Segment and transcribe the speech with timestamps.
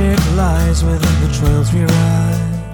[0.00, 2.72] magic lies within the trails we ride.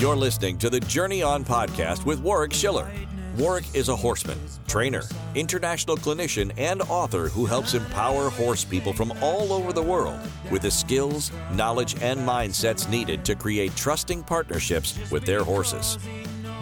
[0.00, 2.90] You're listening to the Journey On podcast with Warwick Schiller.
[3.38, 5.02] Warwick is a horseman, trainer,
[5.34, 10.18] international clinician, and author who helps empower horse people from all over the world
[10.50, 15.98] with the skills, knowledge, and mindsets needed to create trusting partnerships with their horses.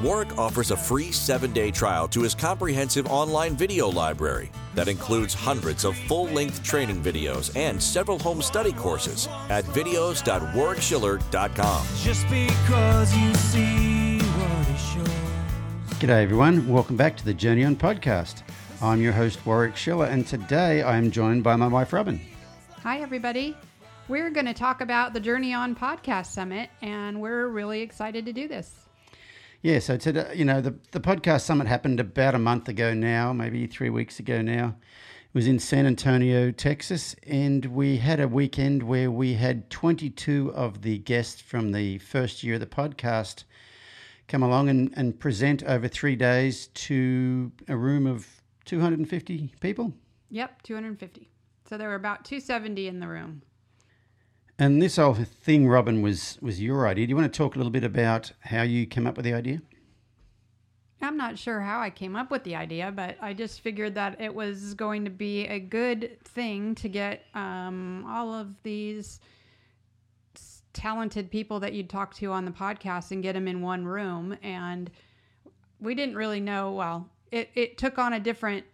[0.02, 5.34] Warwick offers a free seven day trial to his comprehensive online video library that includes
[5.34, 11.86] hundreds of full length training videos and several home study courses at videos.warwickschiller.com.
[12.02, 15.08] Just because you see what is yours.
[16.00, 16.68] G'day, everyone.
[16.68, 18.42] Welcome back to the Journey On podcast.
[18.82, 22.20] I'm your host, Warwick Schiller, and today I am joined by my wife, Robin.
[22.82, 23.56] Hi, everybody.
[24.08, 28.34] We're going to talk about the Journey On Podcast Summit, and we're really excited to
[28.34, 28.83] do this.
[29.64, 33.32] Yeah, so today, you know, the, the podcast summit happened about a month ago now,
[33.32, 34.76] maybe three weeks ago now.
[35.22, 40.52] It was in San Antonio, Texas, and we had a weekend where we had 22
[40.54, 43.44] of the guests from the first year of the podcast
[44.28, 48.28] come along and, and present over three days to a room of
[48.66, 49.94] 250 people.
[50.28, 51.30] Yep, 250.
[51.70, 53.40] So there were about 270 in the room.
[54.58, 57.06] And this whole thing, Robin, was was your idea.
[57.06, 59.34] Do you want to talk a little bit about how you came up with the
[59.34, 59.62] idea?
[61.02, 64.20] I'm not sure how I came up with the idea, but I just figured that
[64.20, 69.20] it was going to be a good thing to get um, all of these
[70.72, 74.36] talented people that you'd talk to on the podcast and get them in one room.
[74.42, 74.90] And
[75.78, 78.64] we didn't really know, well, it, it took on a different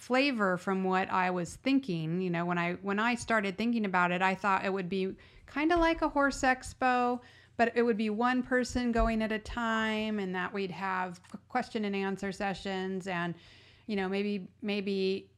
[0.00, 2.22] flavor from what I was thinking.
[2.22, 5.14] You know, when I when I started thinking about it, I thought it would be
[5.46, 7.20] kind of like a horse expo,
[7.58, 11.84] but it would be one person going at a time, and that we'd have question
[11.84, 13.34] and answer sessions, and
[13.86, 15.30] you know, maybe maybe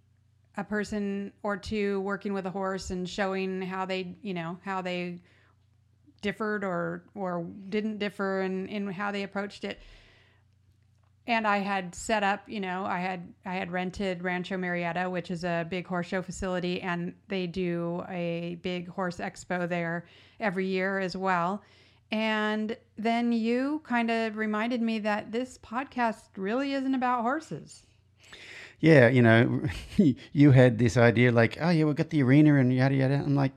[0.57, 4.81] a person or two working with a horse and showing how they, you know, how
[4.81, 5.19] they
[6.20, 9.81] differed or or didn't differ in, in how they approached it
[11.27, 15.31] and I had set up, you know, I had I had rented Rancho Murieta, which
[15.31, 20.05] is a big horse show facility, and they do a big horse expo there
[20.41, 21.63] every year as well.
[22.11, 27.85] And then you kind of reminded me that this podcast really isn't about horses.
[28.81, 29.63] Yeah, you know,
[30.33, 33.15] you had this idea like, oh yeah, we've got the arena and yada yada.
[33.15, 33.53] I'm like,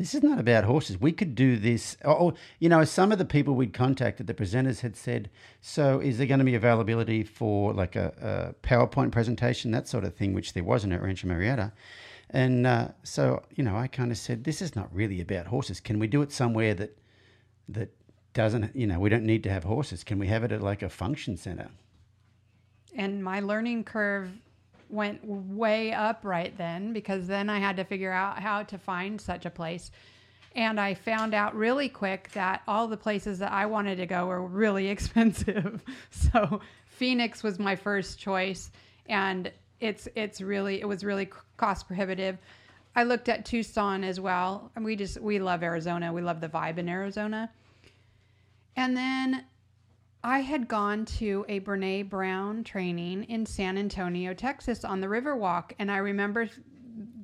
[0.00, 0.98] this is not about horses.
[0.98, 1.96] We could do this.
[2.04, 5.28] Oh, you know, some of the people we'd contacted, the presenters had said,
[5.60, 10.04] so is there going to be availability for like a, a PowerPoint presentation, that sort
[10.04, 11.72] of thing, which there wasn't at Rancho Murieta.
[12.30, 15.80] And uh, so, you know, I kind of said, this is not really about horses.
[15.80, 16.96] Can we do it somewhere that
[17.68, 17.90] that
[18.32, 20.02] doesn't, you know, we don't need to have horses?
[20.02, 21.68] Can we have it at like a function center?
[22.96, 24.30] and my learning curve
[24.90, 29.20] went way up right then because then I had to figure out how to find
[29.20, 29.90] such a place.
[30.56, 34.26] And I found out really quick that all the places that I wanted to go
[34.26, 35.82] were really expensive.
[36.10, 38.70] so Phoenix was my first choice,
[39.08, 42.36] and it's it's really it was really cost prohibitive.
[42.94, 46.12] I looked at Tucson as well, and we just we love Arizona.
[46.12, 47.50] We love the vibe in Arizona.
[48.76, 49.44] And then
[50.22, 55.72] I had gone to a Brene Brown training in San Antonio, Texas on the Riverwalk.
[55.78, 56.48] And I remember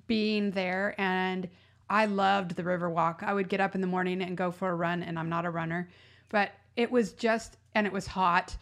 [0.07, 1.49] being there and
[1.91, 3.23] I loved the Riverwalk.
[3.23, 5.45] I would get up in the morning and go for a run, and I'm not
[5.45, 5.89] a runner,
[6.31, 8.57] but it was just, and it was hot,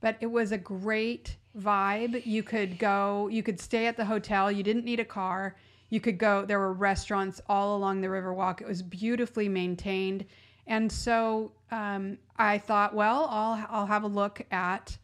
[0.00, 2.24] but it was a great vibe.
[2.24, 5.56] You could go, you could stay at the hotel, you didn't need a car.
[5.90, 8.60] You could go, there were restaurants all along the Riverwalk.
[8.60, 10.24] It was beautifully maintained.
[10.66, 14.98] And so um, I thought, well, I'll I'll have a look at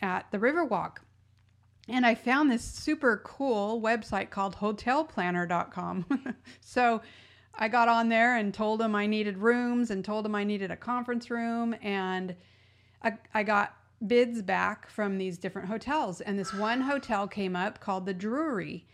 [0.00, 0.98] at the Riverwalk.
[1.88, 6.04] And I found this super cool website called hotelplanner.com.
[6.60, 7.00] so
[7.54, 10.70] I got on there and told them I needed rooms and told them I needed
[10.70, 12.36] a conference room and
[13.02, 13.74] I, I got
[14.06, 18.86] bids back from these different hotels and this one hotel came up called the Drury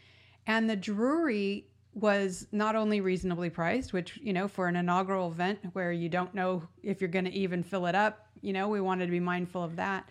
[0.47, 5.61] and the Drury was not only reasonably priced, which, you know, for an inaugural event
[5.73, 8.81] where you don't know if you're going to even fill it up, you know, we
[8.81, 10.09] wanted to be mindful of that.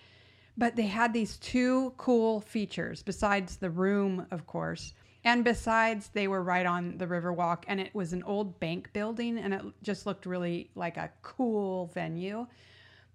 [0.58, 4.94] But they had these two cool features besides the room, of course.
[5.26, 9.38] And besides, they were right on the Riverwalk, and it was an old bank building,
[9.38, 12.46] and it just looked really like a cool venue.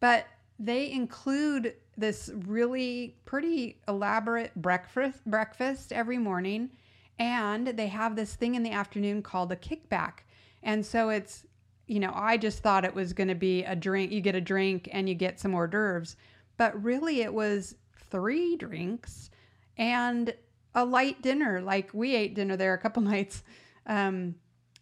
[0.01, 0.27] But
[0.59, 6.71] they include this really pretty elaborate breakfast breakfast every morning
[7.19, 10.21] and they have this thing in the afternoon called a kickback
[10.63, 11.47] and so it's
[11.87, 14.41] you know i just thought it was going to be a drink you get a
[14.41, 16.17] drink and you get some hors d'oeuvres
[16.57, 17.77] but really it was
[18.11, 19.31] three drinks
[19.77, 20.35] and
[20.75, 23.43] a light dinner like we ate dinner there a couple nights
[23.87, 24.35] um,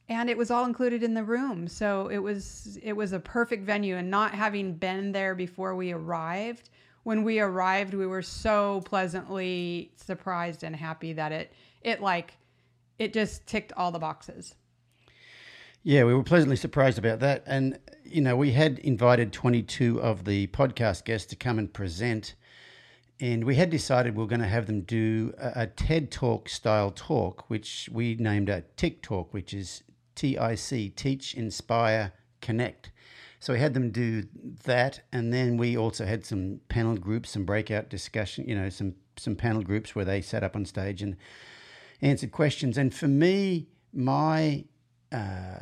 [0.09, 1.67] and it was all included in the room.
[1.67, 5.93] So it was it was a perfect venue and not having been there before we
[5.93, 6.71] arrived.
[7.03, 11.53] When we arrived, we were so pleasantly surprised and happy that it
[11.87, 12.37] it like
[12.99, 14.55] it just ticked all the boxes.
[15.83, 17.45] Yeah, we were pleasantly surprised about that.
[17.47, 22.35] And, you know, we had invited 22 of the podcast guests to come and present.
[23.21, 26.49] And we had decided we are going to have them do a, a TED Talk
[26.49, 29.85] style talk, which we named a TIC Talk, which is
[30.17, 32.91] T I C, Teach, Inspire, Connect.
[33.39, 34.25] So we had them do
[34.65, 35.01] that.
[35.13, 39.37] And then we also had some panel groups, some breakout discussion, you know, some, some
[39.37, 41.17] panel groups where they sat up on stage and
[42.03, 42.79] answered questions.
[42.79, 44.65] And for me, my
[45.13, 45.59] uh,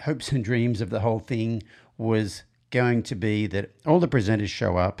[0.00, 1.62] hopes and dreams of the whole thing
[1.98, 5.00] was going to be that all the presenters show up,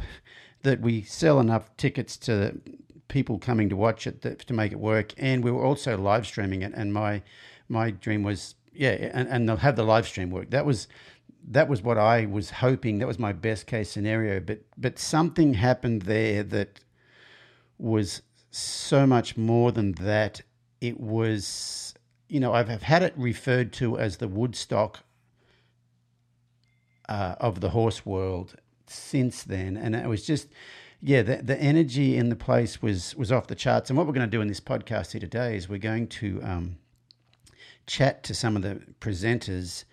[0.62, 2.60] that we sell enough tickets to
[3.08, 6.26] people coming to watch it to, to make it work, and we were also live
[6.26, 6.72] streaming it.
[6.74, 7.22] And my
[7.68, 10.50] my dream was yeah, and, and they'll have the live stream work.
[10.50, 10.88] That was
[11.48, 12.98] that was what I was hoping.
[12.98, 14.40] That was my best case scenario.
[14.40, 16.80] But but something happened there that
[17.78, 20.42] was so much more than that.
[20.86, 21.94] It was
[22.28, 25.00] you know, I've had it referred to as the Woodstock
[27.08, 30.48] uh, of the horse world since then, and it was just,
[31.00, 33.90] yeah, the, the energy in the place was was off the charts.
[33.90, 36.40] And what we're going to do in this podcast here today is we're going to
[36.42, 36.76] um,
[37.86, 39.84] chat to some of the presenters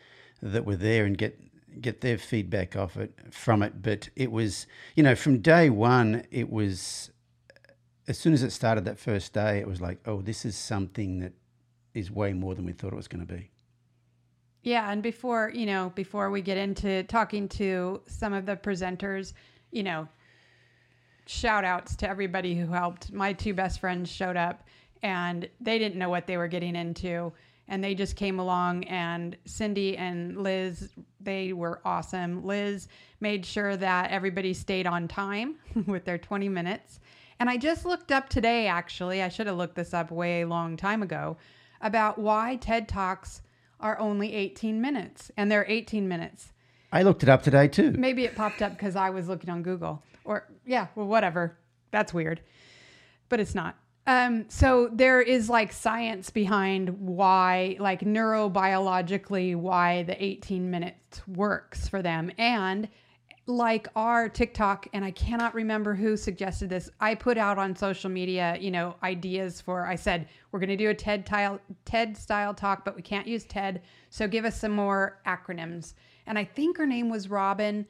[0.41, 1.37] that were there and get
[1.79, 3.81] get their feedback off it from it.
[3.81, 7.11] But it was, you know, from day one, it was
[8.11, 11.19] as soon as it started that first day, it was like, oh, this is something
[11.19, 11.31] that
[11.93, 13.49] is way more than we thought it was going to be.
[14.63, 19.31] Yeah, and before you know, before we get into talking to some of the presenters,
[19.71, 20.09] you know,
[21.25, 23.13] shout outs to everybody who helped.
[23.13, 24.67] My two best friends showed up
[25.01, 27.31] and they didn't know what they were getting into
[27.69, 30.89] and they just came along and Cindy and Liz
[31.21, 32.45] they were awesome.
[32.45, 32.89] Liz
[33.21, 35.55] made sure that everybody stayed on time
[35.87, 36.99] with their 20 minutes.
[37.41, 39.23] And I just looked up today actually.
[39.23, 41.37] I should have looked this up way long time ago
[41.81, 43.41] about why TED Talks
[43.79, 46.53] are only 18 minutes, and they're 18 minutes.
[46.91, 47.93] I looked it up today too.
[47.93, 50.03] Maybe it popped up because I was looking on Google.
[50.23, 51.57] Or, yeah, well, whatever.
[51.89, 52.41] That's weird.
[53.27, 53.75] But it's not.
[54.05, 61.87] Um, so there is like science behind why, like neurobiologically, why the 18 minutes works
[61.87, 62.31] for them.
[62.37, 62.87] And
[63.51, 66.89] like our TIC Talk, and I cannot remember who suggested this.
[66.99, 69.85] I put out on social media, you know, ideas for.
[69.85, 73.27] I said we're going to do a TED tile, TED style talk, but we can't
[73.27, 75.93] use TED, so give us some more acronyms.
[76.25, 77.85] And I think her name was Robin.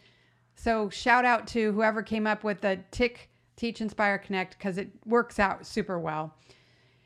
[0.56, 4.90] So shout out to whoever came up with the TIC Teach Inspire Connect because it
[5.06, 6.36] works out super well.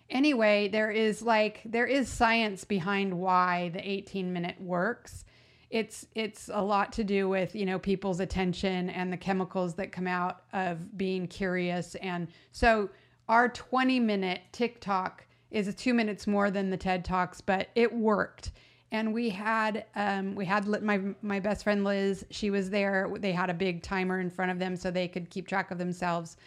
[0.09, 5.25] Anyway, there is like there is science behind why the 18 minute works
[5.75, 9.91] it's it's a lot to do with you know people's attention and the chemicals that
[9.91, 11.95] come out of being curious.
[11.95, 12.89] And so
[13.27, 17.93] our 20 minute TIC Talk is two minutes more than the ted talks but it
[17.93, 18.53] worked.
[18.93, 23.11] And we had um, we had my my best friend liz she was there.
[23.19, 25.77] They had a big timer in front of them so they could keep track of
[25.77, 26.37] themselves.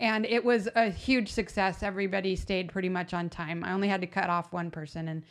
[0.00, 1.82] And it was a huge success.
[1.82, 3.64] Everybody stayed pretty much on time.
[3.64, 5.24] I only had to cut off one person and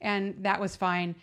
[0.00, 1.14] and that was fine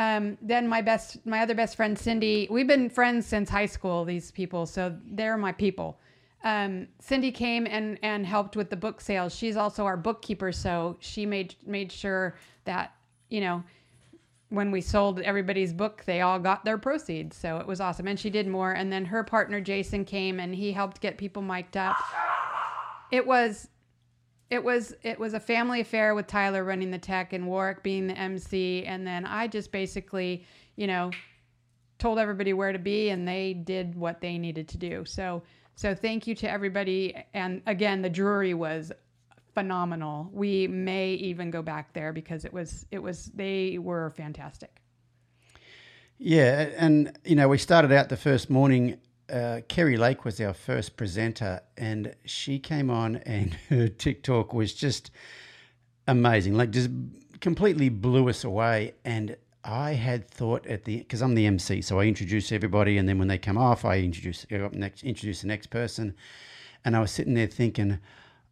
[0.00, 4.06] um, then my best, my other best friend Cindy, we've been friends since high school.
[4.06, 6.00] These people, so they're my people.
[6.42, 9.34] Um, Cindy came and and helped with the book sales.
[9.34, 12.94] She's also our bookkeeper, so she made made sure that
[13.28, 13.62] you know
[14.48, 17.36] when we sold everybody's book, they all got their proceeds.
[17.36, 18.72] So it was awesome, and she did more.
[18.72, 21.98] And then her partner Jason came and he helped get people mic'd up.
[23.12, 23.68] It was
[24.50, 28.08] it was it was a family affair with Tyler running the tech and Warwick being
[28.08, 30.44] the MC, and then I just basically,
[30.76, 31.12] you know,
[31.98, 35.04] told everybody where to be, and they did what they needed to do.
[35.04, 35.42] So
[35.76, 38.92] so thank you to everybody, and again, the Drury was
[39.54, 40.28] phenomenal.
[40.32, 44.80] We may even go back there because it was it was they were fantastic.
[46.18, 48.98] Yeah, and you know, we started out the first morning
[49.30, 54.52] uh, Kerri Lake was our first presenter, and she came on, and her TIC Talk
[54.52, 55.10] was just
[56.06, 56.54] amazing.
[56.54, 56.90] Like, just
[57.40, 58.94] completely blew us away.
[59.04, 63.08] And I had thought at the because I'm the MC, so I introduce everybody, and
[63.08, 66.14] then when they come off, I introduce next introduce the next person.
[66.84, 67.98] And I was sitting there thinking,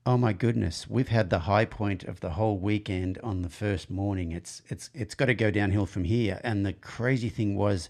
[0.04, 3.90] oh my goodness, we've had the high point of the whole weekend on the first
[3.90, 4.32] morning.
[4.32, 6.40] It's it's it's got to go downhill from here.
[6.44, 7.88] And the crazy thing was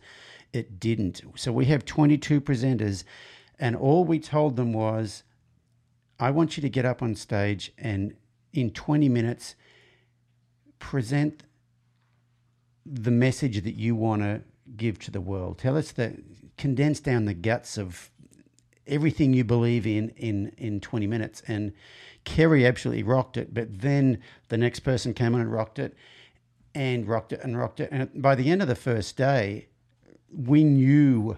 [0.52, 1.22] it didn't.
[1.36, 3.04] So we have 22 presenters,
[3.58, 5.22] and all we told them was,
[6.18, 8.14] I want you to get up on stage and
[8.52, 9.54] in 20 minutes
[10.78, 11.44] present
[12.84, 14.42] the message that you want to
[14.76, 15.58] give to the world.
[15.58, 16.16] Tell us the
[16.56, 18.10] condense down the guts of
[18.86, 21.72] everything you believe in in in 20 minutes and
[22.24, 25.94] Kerri absolutely rocked it but then the next person came on and rocked it
[26.74, 29.68] and rocked it and rocked it and by the end of the first day
[30.36, 31.36] we knew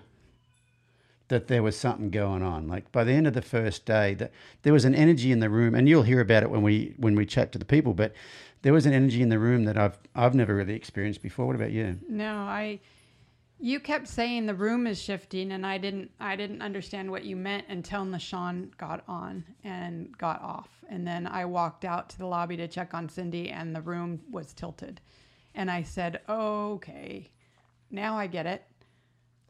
[1.29, 4.33] that there was something going on like by the end of the first day that
[4.63, 7.15] there was an energy in the room and you'll hear about it when we when
[7.15, 8.13] we chat to the people but
[8.63, 11.57] there was an energy in the room that I've I've never really experienced before what
[11.57, 12.81] about you No, I.
[13.63, 16.11] You kept saying the room is shifting, and I didn't.
[16.19, 21.27] I didn't understand what you meant until Nahshon got on and got off, and then
[21.27, 25.03] I walked out to the lobby to check on Cindy, and the room was tilted,
[25.55, 27.29] and I said, "Okay,
[27.91, 28.65] now I get it."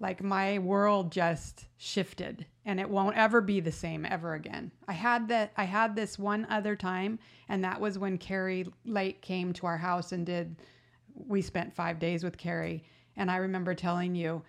[0.01, 4.73] Like my world just shifted, and it won't ever be the same ever again.
[4.89, 5.53] I had that.
[5.57, 7.19] I had this one other time,
[7.51, 10.57] and that was when Kerri Lake came to our house and did
[11.15, 12.83] we spent five days with Kerri,
[13.17, 14.43] and I remember telling you,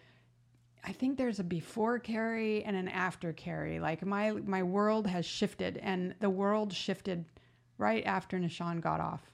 [0.84, 3.79] I think there's a before Kerri and an after Kerri.
[3.79, 7.25] Like my my world has shifted, and the world shifted
[7.77, 9.31] right after Nahshon got off.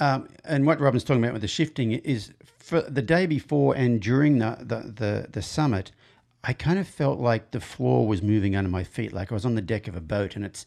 [0.00, 4.00] Um, and what Robin's talking about with the shifting is for the day before and
[4.00, 5.92] during the, the, the, the summit,
[6.44, 9.44] I kind of felt like the floor was moving under my feet, like I was
[9.44, 10.36] on the deck of a boat.
[10.36, 10.66] And it's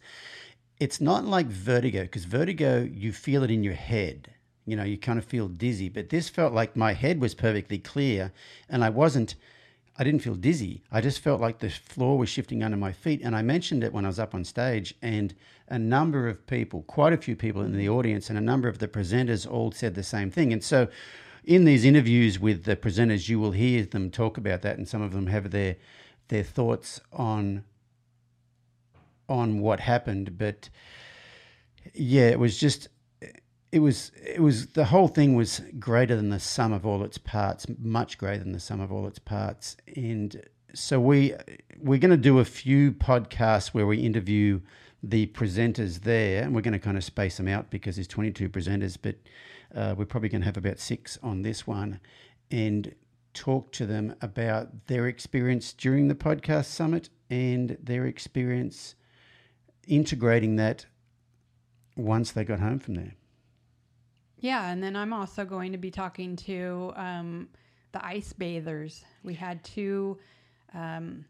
[0.79, 4.33] it's not like vertigo, because vertigo you feel it in your head.
[4.65, 5.89] You know, you kind of feel dizzy.
[5.89, 8.31] But this felt like my head was perfectly clear,
[8.67, 9.35] and I wasn't.
[10.01, 10.81] I didn't feel dizzy.
[10.91, 13.21] I just felt like the floor was shifting under my feet.
[13.23, 15.31] And I mentioned it when I was up on stage, and
[15.67, 18.79] a number of people, quite a few people in the audience, and a number of
[18.79, 20.51] the presenters all said the same thing.
[20.51, 20.87] And so,
[21.43, 25.03] in these interviews with the presenters, you will hear them talk about that, and some
[25.03, 25.75] of them have their
[26.29, 27.63] their thoughts on
[29.29, 30.35] on what happened.
[30.35, 30.69] But
[31.93, 32.87] yeah, it was just
[33.71, 37.17] it was it was the whole thing was greater than the sum of all its
[37.17, 39.77] parts, much greater than the sum of all its parts.
[39.95, 41.33] And so we
[41.79, 44.59] we're going to do a few podcasts where we interview
[45.03, 48.49] the presenters there, and we're going to kind of space them out because there's 22
[48.49, 49.15] presenters, but
[49.73, 51.99] uh, we're probably going to have about six on this one,
[52.51, 52.93] and
[53.33, 58.95] talk to them about their experience during the podcast summit and their experience
[59.87, 60.85] integrating that
[61.95, 63.15] once they got home from there.
[64.41, 67.47] Yeah, and then I'm also going to be talking to um,
[67.91, 69.05] the ice bathers.
[69.23, 70.17] We had two
[70.73, 71.25] um,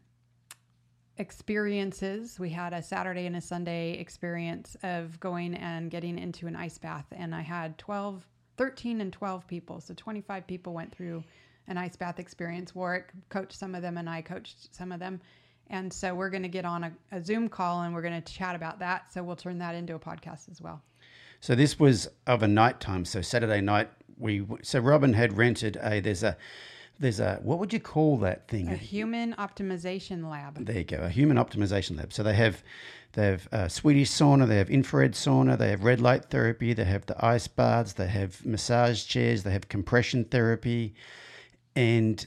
[1.18, 2.40] experiences.
[2.40, 6.78] We had a Saturday and a Sunday experience of going and getting into an ice
[6.78, 8.26] bath, and I had 12,
[8.56, 9.80] 13 and 12 people.
[9.82, 11.22] So 25 people went through
[11.68, 12.74] an ice bath experience.
[12.74, 15.20] Warwick coached some of them, and I coached some of them.
[15.68, 18.32] And so we're going to get on a, a Zoom call and we're going to
[18.32, 19.12] chat about that.
[19.12, 20.82] So we'll turn that into a podcast as well.
[21.42, 23.04] So this was of a night time.
[23.04, 26.36] So Saturday night, we so Robin had rented a there's a
[27.00, 28.68] there's a what would you call that thing?
[28.68, 30.64] A human optimization lab.
[30.64, 32.12] There you go, a human optimization lab.
[32.12, 32.62] So they have
[33.14, 36.84] they have uh, Swedish sauna, they have infrared sauna, they have red light therapy, they
[36.84, 40.94] have the ice baths, they have massage chairs, they have compression therapy,
[41.74, 42.24] and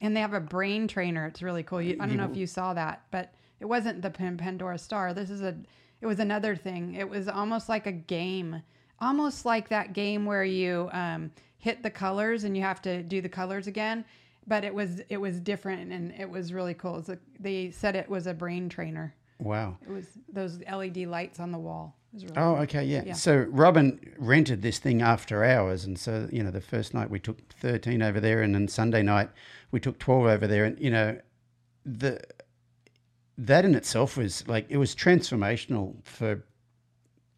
[0.00, 1.26] And they have a brain trainer.
[1.26, 1.80] It's really cool.
[1.80, 5.14] You, I don't know if you saw that, but it wasn't the Pan- Pandora Star.
[5.14, 5.54] This is a.
[6.02, 6.96] It was another thing.
[6.96, 8.60] It was almost like a game,
[9.00, 13.20] almost like that game where you um, hit the colors and you have to do
[13.22, 14.04] the colors again.
[14.46, 16.98] But it was it was different and it was really cool.
[16.98, 19.14] It's a, they said it was a brain trainer.
[19.38, 19.78] wow.
[19.86, 21.96] It was those LED lights on the wall.
[22.12, 23.04] Really Oh, okay, yeah.
[23.06, 23.12] Yeah.
[23.14, 27.20] So Robin rented this thing after hours, and so you know the first night we
[27.20, 29.30] took thirteen over there, and then Sunday night
[29.70, 31.18] we took twelve over there, and you know
[31.86, 32.20] the
[33.38, 36.44] that in itself was like it was transformational for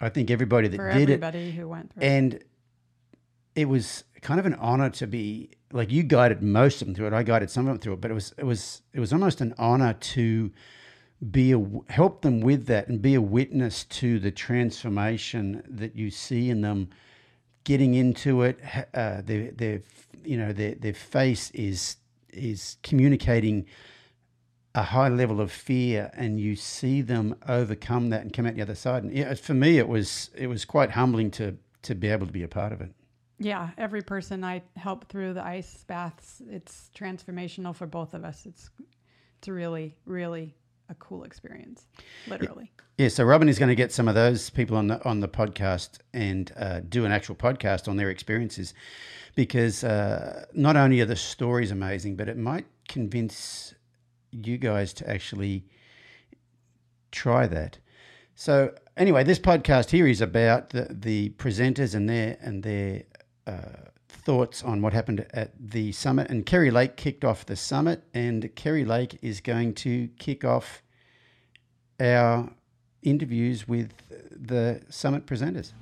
[0.00, 2.02] I think everybody that for did it, everybody who went through.
[2.02, 2.44] and
[3.54, 7.06] it was kind of an honor to be like you guided most of them through
[7.08, 7.12] it.
[7.12, 9.40] I guided some of them through it, but it was it was it was almost
[9.40, 10.50] an honor to
[11.30, 16.10] be a help them with that and be a witness to the transformation that you
[16.10, 16.90] see in them
[17.62, 18.58] getting into it.
[18.92, 19.80] Uh, their their
[20.24, 21.96] you know their their face is
[22.32, 23.66] is communicating
[24.74, 28.62] a high level of fear and you see them overcome that and come out the
[28.62, 32.08] other side and yeah, for me it was it was quite humbling to to be
[32.08, 32.90] able to be a part of it
[33.38, 38.46] Yeah, every person I help through the ice baths, it's transformational for both of us.
[38.46, 38.70] It's
[39.38, 40.54] it's really, really
[40.88, 41.86] a cool experience.
[42.28, 42.70] Literally.
[42.96, 45.28] Yeah, so Robin is going to get some of those people on the on the
[45.28, 48.72] podcast and uh, do an actual podcast on their experiences,
[49.34, 53.73] because uh, not only are the stories amazing, but it might convince
[54.34, 55.64] you guys to actually
[57.12, 57.78] try that.
[58.34, 63.04] So anyway, this podcast here is about the, the presenters and their and their
[63.46, 66.30] uh, thoughts on what happened at the summit.
[66.30, 70.82] And Kerri Lake kicked off the summit, and Kerri Lake is going to kick off
[72.00, 72.50] our
[73.02, 73.92] interviews with
[74.30, 75.72] the summit presenters.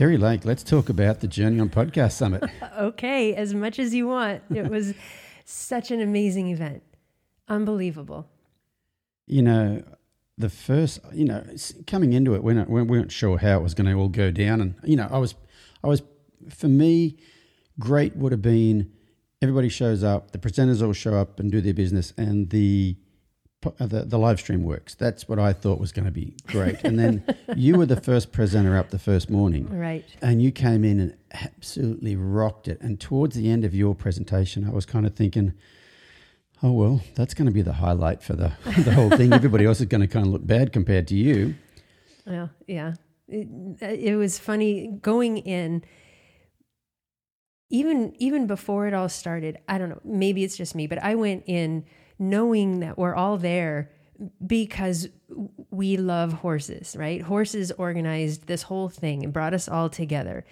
[0.00, 2.42] Kerri Lake, let's talk about the Journey on Podcast Summit.
[2.78, 4.42] Okay, as much as you want.
[4.48, 4.94] It was
[5.44, 6.82] such an amazing event.
[7.48, 8.26] Unbelievable.
[9.26, 9.82] you know,
[10.38, 11.44] the first, you know,
[11.86, 14.74] coming into it, we weren't, sure how it was going to all go down, and
[14.84, 15.34] you know, I was,
[15.84, 16.02] I was,
[16.48, 17.18] for me,
[17.78, 18.90] great would have been
[19.42, 22.96] everybody shows up, the presenters all show up and do their business, and the
[23.62, 24.94] Uh, the, the live stream works.
[24.94, 26.82] That's what I thought was going to be great.
[26.82, 27.22] And then
[27.56, 30.02] you were the first presenter up the first morning, Right.
[30.22, 32.80] and you came in and absolutely rocked it.
[32.80, 35.52] And towards the end of your presentation, I was kind of thinking,
[36.62, 39.34] oh, well, that's going to be the highlight for the, the whole thing.
[39.34, 41.54] Everybody else is going to kind of look bad compared to you.
[42.26, 42.94] Well, yeah.
[43.28, 43.46] It,
[43.82, 45.84] uh, it was funny going in
[47.68, 49.58] even even before it all started.
[49.68, 51.84] I don't know, maybe it's just me, but I went in
[52.20, 53.90] knowing that we're all there
[54.46, 55.08] because
[55.70, 57.22] we love horses, right?
[57.22, 60.44] Horses organized this whole thing and brought us all together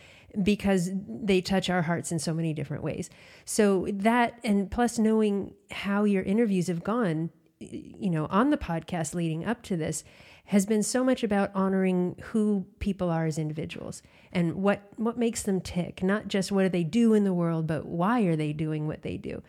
[0.42, 3.10] because they touch our hearts in so many different ways.
[3.44, 9.14] So that and plus knowing how your interviews have gone, you know, on the podcast
[9.14, 10.04] leading up to this
[10.46, 15.42] has been so much about honoring who people are as individuals and what what makes
[15.42, 18.54] them tick, not just what do they do in the world, but why are they
[18.54, 19.42] doing what they do.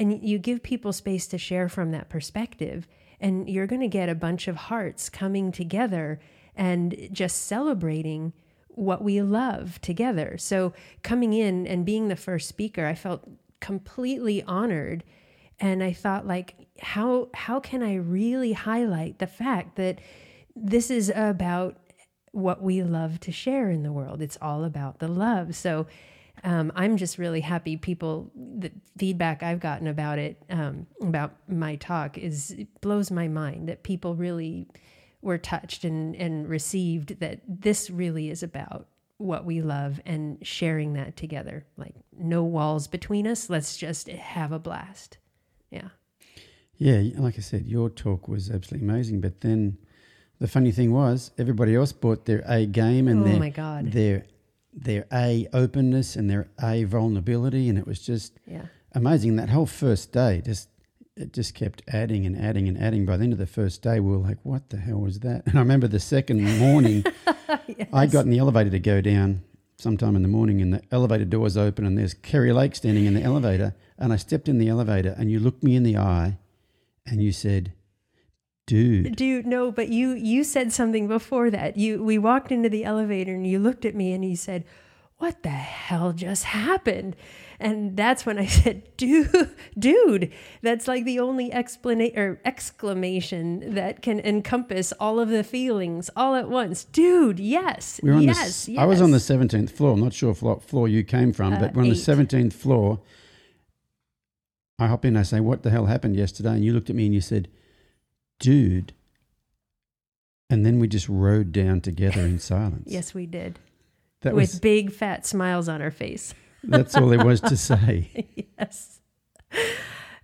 [0.00, 2.88] And you give people space to share from that perspective
[3.20, 6.18] and you're going to get a bunch of hearts coming together
[6.56, 8.32] and just celebrating
[8.68, 10.36] what we love together.
[10.38, 13.28] So coming in and being the first speaker, I felt
[13.60, 15.04] completely honored
[15.58, 19.98] and I thought like how how can I really highlight the fact that
[20.56, 21.76] this is about
[22.32, 24.22] what we love to share in the world.
[24.22, 25.54] It's all about the love.
[25.54, 25.86] So
[26.44, 31.76] um, I'm just really happy people the feedback I've gotten about it um, about my
[31.76, 34.66] talk is it blows my mind that people really
[35.22, 38.86] were touched and and received that this really is about
[39.18, 44.50] what we love and sharing that together like no walls between us let's just have
[44.52, 45.18] a blast
[45.70, 45.88] yeah
[46.78, 49.20] Yeah, like I said, your talk was absolutely amazing.
[49.20, 49.76] But then
[50.38, 53.92] the funny thing was, everybody else brought their A game and Oh their, my God.
[53.92, 54.24] their
[54.80, 59.36] their A openness and their A vulnerability, and it was just yeah amazing.
[59.36, 60.68] That whole first day, just
[61.16, 63.04] it just kept adding and adding and adding.
[63.04, 65.46] By the end of the first day, we were like, "What the hell was that?"
[65.46, 67.04] And I remember the second morning,
[67.92, 69.42] I got in the elevator to go down
[69.76, 73.14] sometime in the morning, and the elevator doors open, and there's Kerri Lake standing in
[73.14, 76.38] the elevator, and I stepped in the elevator, and you looked me in the eye,
[77.06, 77.72] and you said,
[78.70, 81.76] "Dude." Dude, no, but you you said something before that.
[81.76, 84.64] You we walked into the elevator and you looked at me and you said,
[85.18, 87.16] "What the hell just happened?"
[87.58, 94.00] And that's when I said, "Dude, dude, that's like the only explanation or exclamation that
[94.00, 96.84] can encompass all of the feelings all at once.
[96.84, 98.80] Dude, yes, We yes, the, yes.
[98.80, 99.92] I was on the 17th floor.
[99.92, 103.00] I'm not sure what floor you came from, but Uh, we're on the 17th floor.
[104.78, 106.54] I hop in, I say, What the hell happened yesterday?
[106.54, 107.48] And you looked at me and you said,
[108.40, 108.92] Dude.
[110.48, 112.88] And then we just rode down together in silence.
[112.90, 113.60] Yes, we did.
[114.22, 116.34] That With was, big fat smiles on our face.
[116.64, 118.26] that's all there was to say.
[118.58, 119.00] yes.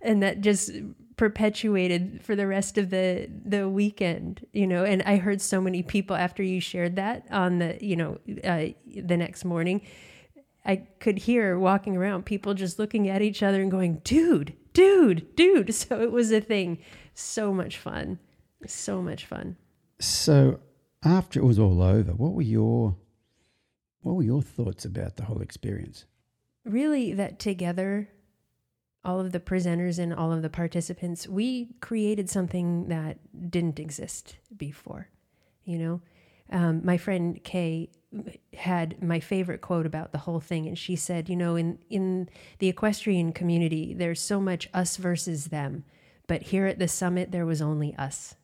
[0.01, 0.71] And that just
[1.15, 4.83] perpetuated for the rest of the the weekend, you know.
[4.83, 8.67] And I heard so many people after you shared that on the, you know, uh,
[8.95, 9.81] the next morning.
[10.63, 15.35] I could hear walking around people just looking at each other and going, "Dude, dude,
[15.35, 16.77] dude." So it was a thing.
[17.19, 18.19] So much fun.
[18.65, 19.57] So much fun.
[19.99, 20.59] So
[21.03, 22.95] after it was all over, what were your
[24.01, 26.05] what were your thoughts about the whole experience?
[26.67, 28.09] really that together
[29.03, 33.17] all of the presenters and all of the participants we created something that
[33.49, 35.07] didn't exist before
[35.63, 36.01] you know
[36.51, 37.89] um, my friend kay
[38.53, 42.29] had my favorite quote about the whole thing and she said you know in in
[42.59, 45.83] the equestrian community there's so much us versus them
[46.27, 48.35] but here at the summit there was only us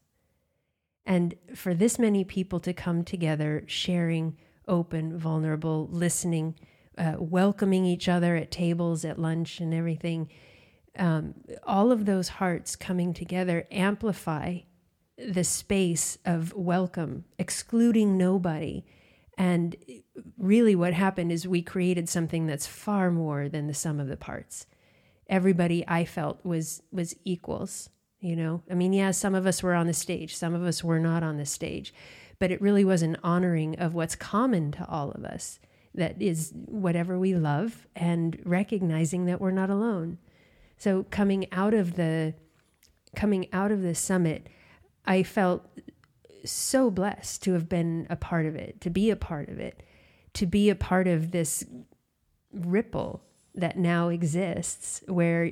[1.05, 6.55] and for this many people to come together, sharing, open, vulnerable, listening,
[6.97, 10.29] uh, welcoming each other at tables, at lunch, and everything,
[10.97, 14.59] um, all of those hearts coming together amplify
[15.17, 18.85] the space of welcome, excluding nobody.
[19.37, 19.75] And
[20.37, 24.17] really, what happened is we created something that's far more than the sum of the
[24.17, 24.67] parts.
[25.33, 27.89] Everybody I felt was was equals.
[28.19, 30.83] You know, I mean, yeah, some of us were on the stage, some of us
[30.83, 31.91] were not on the stage,
[32.37, 35.59] but it really was an honoring of what's common to all of us
[35.95, 40.19] that is whatever we love and recognizing that we're not alone.
[40.77, 42.35] So coming out of the
[43.15, 44.47] coming out of the summit,
[45.05, 45.65] I felt
[46.45, 49.81] so blessed to have been a part of it, to be a part of it,
[50.33, 51.65] to be a part of this
[52.51, 53.23] ripple
[53.55, 55.51] that now exists where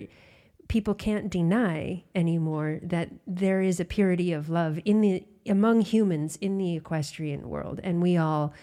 [0.67, 6.37] people can't deny anymore that there is a purity of love in the among humans
[6.37, 7.79] in the equestrian world.
[7.83, 8.53] And we all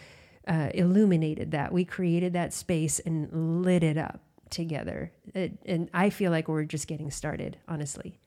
[0.47, 1.73] uh, illuminated that.
[1.73, 4.21] We created that space and lit it up
[4.51, 5.13] together.
[5.35, 8.19] It, and i feel like we're just getting started honestly.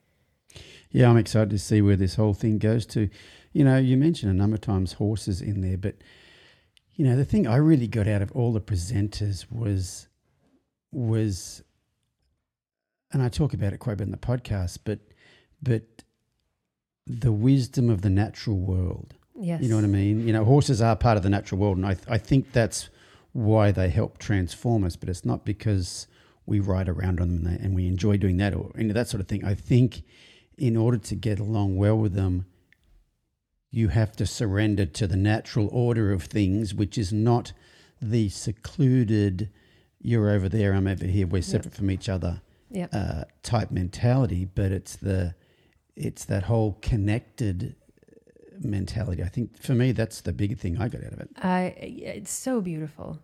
[0.91, 3.10] Yeah, I'm excited to see where this whole thing goes to.
[3.54, 5.95] You know, you mentioned a number of times horses in there, but
[6.95, 10.08] you know, the thing I really got out of all the presenters was
[10.91, 11.63] was
[13.12, 14.99] and I talk about it quite a bit in the podcast, but
[15.62, 16.04] but
[17.06, 19.15] the wisdom of the natural world.
[19.36, 20.25] yes You know what I mean?
[20.27, 22.89] You know, horses are part of the natural world, and I, I think that's
[23.34, 24.95] why they help transform us.
[24.95, 26.08] But it's not because
[26.45, 28.93] we ride around on them and, they, and we enjoy doing that or you know,
[28.93, 29.45] that sort of thing.
[29.45, 30.04] I think
[30.58, 32.45] in order to get along well with them,
[33.71, 37.54] you have to surrender to the natural order of things, which is not
[38.01, 39.49] the secluded,
[40.02, 44.46] you're over there, I'm over here, we're separate from each other yeah uh, type mentality,
[44.46, 45.36] but it's the
[45.96, 47.76] it's that whole connected
[48.60, 49.24] mentality.
[49.24, 51.30] I think for me, that's the big thing I got out of it.
[51.38, 53.20] I it's so beautiful,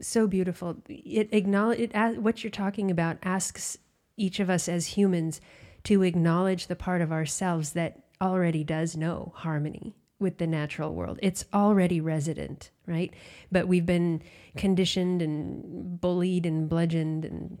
[0.00, 0.76] so beautiful.
[0.88, 3.78] It acknowledge it what you're talking about asks
[4.16, 5.40] each of us as humans
[5.84, 11.18] to acknowledge the part of ourselves that already does know harmony with the natural world.
[11.22, 13.12] It's already resident, right?
[13.50, 14.22] But we've been
[14.56, 17.58] conditioned and bullied and bludgeoned and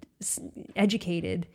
[0.76, 1.46] educated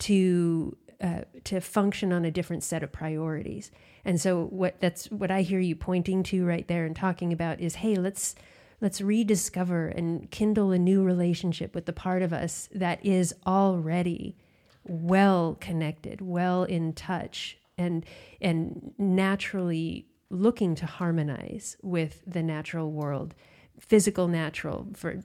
[0.00, 3.70] to uh, to function on a different set of priorities.
[4.04, 7.60] And so what that's what I hear you pointing to right there and talking about
[7.60, 8.34] is hey, let's
[8.80, 14.36] let's rediscover and kindle a new relationship with the part of us that is already
[14.84, 18.04] well connected, well in touch and
[18.40, 23.34] and naturally looking to harmonize with the natural world,
[23.80, 25.22] physical natural for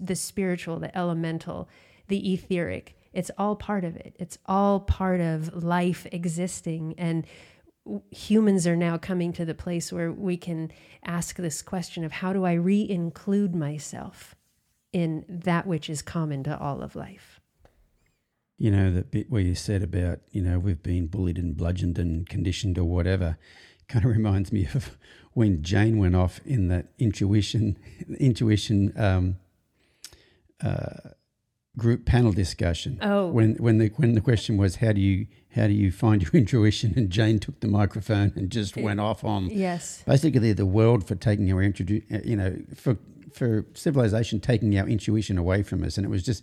[0.00, 1.68] the spiritual, the elemental,
[2.08, 2.96] the etheric.
[3.12, 4.14] It's all part of it.
[4.18, 7.26] It's all part of life existing and
[8.10, 10.70] humans are now coming to the place where we can
[11.04, 14.34] ask this question of how do I re-include myself
[14.92, 17.40] in that which is common to all of life.
[18.58, 21.98] You know, that bit where you said about, you know, we've been bullied and bludgeoned
[21.98, 23.38] and conditioned or whatever
[23.88, 24.96] kind of reminds me of
[25.32, 27.76] when Jane went off in that intuition,
[28.18, 29.36] intuition um,
[30.62, 31.10] uh,
[31.76, 32.98] group panel discussion.
[33.02, 33.26] Oh.
[33.28, 36.30] when when the when the question was how do you how do you find your
[36.42, 40.02] intuition, and Jane took the microphone and just went off on Yes.
[40.06, 42.96] basically the world for taking our introdu- uh, you know for
[43.32, 46.42] for civilization taking our intuition away from us and it was just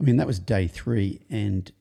[0.00, 1.72] i mean that was day three and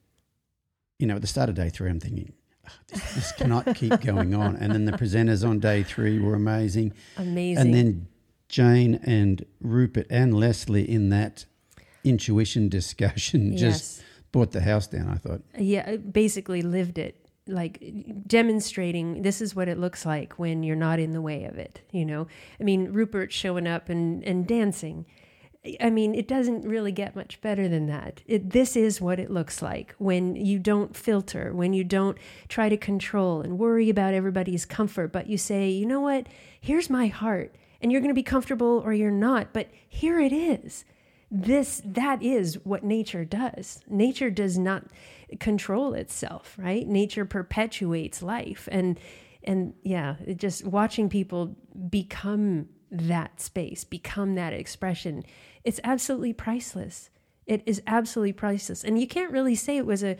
[0.98, 2.41] you know at the start of day three i'm thinking "Ah,
[2.90, 7.62] this, cannot keep going on and then the presenters on day three were amazing Amazing.
[7.62, 8.08] and then
[8.50, 11.46] jane and rupert and leslie in that
[12.04, 14.04] intuition discussion just Yes.
[14.32, 17.16] brought the house down i thought yeah, basically lived it,
[17.48, 17.82] like
[18.28, 21.82] demonstrating this is what it looks like when you're not in the way of it.
[21.92, 22.28] You know,
[22.60, 25.06] I mean, Rupert showing up and and dancing.
[25.80, 28.21] I mean, it doesn't really get much better than that.
[28.26, 32.67] It, this is what it looks like when you don't filter, when you don't try
[32.67, 36.26] to control and worry about everybody's comfort, but you say, you know what?
[36.60, 40.34] Here's my heart, and you're going to be comfortable or you're not, but here it
[40.34, 40.84] is.
[41.30, 43.82] This that is what nature does.
[43.88, 44.84] Nature does not
[45.39, 46.86] control itself right?
[46.86, 48.67] Nature perpetuates life.
[48.69, 49.00] And
[49.43, 51.56] and yeah just watching people
[51.89, 55.24] become that space become that expression
[55.63, 57.10] it's absolutely priceless
[57.45, 60.17] it is absolutely priceless and you can't really say it was a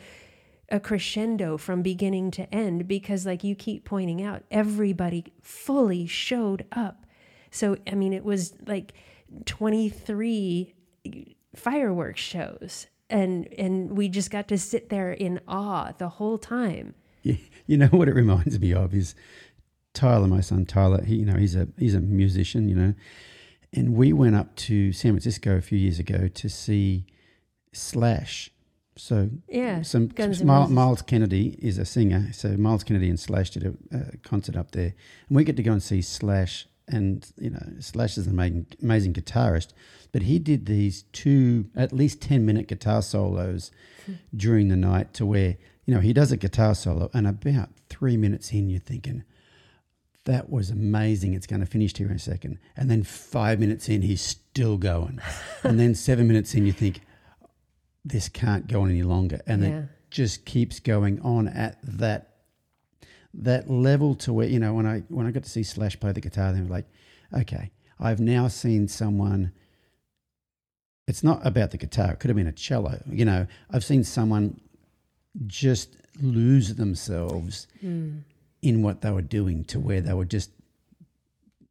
[0.68, 6.64] a crescendo from beginning to end because like you keep pointing out everybody fully showed
[6.72, 7.04] up
[7.50, 8.94] so i mean it was like
[9.44, 10.74] 23
[11.54, 16.94] fireworks shows and and we just got to sit there in awe the whole time
[17.66, 19.14] You, know what it reminds me of is
[19.94, 21.04] Tyler, my son Tyler.
[21.04, 22.68] He, you know, he's a he's a musician.
[22.68, 22.94] You know,
[23.72, 27.06] and we went up to San Francisco a few years ago to see
[27.72, 28.50] Slash.
[28.96, 30.08] So Yeah, some
[30.44, 32.28] Myles, Myles Kennedy is a singer.
[32.32, 34.94] So Myles Kennedy and Slash did a, a concert up there,
[35.28, 36.66] and we get to go and see Slash.
[36.88, 39.68] And you know, Slash is an amazing, amazing guitarist,
[40.10, 43.70] but he did these two at least ten minute guitar solos
[44.36, 45.56] during the night to where
[45.86, 49.22] you know he does a guitar solo, and about three minutes in, you're thinking,
[50.24, 51.34] that was amazing.
[51.34, 52.58] It's going to finish here in a second.
[52.76, 55.20] And then five minutes in, he's still going.
[55.64, 57.00] and then seven minutes in, you think,
[58.04, 59.40] this can't go on any longer.
[59.46, 59.68] And Yeah.
[59.78, 62.28] it just keeps going on at that
[63.34, 66.12] that level to where, you know, when I when I got to see Slash play
[66.12, 66.86] the guitar, then I was like,
[67.32, 69.52] okay, I've now seen someone
[71.06, 73.02] it's not about the guitar, it could have been a cello.
[73.10, 74.60] You know, I've seen someone
[75.46, 78.18] just lose themselves hmm.
[78.62, 80.50] In what they were doing to where they were just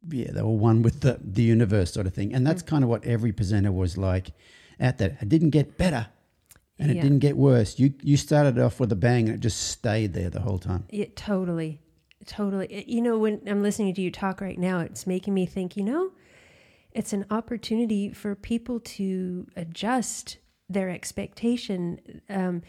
[0.08, 2.90] yeah they were one with the the universe sort of thing and that's kind of
[2.90, 4.32] what every presenter was like
[4.78, 6.06] at that it didn't get better
[6.78, 9.68] and it didn't get worse you you started off with a bang and it just
[9.68, 11.80] stayed there the whole time Yeah, totally.
[12.26, 12.84] Totally.
[12.86, 15.82] You know, when I'm listening to you talk right now, it's making me think, you
[15.82, 16.12] know,
[16.92, 22.22] it's an opportunity for people to adjust their expectation.
[22.28, 22.62] Um,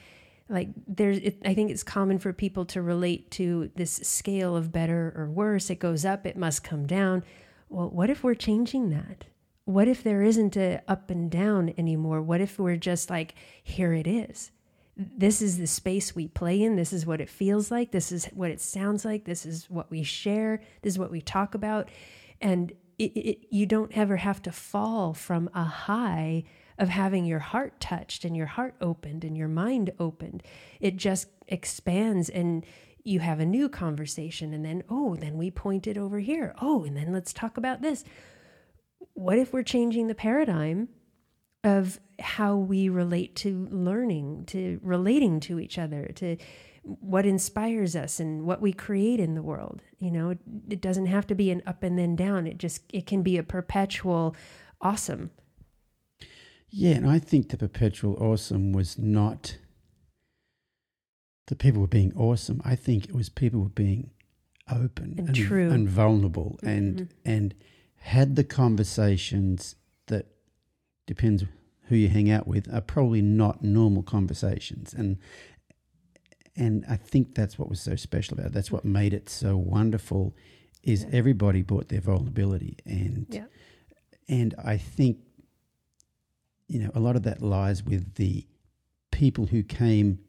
[0.49, 4.71] like there's, it, I think it's common for people to relate to this scale of
[4.71, 5.69] better or worse.
[5.69, 7.23] It goes up, it must come down.
[7.69, 9.25] Well, what if we're changing that?
[9.65, 12.21] What if there isn't a up and down anymore?
[12.21, 14.51] What if we're just like, here it is?
[14.95, 16.75] this is the space we play in.
[16.75, 17.91] This is what it feels like.
[17.91, 19.25] This is what it sounds like.
[19.25, 20.61] This is what we share.
[20.81, 21.89] This is what we talk about.
[22.39, 26.43] And it, it, you don't ever have to fall from a high
[26.77, 30.43] of having your heart touched and your heart opened and your mind opened.
[30.79, 32.65] It just expands and
[33.03, 34.53] you have a new conversation.
[34.53, 36.55] And then, oh, then we point it over here.
[36.61, 38.03] Oh, and then let's talk about this.
[39.13, 40.89] What if we're changing the paradigm
[41.63, 46.37] of how we relate to learning, to relating to each other, to
[46.83, 49.81] what inspires us and what we create in the world.
[49.99, 52.45] You know, it, it doesn't have to be an up and then down.
[52.45, 54.35] It just it can be a perpetual
[54.81, 55.31] awesome.
[56.75, 59.57] Yeah and i think the perpetual awesome was not
[61.47, 64.09] the people were being awesome i think it was people were being
[64.71, 65.69] open And true.
[65.69, 67.29] and vulnerable and mm-hmm.
[67.29, 67.53] and
[67.97, 69.75] had the conversations
[70.07, 70.25] that
[71.05, 71.43] depends
[71.87, 75.17] who you hang out with are probably not normal conversations and
[76.55, 78.53] and I think that's what was so special about it.
[78.53, 80.35] That's what made it so wonderful
[80.83, 83.45] is everybody brought their vulnerability and Yeah.
[84.29, 85.17] and I think
[86.67, 88.45] you know a lot of that lies with the
[89.11, 90.19] people who came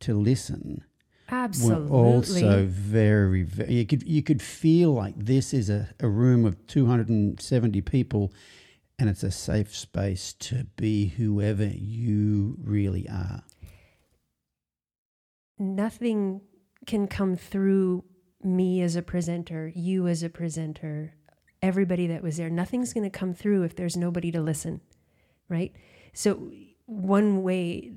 [0.00, 0.84] to listen
[1.32, 1.90] Absolutely.
[1.90, 6.44] were also very, very you could you could feel like this is a, a room
[6.44, 8.32] of 270 people
[8.98, 13.42] and it's a safe space to be whoever you really are
[15.60, 16.40] Nothing
[16.86, 18.02] can come through
[18.42, 21.12] me as a presenter, you as a presenter,
[21.60, 22.48] everybody that was there.
[22.48, 24.80] Nothing's going to come through if there's nobody to listen,
[25.50, 25.74] right?
[26.14, 26.50] So
[26.86, 27.92] one way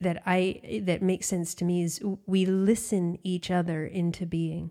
[0.00, 4.70] that I that makes sense to me is we listen each other into being.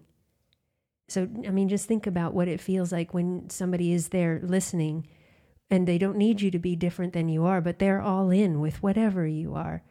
[1.07, 5.07] So I mean just think about what it feels like when somebody is there listening
[5.69, 8.59] and they don't need you to be different than you are, but they're all in
[8.59, 9.81] with whatever you are.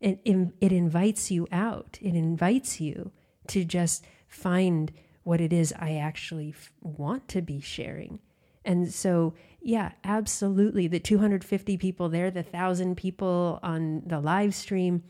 [0.00, 1.98] It, it, it invites you out.
[2.00, 3.12] It invites you
[3.48, 8.20] to just find what it is I actually want to be sharing.
[8.64, 10.88] And so, yeah, absolutely.
[10.88, 15.04] The 250 people there, the 1,000 people on the live stream,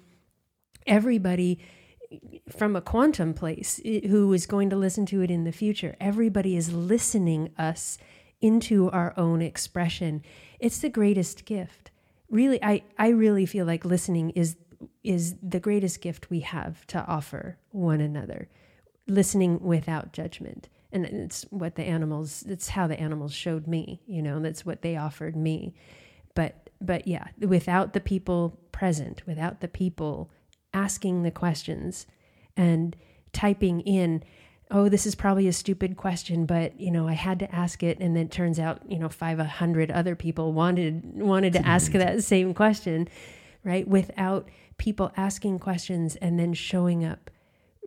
[0.86, 1.58] everybody
[2.50, 6.56] from a quantum place who is going to listen to it in the future, everybody
[6.56, 7.96] is listening us
[8.40, 10.22] into our own expression.
[10.58, 11.90] It's the greatest gift.
[12.28, 14.56] Really, I, I really feel like listening is
[15.04, 18.48] is the greatest gift we have to offer one another.
[19.06, 20.68] Listening without judgment.
[20.92, 24.82] And it's what the animals it's how the animals showed me, you know, that's what
[24.82, 25.74] they offered me.
[26.34, 30.30] But but yeah, without the people present, without the people
[30.74, 32.06] asking the questions
[32.56, 32.96] and
[33.32, 34.22] typing in
[34.70, 37.98] oh this is probably a stupid question but you know i had to ask it
[38.00, 42.22] and then it turns out you know 500 other people wanted wanted to ask that
[42.24, 43.08] same question
[43.64, 47.30] right without people asking questions and then showing up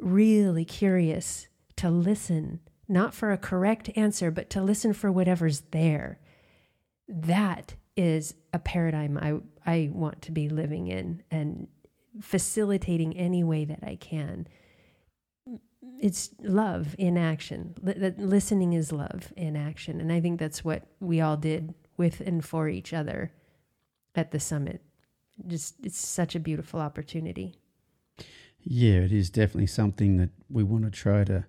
[0.01, 6.19] really curious to listen not for a correct answer but to listen for whatever's there
[7.07, 11.67] that is a paradigm I, I want to be living in and
[12.21, 14.47] facilitating any way that I can.
[15.99, 17.75] It's love in action.
[17.81, 20.01] That listening is love in action.
[20.01, 23.31] And I think that's what we all did with and for each other
[24.13, 24.81] at the summit.
[25.47, 27.55] Just, it's such a beautiful opportunity.
[28.61, 31.45] Yeah, it is definitely something that we want to try to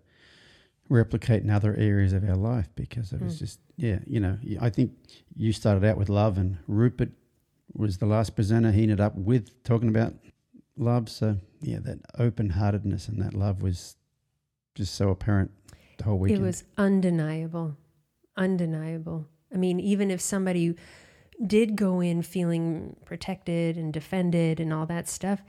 [0.89, 3.45] replicate in other areas of our life because it was hmm.
[3.45, 4.93] just, yeah, you know, I think
[5.35, 7.11] you started out with love and Rupert
[7.73, 8.73] was the last presenter.
[8.73, 10.15] He ended up with talking about
[10.77, 11.09] love.
[11.09, 13.97] So, yeah, that open heartedness and that love was
[14.75, 15.51] just so apparent.
[15.99, 16.43] the whole weekend.
[16.43, 17.77] It was undeniable,
[18.37, 19.27] undeniable.
[19.53, 20.75] I mean, even if somebody
[21.45, 25.43] did go in feeling protected and defended and all that stuff,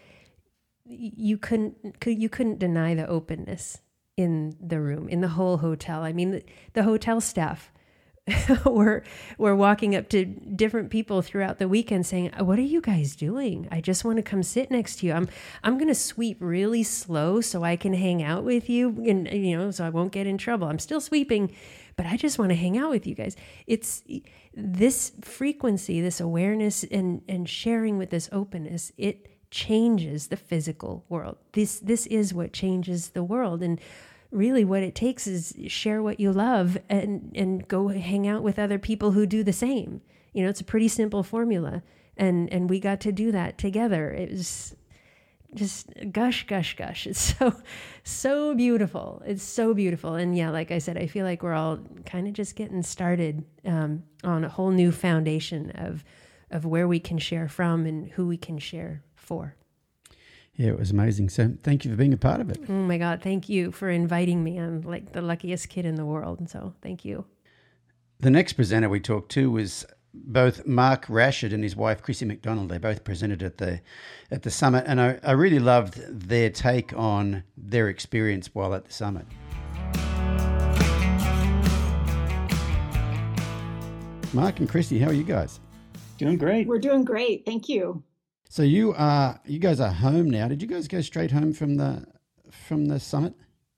[0.85, 3.79] you couldn't you couldn't deny the openness
[4.17, 6.01] in the room in the whole hotel.
[6.01, 7.71] I mean, the, the hotel staff
[8.65, 9.03] were
[9.37, 13.67] were walking up to different people throughout the weekend saying, "What are you guys doing?
[13.71, 15.13] I just want to come sit next to you.
[15.13, 15.29] I'm
[15.63, 19.57] I'm going to sweep really slow so I can hang out with you and you
[19.57, 20.67] know, so I won't get in trouble.
[20.67, 21.55] I'm still sweeping,
[21.95, 24.03] but I just want to hang out with you guys." It's
[24.53, 31.37] this frequency, this awareness and and sharing with this openness, it changes the physical world.
[31.53, 33.79] This this is what changes the world and
[34.31, 38.59] really what it takes is share what you love and and go hang out with
[38.59, 40.01] other people who do the same.
[40.33, 41.81] You know, it's a pretty simple formula
[42.17, 44.11] and and we got to do that together.
[44.11, 44.75] It was
[45.53, 47.07] just gush gush gush.
[47.07, 47.55] It's so
[48.03, 49.21] so beautiful.
[49.25, 50.15] It's so beautiful.
[50.15, 53.45] And yeah, like I said, I feel like we're all kind of just getting started
[53.65, 56.03] um, on a whole new foundation of
[56.51, 59.55] of where we can share from and who we can share for.
[60.55, 61.29] yeah, it was amazing.
[61.29, 62.59] So thank you for being a part of it.
[62.67, 64.57] Oh my God, thank you for inviting me.
[64.57, 66.39] I'm like the luckiest kid in the world.
[66.39, 67.25] And So thank you.
[68.19, 72.69] The next presenter we talked to was both Mark Rashid and his wife Crissi McDonald.
[72.69, 73.81] They both presented at the
[74.31, 78.85] at the summit, and I, I really loved their take on their experience while at
[78.85, 79.27] the summit.
[84.33, 85.59] Mark and Crissi, how are you guys?
[86.17, 86.67] Doing great.
[86.67, 87.45] We're doing great.
[87.45, 88.03] Thank you.
[88.49, 90.47] So you are you guys are home now.
[90.47, 92.05] Did you guys go straight home from the
[92.51, 93.33] from the summit?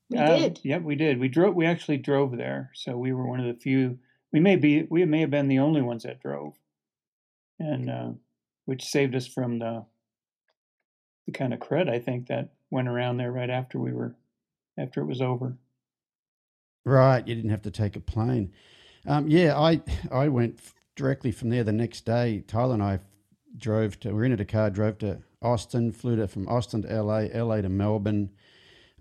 [0.10, 0.60] We Uh, did.
[0.64, 1.20] Yep, we did.
[1.20, 1.56] We drove.
[1.56, 4.00] We actually drove there, so we were one of the few.
[4.32, 4.84] We may be.
[4.84, 6.56] We may have been the only ones that drove,
[7.60, 8.12] and uh,
[8.66, 9.86] which saved us from the
[11.26, 14.16] the kind of crud I think that went around there right after we were
[14.78, 15.58] after it was over.
[16.86, 18.54] Right, you didn't have to take a plane.
[19.06, 20.60] Um, yeah, I I went
[20.96, 22.44] directly from there the next day.
[22.48, 23.00] Tyler and I
[23.58, 24.12] drove to.
[24.14, 27.70] We rented a car, drove to Austin, flew to from Austin to LA, LA to
[27.70, 28.30] Melbourne,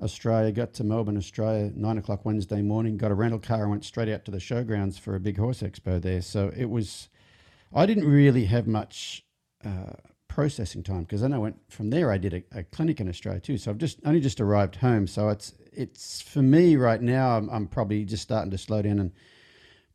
[0.03, 0.53] Australia.
[0.53, 2.97] Got to Melbourne, Australia, nine o'clock Wednesday morning.
[2.97, 5.63] Got a rental car and went straight out to the showgrounds for a big horse
[5.63, 6.23] expo there.
[6.23, 7.09] So it was.
[7.75, 9.25] I didn't really have much.
[9.65, 9.93] Uh,
[10.29, 12.13] processing time because then I went from there.
[12.13, 15.09] I did a, a clinic in Australia too, so I've just only just arrived home.
[15.09, 17.37] So it's it's for me right now.
[17.37, 19.13] I'm, I'm probably just starting to slow down and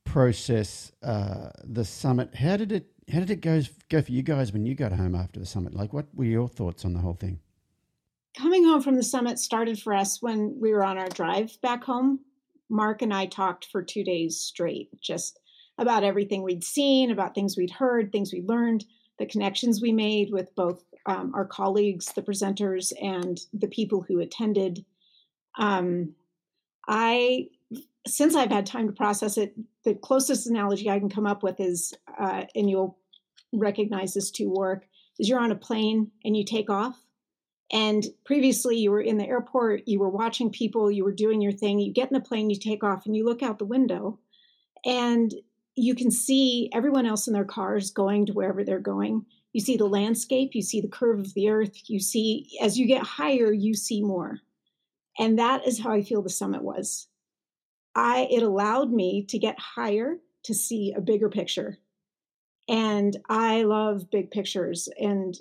[0.04, 2.36] process uh, the summit.
[2.36, 5.16] How did it How did it go go for you guys when you got home
[5.16, 5.74] after the summit?
[5.74, 7.40] Like, what were your thoughts on the whole thing?
[8.38, 11.84] Coming home from the summit started for us when we were on our drive back
[11.84, 12.22] home.
[12.70, 15.40] Mark and I talked for two days straight, just
[15.78, 18.86] about everything we'd seen, about things we'd heard, things we learned,
[19.20, 24.20] the connections we made with both um, our colleagues, the presenters, and the people who
[24.20, 24.86] attended.
[25.58, 26.16] Um,
[26.88, 27.50] I,
[28.06, 31.60] since I've had time to process it, the closest analogy I can come up with
[31.60, 32.98] is, uh, and you'll
[33.54, 34.86] recognize this to work,
[35.20, 36.98] is you're on a plane and you take off.
[37.72, 41.52] And previously, you were in the airport, you were watching people, you were doing your
[41.52, 41.80] thing.
[41.80, 44.20] You get in the plane, you take off, and you look out the window,
[44.86, 45.34] and
[45.76, 49.26] you can see everyone else in their cars going to wherever they're going.
[49.54, 52.86] You see the landscape, you see the curve of the earth, you see, as you
[52.86, 54.40] get higher, you see more.
[55.18, 57.08] And that is how I feel the summit was.
[57.96, 61.80] I it allowed me to get higher to see a bigger picture.
[62.68, 64.90] And I love big pictures.
[65.00, 65.38] And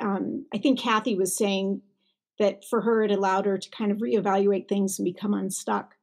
[0.00, 1.82] um, I think Kathy was saying
[2.38, 5.94] that for her, it allowed her to kind of reevaluate things and become unstuck.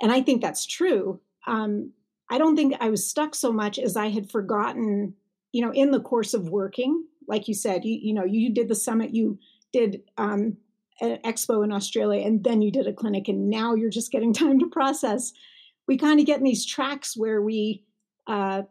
[0.00, 1.20] And I think that's true.
[1.46, 1.92] Um,
[2.30, 5.14] I don't think I was stuck so much as I had forgotten,
[5.52, 8.68] you know, in the course of working, like you said, you, you know, you did
[8.68, 9.38] the summit, you
[9.72, 10.56] did um,
[11.00, 14.32] an expo in Australia, and then you did a clinic, and now you're just getting
[14.34, 15.32] time to process.
[15.86, 17.84] We kind of get in these tracks where we
[18.26, 18.62] uh,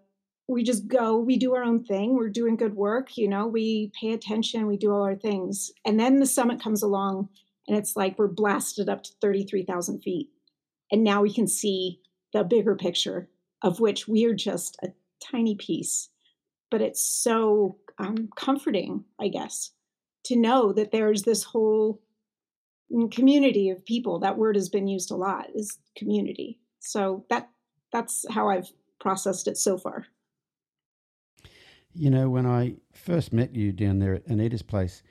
[0.48, 3.92] we just go, we do our own thing, we're doing good work, you know, we
[4.00, 5.72] pay attention, we do all our things.
[5.86, 7.30] And then the summit comes along
[7.68, 10.30] and it's like we're blasted up to 33,000 feet.
[10.92, 12.02] And now we can see
[12.34, 13.30] the bigger picture
[13.62, 14.90] of which we are just a
[15.22, 16.10] tiny piece.
[16.70, 19.72] But it's so um, comforting, I guess,
[20.26, 22.02] to know that there's this whole
[22.92, 24.20] Mm, community of people.
[24.20, 26.60] That word has been used a lot is community.
[26.80, 27.50] So that
[27.92, 30.08] that's how I've processed it so far.
[31.96, 35.04] You know, when I first met you down there at Anita's place,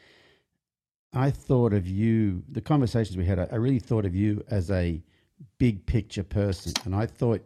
[1.15, 5.01] I thought of you, the conversations we had, I really thought of you as a
[5.59, 6.73] big picture person.
[6.85, 7.45] And I thought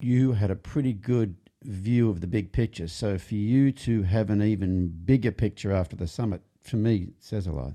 [0.00, 2.88] you had a pretty good view of the big picture.
[2.88, 7.46] So for you to have an even bigger picture after the summit, for me, says
[7.46, 7.74] a lot.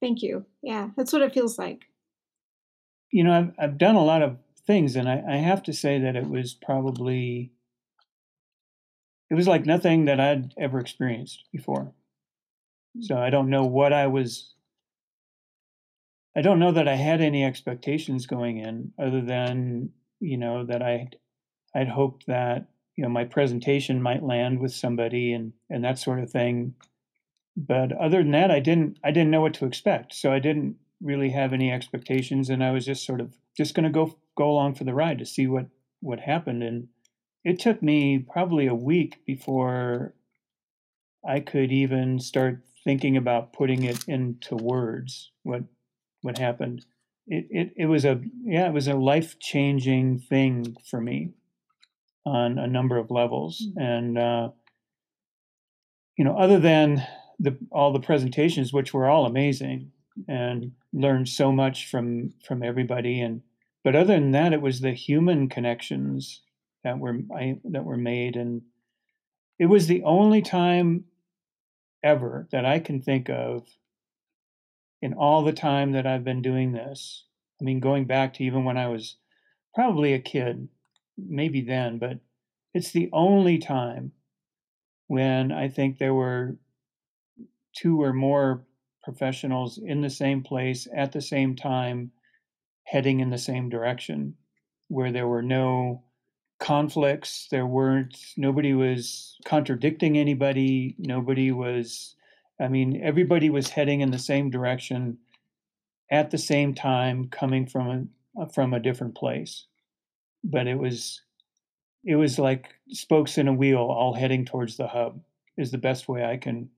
[0.00, 0.46] Thank you.
[0.62, 1.82] Yeah, that's what it feels like.
[3.10, 5.98] you know, I've I've done a lot of things, and I, I have to say
[6.00, 7.52] that it was probably
[9.30, 11.92] it was like nothing that I'd ever experienced before.
[12.96, 13.02] Hmm.
[13.02, 14.54] So I don't know what I was.
[16.36, 19.90] I don't know that I had any expectations going in, other than
[20.20, 21.08] you know that I
[21.74, 26.20] I'd hoped that you know my presentation might land with somebody and and that sort
[26.20, 26.74] of thing.
[27.66, 30.76] But other than that, I didn't I didn't know what to expect, so I didn't
[31.02, 34.50] really have any expectations, and I was just sort of just going to go go
[34.50, 35.66] along for the ride to see what
[36.00, 36.62] what happened.
[36.62, 36.88] And
[37.44, 40.14] it took me probably a week before
[41.26, 45.30] I could even start thinking about putting it into words.
[45.42, 45.64] What
[46.22, 46.86] what happened?
[47.26, 51.32] It it, it was a yeah, it was a life changing thing for me
[52.24, 54.48] on a number of levels, and uh,
[56.16, 57.06] you know, other than
[57.40, 59.90] the all the presentations, which were all amazing,
[60.28, 63.42] and learned so much from from everybody, and
[63.82, 66.42] but other than that, it was the human connections
[66.84, 68.62] that were I, that were made, and
[69.58, 71.04] it was the only time
[72.02, 73.66] ever that I can think of
[75.02, 77.24] in all the time that I've been doing this.
[77.60, 79.16] I mean, going back to even when I was
[79.74, 80.68] probably a kid,
[81.16, 82.18] maybe then, but
[82.74, 84.12] it's the only time
[85.08, 86.56] when I think there were
[87.74, 88.64] two or more
[89.02, 92.12] professionals in the same place at the same time,
[92.84, 94.34] heading in the same direction,
[94.88, 96.02] where there were no
[96.58, 97.48] conflicts.
[97.50, 100.94] There weren't, nobody was contradicting anybody.
[100.98, 102.14] Nobody was,
[102.60, 105.18] I mean, everybody was heading in the same direction
[106.10, 109.66] at the same time, coming from a, from a different place.
[110.44, 111.22] But it was,
[112.04, 115.20] it was like spokes in a wheel all heading towards the hub
[115.56, 116.70] is the best way I can,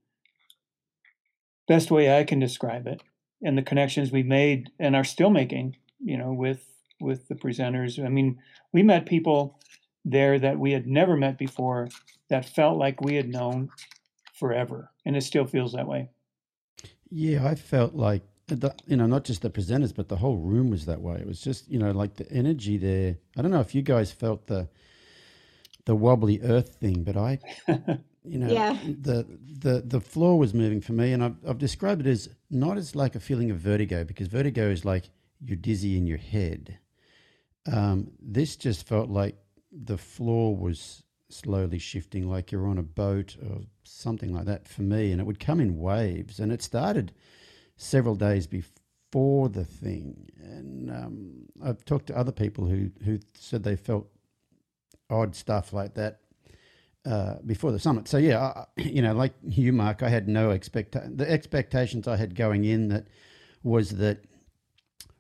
[1.69, 3.03] best way I can describe it.
[3.45, 6.65] And the connections we made and are still making, you know, with
[7.01, 8.03] with the presenters.
[8.05, 8.39] I mean,
[8.73, 9.59] we met people
[10.05, 11.89] there that we had never met before
[12.29, 13.71] that felt like we had known
[14.35, 14.91] forever.
[15.05, 16.11] And it still feels that way.
[17.11, 20.71] Yeah, I felt like, the, you know, not just the presenters, but the whole room
[20.71, 21.17] was that way.
[21.17, 23.17] It was just, you know, like the energy there.
[23.37, 24.69] I don't know if you guys felt the
[25.85, 27.41] the wobbly earth thing, but I,
[28.25, 28.79] you know, Yeah.
[28.85, 29.27] the
[29.61, 32.95] the the floor was moving for me, and I've I've described it as not as
[32.95, 35.11] like a feeling of vertigo because vertigo is like
[35.45, 36.79] you're dizzy in your head.
[37.71, 39.37] Um, this just felt like
[39.71, 44.83] the floor was slowly shifting, like you're on a boat or something like that for
[44.83, 47.13] me, and it would come in waves, and it started
[47.77, 53.63] several days before the thing, and um, I've talked to other people who who said
[53.63, 54.09] they felt
[55.11, 56.21] odd stuff like that
[57.05, 58.09] uh, before the summit.
[58.09, 62.17] So yeah, I, you know, like you, Mark, I had no expect the expectations I
[62.17, 63.07] had going in that
[63.63, 64.19] was that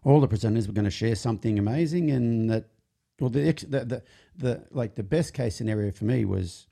[0.04, 2.66] all the presenters were going to share something amazing, and that
[3.20, 4.02] well, the, ex, the the
[4.36, 6.66] the like the best case scenario for me was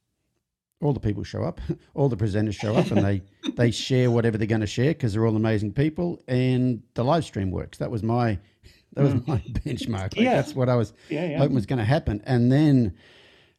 [0.83, 1.61] all the people show up,
[1.95, 3.23] all the presenters show up, and they
[3.57, 7.25] they share whatever they're going to share because they're all amazing people, and the live
[7.25, 7.79] stream works.
[7.79, 8.39] That was my
[8.95, 10.17] that was my benchmark.
[10.17, 10.35] Like, Yeah.
[10.37, 11.39] that's what I was Yeah, yeah.
[11.39, 12.95] hoping was going to happen, and then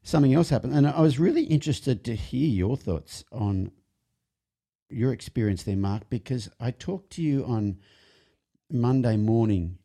[0.04, 3.72] something else happened, and I was really interested to hear your thoughts on
[4.90, 7.78] your experience there, Mark, because I talked to you on
[8.70, 9.78] Monday morning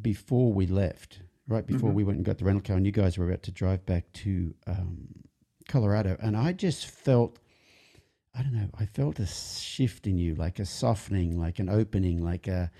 [0.00, 1.94] before we left, right before Mhm.
[1.94, 4.10] we went and got the rental car, and you guys were about to drive back
[4.12, 5.08] to um,
[5.68, 7.38] Colorado, and I just felt.
[8.34, 8.68] I don't know.
[8.78, 12.70] I felt a shift in you, like a softening, like an opening, like a.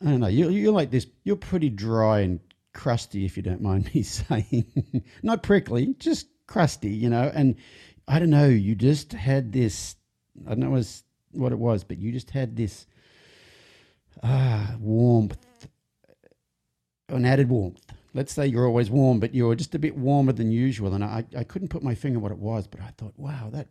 [0.00, 0.28] I don't know.
[0.28, 1.06] You're, you're like this.
[1.24, 2.38] You're pretty dry and
[2.74, 5.02] crusty, if you don't mind me saying.
[5.22, 7.30] Not prickly, just crusty, you know.
[7.34, 7.56] And
[8.06, 8.48] I don't know.
[8.48, 9.96] You just had this.
[10.46, 10.82] I don't know
[11.32, 12.86] what it was, but you just had this
[14.22, 15.68] ah warmth,
[17.08, 17.80] an added warmth.
[18.12, 20.94] Let's say you're always warm, but you're just a bit warmer than usual.
[20.94, 23.68] And I, I couldn't put my finger what it was, but I thought, wow, that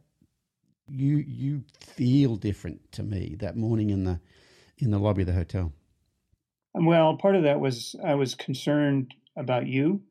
[0.90, 4.20] you you feel different to me that morning in the
[4.80, 5.72] in the lobby of the hotel.
[6.74, 10.02] Well, part of that was I was concerned about you.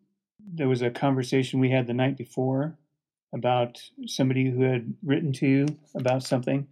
[0.55, 2.79] There was a conversation we had the night before
[3.33, 6.67] about somebody who had written to you about something.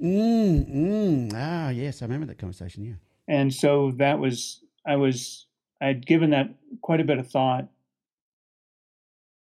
[0.00, 1.32] Mm, mm.
[1.34, 2.84] Ah, yes, I remember that conversation.
[2.84, 2.94] Yeah.
[3.26, 5.46] And so that was, I was,
[5.80, 6.50] I'd given that
[6.82, 7.68] quite a bit of thought.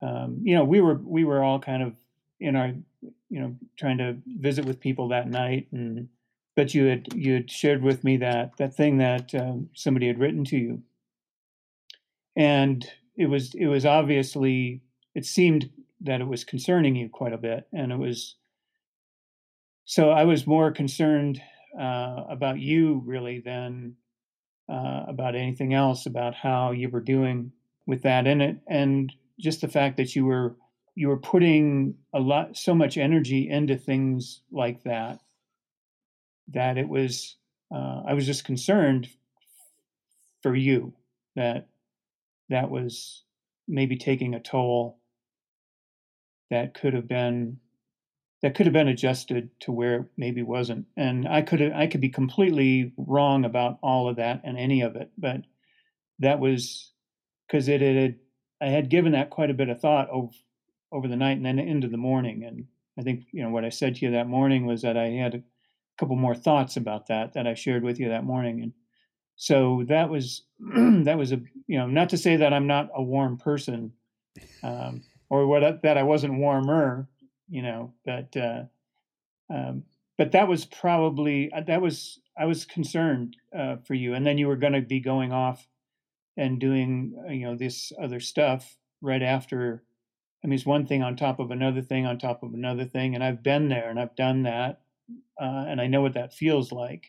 [0.02, 1.94] Um, you know, we were, we were all kind of
[2.40, 2.74] in our,
[3.30, 5.68] you know, trying to visit with people that night.
[5.72, 6.10] And,
[6.56, 10.20] but you had, you had shared with me that, that thing that um, somebody had
[10.20, 10.82] written to you.
[12.36, 14.82] And it was, it was obviously,
[15.14, 15.70] it seemed
[16.02, 17.68] that it was concerning you quite a bit.
[17.74, 18.36] And it was,
[19.86, 21.42] so I was more concerned
[21.80, 23.96] uh, about you really than
[24.70, 27.52] uh, about anything else about how you were doing
[27.86, 30.56] with that in it, and just the fact that you were
[30.96, 35.20] you were putting a lot so much energy into things like that
[36.54, 37.36] that it was
[37.74, 39.10] uh, I was just concerned
[40.42, 40.94] for you
[41.36, 41.68] that
[42.50, 43.24] that was
[43.68, 45.00] maybe taking a toll
[46.52, 47.58] that could have been
[48.42, 50.86] that could have been adjusted to where it maybe wasn't.
[50.96, 54.96] And i could i could be completely wrong about all of that and any of
[54.96, 55.42] it but
[56.20, 56.92] that was
[57.48, 58.16] because it had
[58.62, 60.32] i had given that quite a bit of thought over
[60.92, 62.44] over the night and then into the morning.
[62.44, 62.68] And
[62.98, 65.44] i think you know what i said to you that morning was that i had
[65.98, 68.74] couple more thoughts about that that i shared with you that morning and
[69.36, 73.04] so that was that was a you know not to say that i'm not a
[73.04, 73.92] warm person
[74.64, 77.08] um, or what that i wasn't warmer
[77.50, 78.64] you know but uh,
[79.54, 79.84] um,
[80.18, 84.38] but that was probably uh, that was i was concerned uh, for you and then
[84.38, 85.68] you were going to be going off
[86.38, 89.84] and doing uh, you know this other stuff right after
[90.44, 93.16] i mean it's one thing on top of another thing on top of another thing
[93.16, 94.82] and i've been there and i've done that
[95.42, 97.06] uh, and i know what that feels like.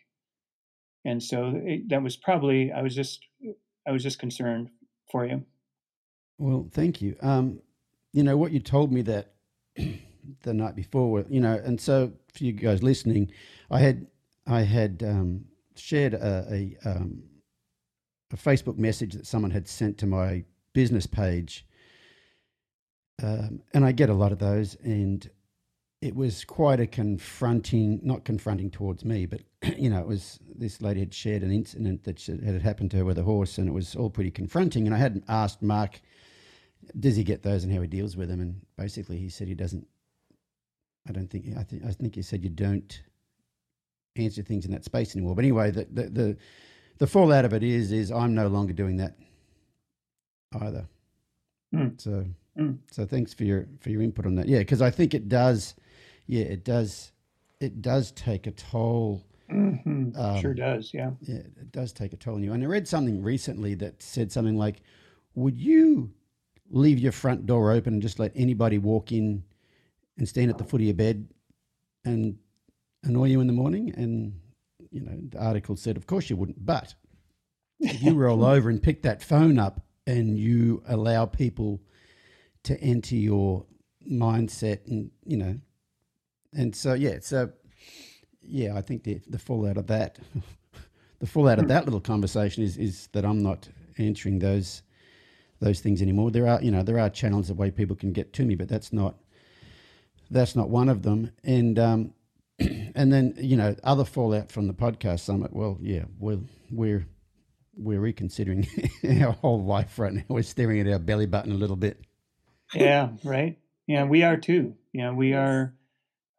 [1.05, 3.25] And so it, that was probably i was just
[3.87, 4.71] i was just concerned
[5.11, 5.45] for you.
[6.39, 7.17] Well, thank you.
[7.23, 7.61] Um,
[8.13, 9.35] you know what you told me that
[10.43, 13.31] the night before, you know, and so for you guys listening,
[13.71, 14.07] I had
[14.47, 15.45] I had um,
[15.77, 17.23] shared a a, um,
[18.33, 21.67] a Facebook message that someone had sent to my business page,
[23.23, 25.29] um, and I get a lot of those, and
[26.07, 29.41] it was quite a confronting, not confronting towards me, but
[29.77, 33.05] you know, it was this lady had shared an incident that had happened to her
[33.05, 34.87] with a horse, and it was all pretty confronting.
[34.87, 36.01] And I had asked Mark,
[36.99, 38.41] does he get those and how he deals with them?
[38.41, 39.87] And basically, he said he doesn't.
[41.09, 41.47] I don't think.
[41.59, 41.85] I think.
[41.85, 43.03] I think he said you don't
[44.17, 45.35] answer things in that space anymore.
[45.35, 46.37] But anyway, the the the,
[46.99, 49.17] the fallout of it is is I'm no longer doing that
[50.61, 50.87] either.
[51.73, 51.89] Hmm.
[51.99, 52.27] So
[52.57, 52.73] Hmm.
[52.91, 54.49] so thanks for your for your input on that.
[54.49, 55.75] Yeah, because I think it does.
[56.27, 57.13] Yeah, it does.
[57.61, 59.25] It does take a toll.
[59.49, 60.11] hmm
[60.41, 62.53] sure Um, does yeah Yeah, it does take a toll on you.
[62.53, 64.83] And I read something recently that said something like,
[65.35, 66.13] "Would you
[66.69, 69.45] leave your front door open and just let anybody walk in
[70.19, 71.29] and stand at the foot of your bed
[72.05, 72.39] and
[73.05, 74.41] annoy you in the morning?" And
[74.91, 76.95] you know, the article said, "Of course you wouldn't." But
[77.81, 81.81] if you roll over and pick that phone up and you allow people
[82.65, 83.65] to enter your
[84.11, 85.59] mindset, and you know,
[86.57, 87.51] and so yeah, so
[88.43, 90.19] yeah, I think the the fallout of that,
[91.19, 94.83] the fallout of that little conversation is is that I'm not answering those
[95.61, 96.31] those things anymore.
[96.31, 98.69] There are you know there are channels of way people can get to me, but
[98.69, 99.17] that's not
[100.31, 101.31] that's not one of them.
[101.45, 102.15] And um,
[102.59, 105.53] and then you know other fallout from the podcast summit.
[105.53, 106.41] Well, yeah, we're
[106.71, 107.07] we're
[107.77, 108.67] we're reconsidering
[109.23, 110.23] our whole life right now.
[110.29, 112.01] We're staring at our belly button a little bit.
[112.75, 115.73] yeah right yeah we are too yeah we are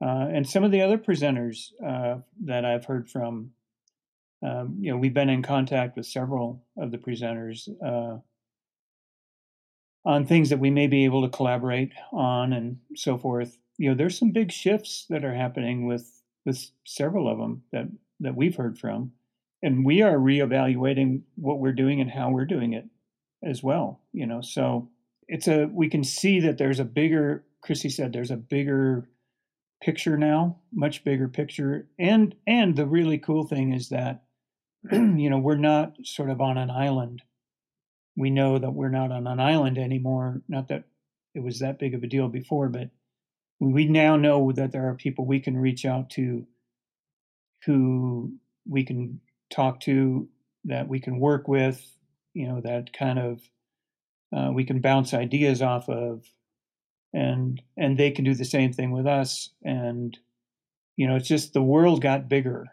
[0.01, 3.51] uh, and some of the other presenters uh, that i've heard from
[4.43, 8.19] um, you know we've been in contact with several of the presenters uh,
[10.07, 13.57] on things that we may be able to collaborate on and so forth.
[13.77, 17.87] You know there's some big shifts that are happening with with several of them that
[18.21, 19.11] that we've heard from
[19.61, 22.85] and we are reevaluating what we're doing and how we're doing it
[23.43, 24.41] as well you know?
[24.41, 24.89] So
[25.27, 29.09] it's a we can see that there's a bigger Crissi said there's a bigger
[29.81, 31.87] picture now much bigger picture.
[31.99, 34.23] And and the really cool thing is that
[34.91, 37.23] you know we're not sort of on an island.
[38.15, 40.41] We know that we're not on an island anymore.
[40.47, 40.85] Not that
[41.35, 42.89] it was that big of a deal before but
[43.59, 46.45] we now know that there are people we can reach out to
[47.65, 48.33] who
[48.67, 49.19] we can
[49.49, 50.27] talk to
[50.65, 51.81] that we can work with
[52.33, 53.41] you know that kind of
[54.35, 56.23] uh, we can bounce ideas off of
[57.13, 59.49] and and they can do the same thing with us.
[59.63, 60.17] And
[60.95, 62.67] you know it's just the world got bigger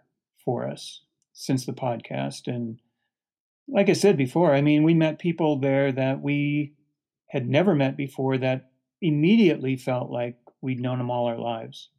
[0.44, 2.46] for us since the podcast.
[2.46, 2.80] And
[3.66, 6.74] like i said before i mean we met people there that we
[7.34, 8.70] had never met before that
[9.02, 11.90] immediately felt like we'd known them all our lives.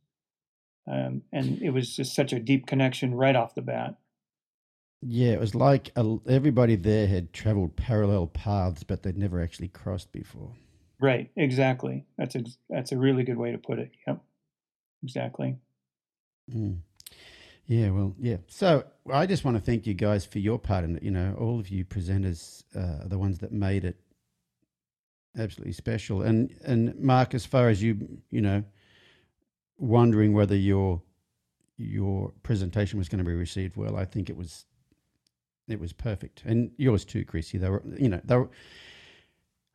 [0.90, 3.96] Um, and it was just such a deep connection right off the bat.
[5.02, 9.68] Yeah, it was like a, everybody there had traveled parallel paths, but they'd never actually
[9.68, 10.54] crossed before.
[11.06, 14.22] Right exactly that's a that's a really good way to put it yep
[15.03, 15.58] exactly
[16.53, 16.78] Mm.
[17.68, 18.38] Yeah, well, yeah.
[18.47, 21.03] So I just want to thank you guys for your part in it.
[21.03, 23.97] You know, all of you presenters uh, are the ones that made it
[25.38, 26.22] absolutely special.
[26.22, 28.64] And and Mark, as far as you, you know,
[29.78, 31.01] wondering whether your
[31.78, 34.66] your presentation was going to be received well, I think it was
[35.68, 37.60] it was perfect, and yours too, Crissi.
[37.60, 38.49] They were, you know, they were.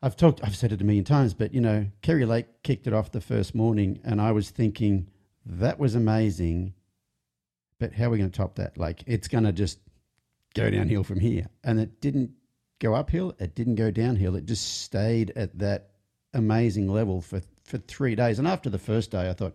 [0.02, 2.92] I've talked, I've said it a million times, but you know, Kerri Lake kicked it
[2.92, 5.08] off the first morning, and I was thinking
[5.44, 6.74] that was amazing,
[7.78, 8.78] but how are we going to top that?
[8.78, 9.78] Like, it's going to just
[10.54, 12.30] go downhill from here, and it didn't
[12.78, 13.34] go uphill.
[13.38, 14.36] It didn't go downhill.
[14.36, 15.90] It just stayed at that
[16.32, 18.38] amazing level for for three days.
[18.38, 19.54] And after the first day, I thought,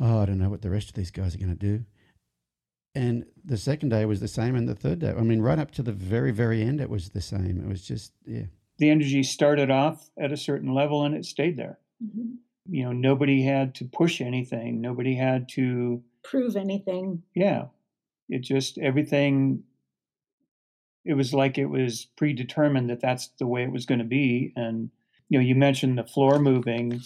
[0.00, 1.84] oh, I don't know what the rest of these guys are going to do.
[2.94, 5.70] And the second day was the same, and the third day, I mean, right up
[5.72, 7.60] to the very, very end, it was the same.
[7.62, 8.44] It was just, yeah.
[8.78, 11.78] The energy started off at a certain level and it stayed there.
[12.04, 12.36] Mhm.
[12.68, 14.80] You know, nobody had to push anything.
[14.80, 17.22] Nobody had to, Prove anything.
[17.34, 17.66] yeah.
[18.28, 19.62] It just, everything,
[21.04, 24.52] it was like it was predetermined that that's the way it was going to be.
[24.56, 24.90] And,
[25.28, 27.00] you know, you mentioned the floor moving.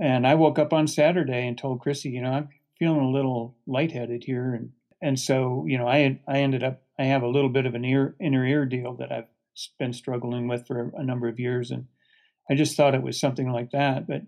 [0.00, 2.48] And I woke up on Saturday and told Crissi, you know, I'm
[2.78, 4.54] feeling a little lightheaded here.
[4.54, 4.70] And,
[5.02, 7.84] and so, you know, I, I ended up, I have a little bit of an
[7.84, 9.26] ear, inner ear deal that I've
[9.78, 11.70] been struggling with for a number of years.
[11.70, 11.86] And
[12.50, 14.06] I just thought it was something like that.
[14.06, 14.22] But,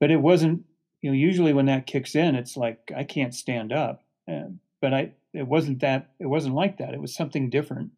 [0.00, 0.64] but it wasn't,
[1.02, 4.04] you know, usually when that kicks in, it's like, I can't stand up.
[4.30, 4.50] Uh,
[4.80, 6.94] but I, it wasn't that, it wasn't like that.
[6.94, 7.92] It was something different.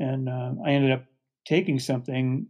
[0.00, 1.04] And uh, I ended up
[1.46, 2.46] taking something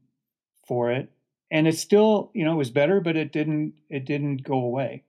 [0.67, 1.11] for it
[1.51, 5.05] and it still you know it was better but it didn't it didn't go away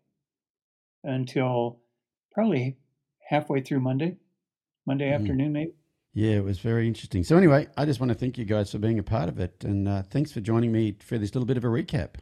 [1.03, 1.79] until
[2.31, 2.77] probably
[3.27, 4.17] halfway through monday
[4.85, 5.15] monday Mhm.
[5.15, 5.73] afternoon maybe
[6.15, 7.25] Yeah, it was very interesting.
[7.25, 9.65] So, anyway, I just want to thank you guys for being a part of it.
[9.65, 12.15] And uh, thanks for joining me for this little bit of a recap.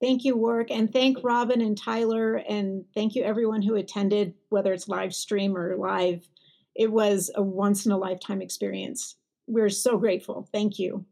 [0.00, 4.72] Thank you, Warwick, and thank Robin and Tyler, and thank you everyone who attended, whether
[4.72, 6.26] it's live stream or live.
[6.74, 9.14] It was a once in a lifetime experience.
[9.46, 10.48] We're so grateful.
[10.52, 11.04] Thank you.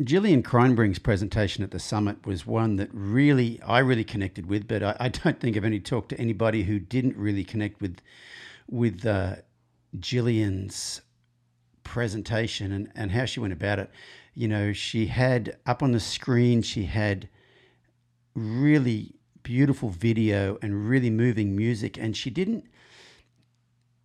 [0.00, 4.82] Jillian Kreinbring's presentation at the summit was one that really I really connected with, but
[4.84, 7.98] I, I don't think I've any talked to anybody who didn't really connect with
[8.68, 9.36] with uh,
[11.82, 13.90] presentation and, and how she went about it.
[14.34, 17.28] You know, she had up on the screen, she had
[18.34, 22.66] really beautiful video and really moving music, and she didn't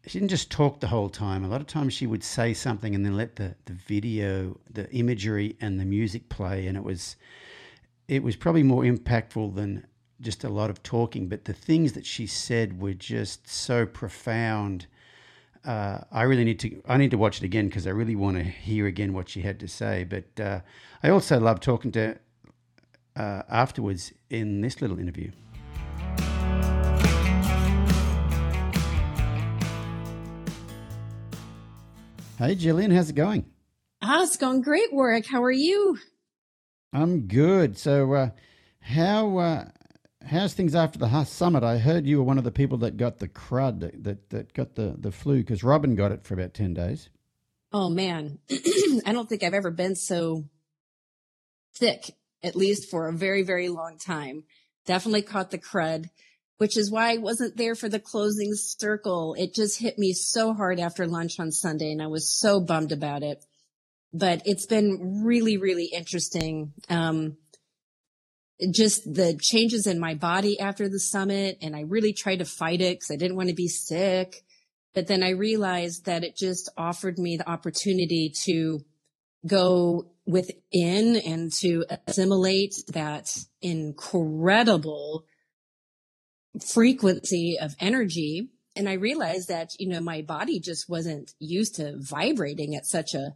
[0.06, 1.44] she didn't just talk the whole time.
[1.44, 4.90] A lot of times she would say something and then let the, the video, the
[4.92, 6.68] imagery and the music play.
[6.68, 7.16] And it was
[8.08, 9.86] it was probably more impactful than
[10.22, 11.28] just a lot of talking.
[11.28, 14.88] But the things that she said were just so profound.
[15.66, 18.38] Uh, I really need to I need to watch it again because I really want
[18.38, 20.04] to hear again what she had to say.
[20.04, 20.60] But uh,
[21.04, 22.18] I also love talking to
[23.16, 25.32] uh, afterwards in this little interview.
[32.38, 33.46] Hey, Jillian, how's it going?
[34.02, 35.28] Ah, it's going great, Warwick.
[35.28, 35.98] How are you?
[36.94, 37.78] I'm good.
[37.78, 38.30] So, uh,
[38.80, 39.66] how uh,
[40.26, 41.64] how's things after the summit?
[41.64, 44.76] I heard you were one of the people that got the crud, that that, got
[44.76, 47.10] the the flu, because Robin got it for about ten days.
[47.72, 48.40] Oh man,
[49.06, 50.46] I don't think I've ever been so
[51.74, 54.44] sick, at least for a very, very long time.
[54.86, 56.10] Definitely caught the crud,
[56.58, 59.36] which is why I wasn't there for the closing circle.
[59.38, 62.92] It just hit me so hard after lunch on Sunday and I was so bummed
[62.92, 63.46] about it.
[64.12, 66.74] But it's been really, really interesting.
[66.90, 67.38] Um,
[68.74, 72.82] just the changes in my body after the summit and I really tried to fight
[72.82, 74.44] it because I didn't want to be sick.
[74.94, 78.80] But then I realized that it just offered me the opportunity to
[79.48, 83.30] go within and to assimilate that
[83.62, 85.26] incredible
[86.74, 88.50] frequency of energy.
[88.76, 93.14] And I realized that, you know, my body just wasn't used to vibrating at such
[93.14, 93.36] a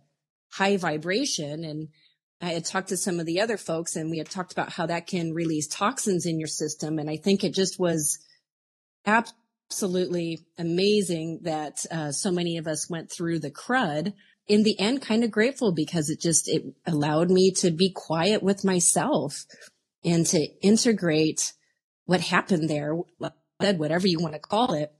[0.51, 1.63] high vibration.
[1.63, 1.89] And
[2.43, 4.85] I had talked to some of the other folks and we had talked about how
[4.87, 6.99] that can release toxins in your system.
[6.99, 8.19] And I think it just was
[9.05, 14.13] absolutely amazing that uh, so many of us went through the crud.
[14.45, 18.43] In the end, kind of grateful because it just, it allowed me to be quiet
[18.43, 19.45] with myself
[20.03, 21.53] and to integrate
[22.07, 22.93] what happened there,
[23.57, 24.91] whatever you want to call it.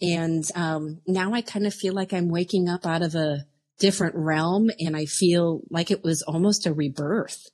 [0.00, 3.44] And um, now I kind of feel like I'm waking up out of a
[3.78, 7.46] different realm and I feel like it was almost a rebirth.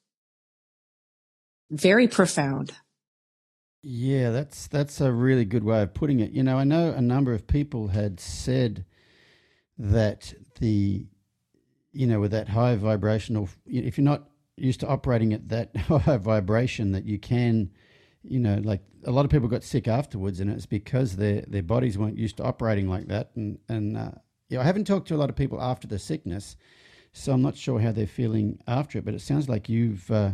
[1.70, 2.73] Very profound.
[3.83, 6.31] Yeah, that's that's a really good way of putting it.
[6.31, 8.85] You know, I know a number of people had said
[9.77, 11.07] that the,
[11.93, 16.18] you know, with that high vibrational, if you're not used to operating at that high
[16.18, 17.70] vibration, that you can,
[18.23, 21.62] you know, like a lot of people got sick afterwards, and it's because their their
[21.64, 23.31] bodies weren't used to operating like that.
[23.35, 24.12] And and uh,
[24.53, 26.57] yeah, I haven't talked to a lot of people after the sickness,
[27.12, 29.05] so I'm not sure how they're feeling after it.
[29.05, 30.32] But it sounds like you've uh,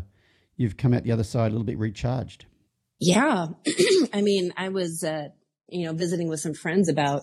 [0.56, 2.46] you've come out the other side a little bit recharged.
[2.98, 3.46] Yeah.
[4.12, 5.28] I mean, I was, uh,
[5.68, 7.22] you know, visiting with some friends about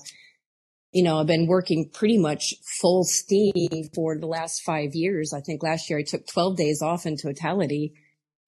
[0.94, 5.34] you know, I've been working pretty much full steam for the last five years.
[5.34, 7.96] I think last year I took 12 days off in totality.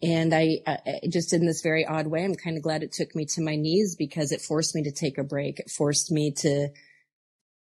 [0.01, 0.77] And I, I
[1.11, 3.57] just in this very odd way, I'm kind of glad it took me to my
[3.57, 5.59] knees because it forced me to take a break.
[5.59, 6.69] It forced me to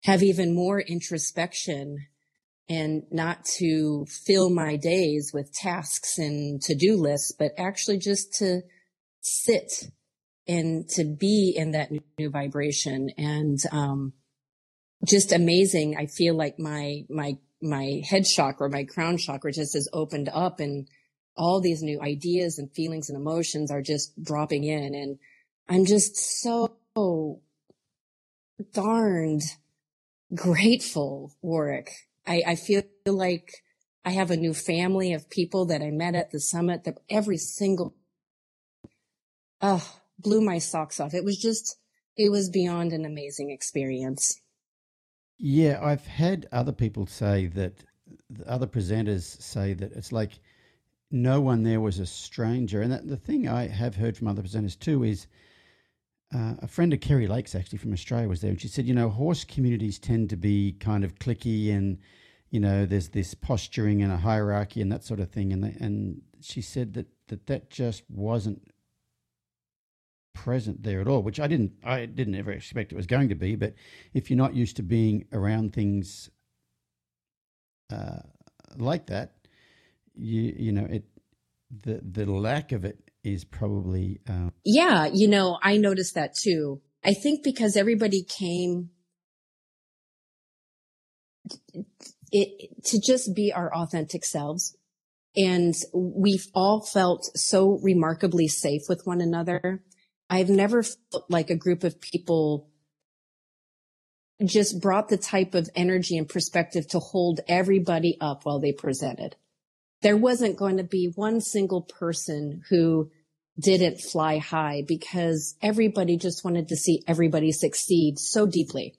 [0.04, 2.06] have even more introspection
[2.68, 8.62] and not to fill my days with tasks and to-do lists, but actually just to
[9.20, 9.90] sit
[10.46, 13.10] and to be in that new, vibration.
[13.18, 14.12] And, um,
[15.04, 15.96] just amazing.
[15.96, 20.60] I feel like my, my, my head chakra, my crown chakra just has opened up
[20.60, 20.86] and
[21.36, 24.94] all these new ideas and feelings and emotions are just dropping in.
[24.94, 25.18] And
[25.68, 26.76] I'm just so
[28.72, 29.42] darned
[30.34, 31.90] grateful, Warwick.
[32.26, 33.62] I, I feel like
[34.04, 37.36] I have a new family of people that I met at the summit that every
[37.36, 37.94] single,
[39.60, 41.14] oh, blew my socks off.
[41.14, 41.76] It was just,
[42.16, 44.40] it was beyond an amazing experience.
[45.38, 47.84] Yeah, I've had other people say that,
[48.46, 50.32] other presenters say that it's like
[51.10, 52.82] no one there was a stranger.
[52.82, 55.26] And that, the thing I have heard from other presenters too is
[56.34, 58.94] uh, a friend of Kerri Lake's actually from Australia was there, and she said, you
[58.94, 61.98] know, horse communities tend to be kind of clicky and,
[62.50, 65.52] you know, there's this posturing and a hierarchy and that sort of thing.
[65.52, 68.70] And, they, and she said that, that that just wasn't
[70.32, 73.34] present there at all, which I didn't I didn't ever expect it was going to
[73.34, 73.56] be.
[73.56, 73.74] But
[74.14, 76.30] if you're not used to being around things
[77.92, 78.20] uh,
[78.76, 79.34] like that,
[80.14, 81.04] you you know it
[81.82, 85.08] the the lack of it is probably uh, yeah.
[85.12, 86.80] You know, I noticed that too.
[87.04, 88.90] I think because everybody came
[92.32, 94.76] it to just be our authentic selves.
[95.36, 99.82] And we've all felt so remarkably safe with one another
[100.30, 102.70] I've never felt like a group of people
[104.42, 109.34] just brought the type of energy and perspective to hold everybody up while they presented.
[110.02, 113.10] There wasn't going to be one single person who
[113.58, 118.94] didn't fly high because everybody just wanted to see everybody succeed so deeply.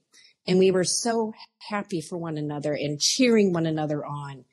[0.48, 1.34] And we were so
[1.70, 4.46] happy for one another and cheering one another on.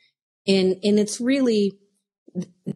[0.46, 1.78] And, and it's really,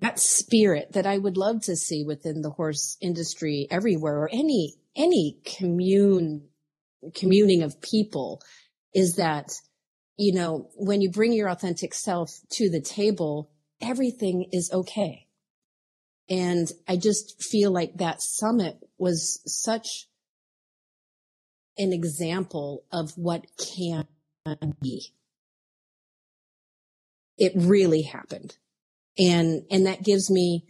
[0.00, 4.74] that spirit that I would love to see within the horse industry everywhere or any,
[4.96, 6.48] any commune,
[7.14, 8.40] communing of people
[8.94, 9.52] is that,
[10.16, 13.50] you know, when you bring your authentic self to the table,
[13.82, 15.26] everything is okay.
[16.30, 20.08] And I just feel like that summit was such
[21.76, 24.06] an example of what can
[24.80, 25.12] be.
[27.36, 28.56] It really happened.
[29.18, 30.64] And, and that gives me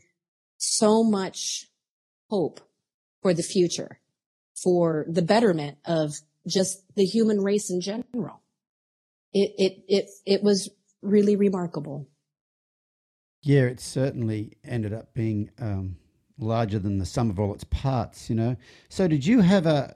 [0.56, 1.66] so much
[2.30, 2.60] hope
[3.20, 4.00] for the future,
[4.62, 6.12] for the betterment of
[6.46, 8.40] just the human race in general.
[9.32, 10.70] It, it, it, it was
[11.02, 12.08] really remarkable.
[13.42, 15.96] Yeah, it certainly ended up being um,
[16.38, 18.56] larger than the sum of all its parts, you know.
[18.88, 19.94] So, did you have a?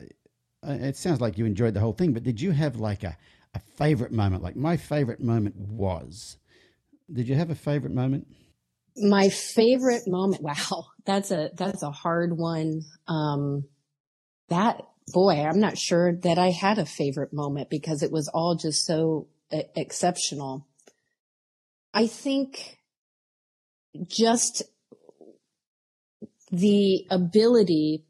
[0.66, 3.16] Uh, it sounds like you enjoyed the whole thing, but did you have like a,
[3.54, 4.42] a favorite moment?
[4.42, 6.38] Like my favorite moment was
[7.12, 8.26] did you have a favorite moment?
[8.96, 10.42] My favorite moment.
[10.46, 12.82] Wow, that's a that's a hard one.
[13.06, 13.64] Um,
[14.48, 14.82] that
[15.12, 18.84] boy, I'm not sure that I had a favorite moment because it was all just
[18.84, 20.66] so exceptional.
[21.94, 22.78] I think
[24.08, 24.62] just
[26.50, 28.04] the ability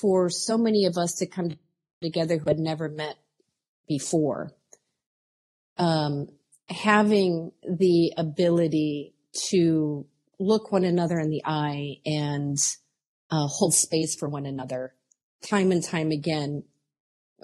[0.00, 1.56] for so many of us to come
[2.02, 3.16] together who had never met
[3.88, 4.52] before.
[5.76, 6.28] Um,
[6.68, 9.14] having the ability
[9.50, 10.06] to
[10.38, 12.56] look one another in the eye and
[13.30, 14.94] uh, hold space for one another
[15.42, 16.62] time and time again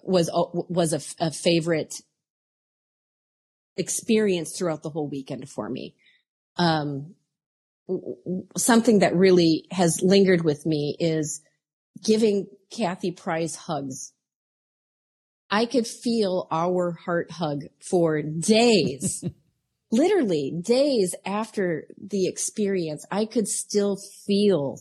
[0.02, 0.30] was
[0.68, 1.94] was a, a favorite
[3.76, 5.94] experience throughout the whole weekend for me.
[6.56, 7.14] Um,
[8.56, 11.42] something that really has lingered with me is
[12.04, 14.12] giving Kathy Price hugs
[15.50, 19.24] I could feel our heart hug for days,
[19.90, 23.06] literally days after the experience.
[23.10, 24.78] I could still feel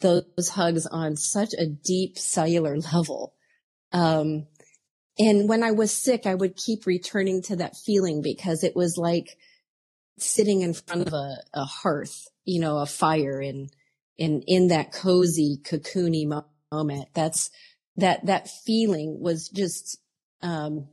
[0.00, 3.34] those hugs on such a deep cellular level.
[3.92, 4.46] Um,
[5.18, 8.98] and when I was sick, I would keep returning to that feeling because it was
[8.98, 9.36] like
[10.18, 13.68] sitting in front of a, a hearth, you know, a fire in,
[14.16, 16.26] in, in that cozy, cocoony
[16.72, 17.08] moment.
[17.12, 17.50] That's,
[17.96, 19.98] that, that feeling was just
[20.42, 20.88] um,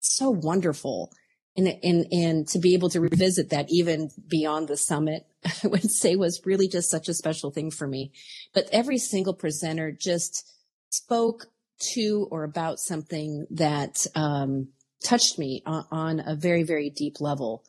[0.00, 1.10] so wonderful.
[1.56, 5.26] And, and, and to be able to revisit that even beyond the summit,
[5.64, 8.12] I would say was really just such a special thing for me.
[8.54, 10.48] But every single presenter just
[10.90, 11.46] spoke
[11.94, 14.68] to or about something that um,
[15.04, 17.64] touched me on, on, a very, very deep level.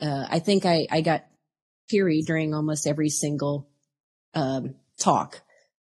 [0.00, 1.24] Uh, I think I, I got
[1.92, 3.68] teary during almost every single
[4.34, 5.42] um, talk.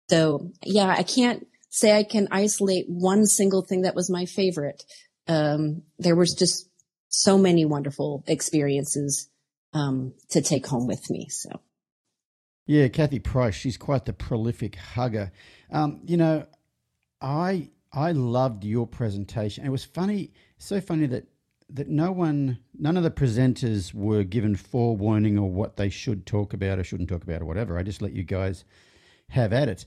[0.09, 4.83] So yeah, I can't say I can isolate one single thing that was my favorite.
[5.27, 6.69] Um, there was just
[7.09, 9.29] so many wonderful experiences
[9.73, 11.27] um, to take home with me.
[11.29, 11.49] So.
[12.67, 15.31] Yeah, Kathy Price, she's quite the prolific hugger.
[15.71, 16.45] Um, you know,
[17.21, 19.65] I I loved your presentation.
[19.65, 21.27] It was funny, so funny that
[21.69, 26.53] that no one, none of the presenters were given forewarning or what they should talk
[26.53, 27.77] about or shouldn't talk about or whatever.
[27.77, 28.65] I just let you guys
[29.29, 29.85] have at it.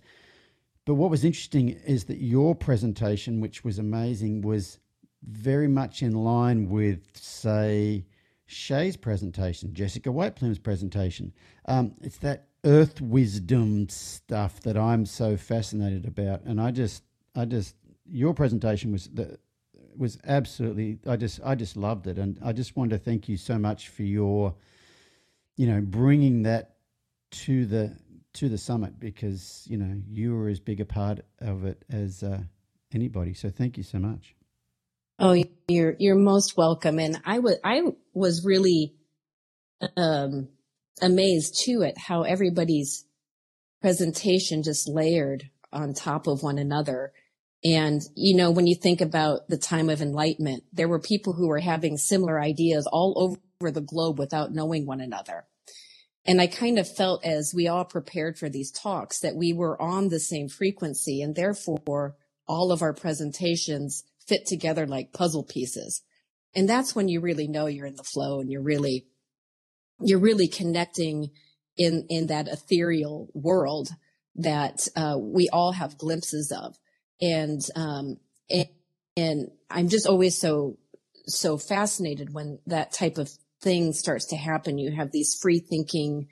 [0.85, 4.79] But what was interesting is that your presentation, which was amazing, was
[5.23, 8.07] very much in line with, say,
[8.47, 11.33] Shay's presentation, Jessica White Plume's presentation.
[11.67, 17.03] Um, it's that earth wisdom stuff that I'm so fascinated about, and I just,
[17.37, 17.77] I just,
[18.11, 19.39] your presentation was the
[19.99, 20.99] was absolutely.
[21.07, 23.89] I just, I just loved it, and I just wanted to thank you so much
[23.89, 24.55] for your,
[25.57, 26.77] you know, bringing that
[27.31, 27.97] to the
[28.35, 32.23] to the summit because you know you were as big a part of it as
[32.23, 32.41] uh,
[32.95, 33.35] anybody.
[33.35, 34.35] So thank you so much.
[35.19, 37.83] Oh, you're you're most welcome, and I was I
[38.15, 38.95] was really
[39.97, 40.49] um,
[41.03, 43.05] amazed too at how everybody's
[43.81, 47.13] presentation just layered on top of one another.
[47.65, 51.49] And, you know, when you think about the time of enlightenment, there were people who
[51.49, 55.45] were having similar ideas all over the globe without knowing one another.
[56.25, 59.81] And I kind of felt as we all prepared for these talks that we were
[59.81, 66.03] on the same frequency and therefore all of our presentations fit together like puzzle pieces.
[66.55, 69.07] And that's when you really know you're in the flow and you're really,
[70.01, 71.31] you're really connecting
[71.77, 73.89] in, in that ethereal world
[74.37, 76.77] that, uh, we all have glimpses of.
[77.21, 78.17] And, um,
[78.51, 78.69] and,
[79.17, 80.79] and I'm just always so,
[81.27, 84.79] so fascinated when that type of thing starts to happen.
[84.79, 86.29] You have these free thinking,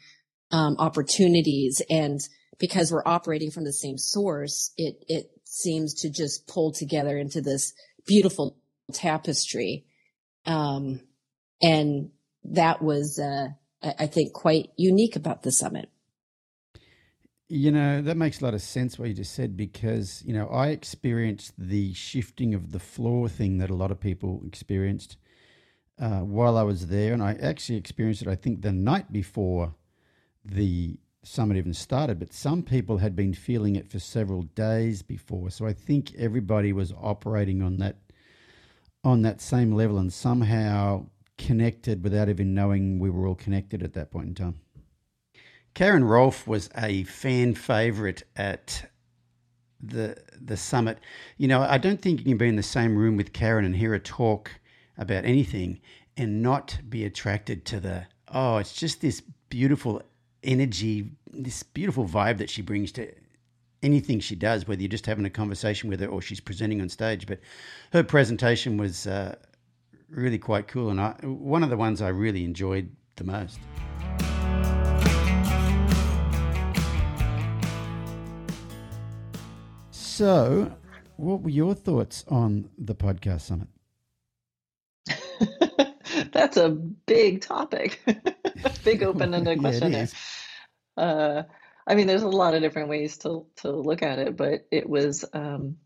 [0.52, 2.20] um, opportunities and
[2.58, 7.40] because we're operating from the same source, it, it seems to just pull together into
[7.40, 7.72] this
[8.06, 8.56] beautiful
[8.92, 9.84] tapestry.
[10.46, 11.00] Um,
[11.62, 12.10] and
[12.44, 13.48] that was, uh,
[13.82, 15.90] I think, quite unique about the summit.
[17.48, 20.48] You know, that makes a lot of sense what you just said because, you know,
[20.48, 25.16] I experienced the shifting of the floor thing that a lot of people experienced
[26.00, 27.12] uh, while I was there.
[27.12, 29.74] And I actually experienced it, I think, the night before
[30.44, 35.50] the summit even started, but some people had been feeling it for several days before.
[35.50, 37.96] So I think everybody was operating on that
[39.04, 41.06] on that same level and somehow
[41.38, 44.60] connected without even knowing we were all connected at that point in time.
[45.76, 48.88] Karen Rohlf was a fan favorite at
[49.78, 50.98] the the summit.
[51.36, 53.76] You know, I don't think you can be in the same room with Karen and
[53.76, 54.50] hear her talk
[54.96, 55.82] about anything
[56.16, 59.20] and not be attracted to the oh, it's just this
[59.50, 60.00] beautiful
[60.42, 63.12] energy, this beautiful vibe that she brings to
[63.82, 66.88] anything she does, whether you're just having a conversation with her or she's presenting on
[66.88, 67.26] stage.
[67.26, 67.40] But
[67.92, 69.36] her presentation was uh,
[70.08, 73.58] really quite cool, and I, one of the ones I really enjoyed the most.
[80.16, 80.74] So,
[81.18, 83.68] what were your thoughts on the podcast summit?
[86.32, 88.00] That's a big topic,
[88.82, 89.92] big open-ended question.
[89.92, 90.06] yeah,
[90.96, 91.42] uh,
[91.86, 94.88] I mean, there's a lot of different ways to to look at it, but it
[94.88, 95.76] was um,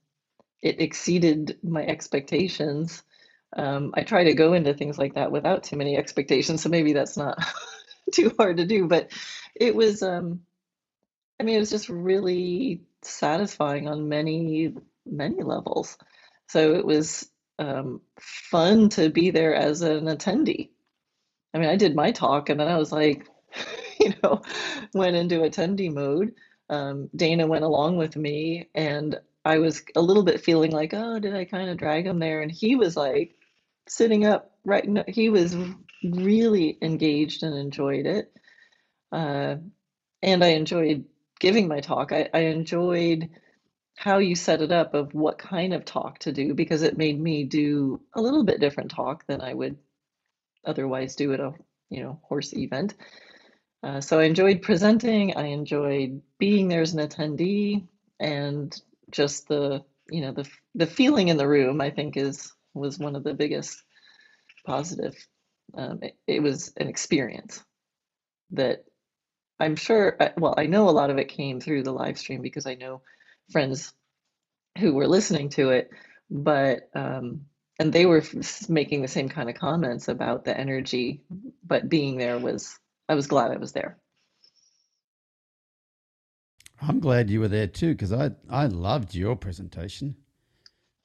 [0.62, 3.02] it exceeded my expectations.
[3.56, 6.92] Um, I try to go into things like that without too many expectations, so maybe
[6.92, 7.36] that's not
[8.12, 8.86] too hard to do.
[8.86, 9.10] But
[9.56, 10.42] it was, um,
[11.40, 14.74] I mean, it was just really satisfying on many
[15.06, 15.96] many levels.
[16.48, 17.28] So it was
[17.58, 20.70] um, fun to be there as an attendee.
[21.54, 23.26] I mean, I did my talk, and then I was like.
[24.00, 24.42] you know,
[24.94, 26.32] went into attendee mode.
[26.68, 31.18] Um, Dana went along with me, and I was a little bit feeling like, oh,
[31.18, 32.42] did I kind of drag him there?
[32.42, 33.34] And he was like
[33.88, 34.88] sitting up right.
[35.08, 35.56] He was
[36.04, 38.32] really engaged and enjoyed it.
[39.12, 39.56] Uh,
[40.22, 41.04] and I enjoyed
[41.40, 42.12] giving my talk.
[42.12, 43.30] I, I enjoyed
[43.96, 47.20] how you set it up of what kind of talk to do because it made
[47.20, 49.76] me do a little bit different talk than I would
[50.64, 51.52] otherwise do at a
[51.90, 52.94] you know horse event.
[53.82, 55.36] Uh, so I enjoyed presenting.
[55.36, 57.86] I enjoyed being there as an attendee,
[58.20, 58.78] and
[59.10, 61.80] just the you know the the feeling in the room.
[61.80, 63.82] I think is was one of the biggest
[64.66, 65.16] positive.
[65.74, 67.62] Um, it, it was an experience
[68.52, 68.84] that
[69.60, 70.16] I'm sure.
[70.18, 72.74] Uh, well, I know a lot of it came through the live stream because I
[72.74, 73.02] know
[73.50, 73.92] friends
[74.78, 75.90] who were listening to it,
[76.30, 77.42] but um,
[77.78, 78.22] and they were
[78.68, 81.22] making the same kind of comments about the energy,
[81.66, 83.98] but being there was I was glad I was there.
[86.82, 90.16] I'm glad you were there too because I I loved your presentation.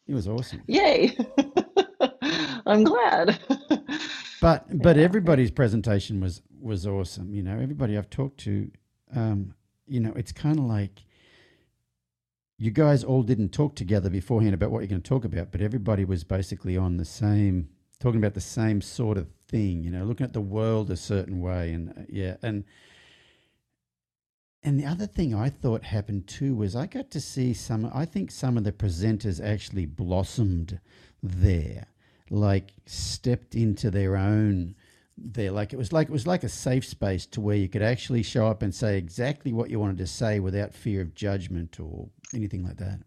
[0.07, 0.61] It was awesome.
[0.67, 1.17] Yay!
[2.65, 3.39] I'm glad.
[4.41, 5.03] but but yeah.
[5.03, 7.33] everybody's presentation was was awesome.
[7.33, 8.71] You know, everybody I've talked to,
[9.15, 9.53] um,
[9.87, 11.03] you know, it's kind of like
[12.57, 15.61] you guys all didn't talk together beforehand about what you're going to talk about, but
[15.61, 19.83] everybody was basically on the same, talking about the same sort of thing.
[19.83, 22.63] You know, looking at the world a certain way, and uh, yeah, and
[24.63, 27.91] and the other thing I thought happened too was I got to see some.
[27.93, 30.79] I think some of the presenters actually blossomed
[31.21, 31.87] there,
[32.29, 34.75] like stepped into their own
[35.17, 35.51] there.
[35.51, 38.23] Like it was like it was like a safe space to where you could actually
[38.23, 42.09] show up and say exactly what you wanted to say without fear of judgment or
[42.33, 42.99] anything like that.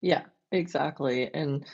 [0.00, 1.32] Yeah, exactly.
[1.32, 1.64] And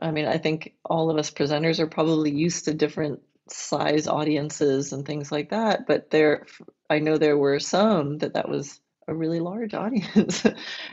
[0.00, 4.92] I mean, I think all of us presenters are probably used to different size audiences
[4.92, 6.46] and things like that, but there
[6.90, 10.44] I know there were some that that was a really large audience,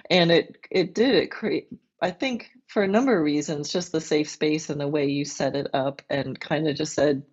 [0.09, 1.67] and it it did it create.
[2.01, 5.25] I think for a number of reasons, just the safe space and the way you
[5.25, 7.23] set it up, and kind of just said,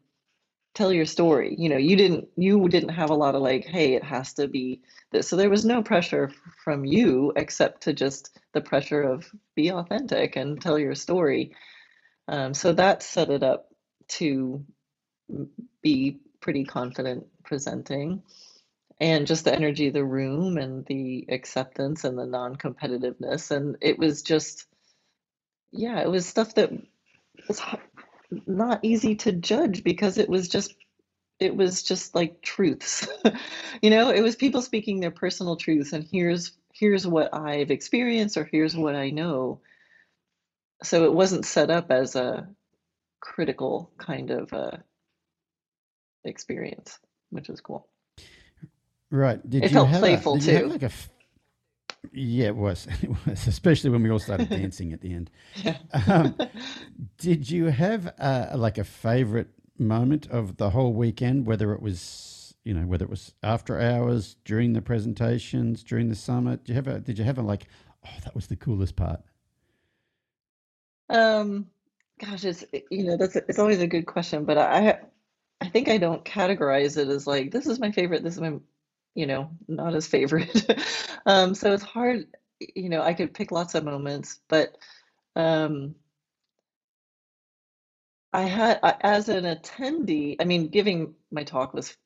[0.75, 1.55] tell your story.
[1.59, 4.49] You know, you didn't you didn't have a lot of like, hey, it has to
[4.49, 5.29] be this.
[5.29, 6.31] So there was no pressure
[6.65, 11.55] from you except to just the pressure of be authentic and tell your story.
[12.29, 13.69] Um, so that set it up
[14.09, 14.65] to
[15.83, 18.23] be pretty confident presenting
[19.01, 23.99] and just the energy of the room and the acceptance and the non-competitiveness and it
[23.99, 24.67] was just
[25.71, 26.71] yeah it was stuff that
[27.49, 27.61] was
[28.47, 30.75] not easy to judge because it was just
[31.39, 33.07] it was just like truths
[33.83, 38.37] you know it was people speaking their personal truths and here's here's what i've experienced
[38.37, 39.61] or here's what i know
[40.83, 42.49] so it wasn't set up as a
[43.21, 44.77] critical kind of uh,
[46.25, 46.99] experience
[47.31, 47.89] which was cool
[49.13, 49.39] Right.
[49.49, 50.53] Did it you felt have playful a, too.
[50.53, 50.91] Have like a,
[52.11, 52.89] yeah, it was.
[53.03, 55.31] It was, especially when we all started dancing at the end.
[55.57, 55.77] Yeah.
[56.07, 56.37] Um,
[57.19, 62.55] did you have uh, like a favorite moment of the whole weekend, whether it was,
[62.65, 66.65] you know, whether it was after hours, during the presentations, during the summit?
[66.65, 67.67] Did you have a, did you have a like,
[68.05, 69.21] oh, that was the coolest part?
[71.09, 71.67] Um,
[72.19, 74.99] gosh, it's, you know, that's, it's always a good question, but I,
[75.61, 78.55] I think I don't categorize it as like, this is my favorite, this is my
[79.15, 80.67] you know, not his favorite.
[81.27, 82.27] um, so it's hard,
[82.75, 84.77] you know, I could pick lots of moments, but
[85.37, 85.95] um,
[88.33, 91.97] I had, as an attendee, I mean, giving my talk was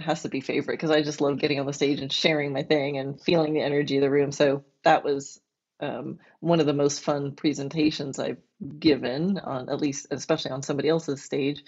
[0.00, 2.64] has to be favorite because I just love getting on the stage and sharing my
[2.64, 4.32] thing and feeling the energy of the room.
[4.32, 5.40] So that was
[5.80, 8.40] um, one of the most fun presentations I've
[8.78, 11.62] given on at least, especially on somebody else's stage.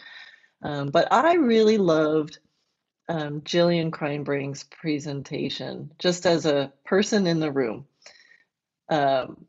[0.63, 2.39] Um, but I really loved
[3.09, 7.87] um, Jillian Kreinbring's presentation, just as a person in the room,
[8.91, 9.47] um,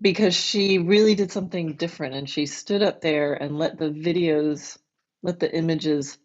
[0.00, 4.78] because she really did something different and she stood up there and let the videos,
[5.22, 6.18] let the images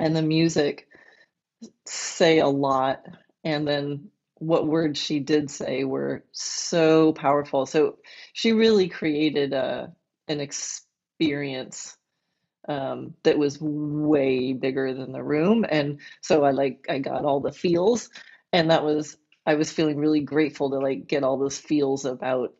[0.00, 0.88] and the music
[1.86, 3.04] say a lot.
[3.44, 7.66] And then what words she did say were so powerful.
[7.66, 7.98] So
[8.34, 9.92] she really created a,
[10.28, 11.97] an experience
[12.68, 15.64] um, that was way bigger than the room.
[15.68, 18.10] And so I like, I got all the feels
[18.52, 19.16] and that was,
[19.46, 22.54] I was feeling really grateful to like get all those feels about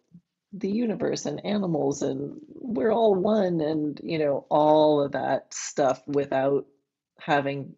[0.53, 6.03] the universe and animals and we're all one and, you know, all of that stuff
[6.07, 6.67] without
[7.21, 7.75] having,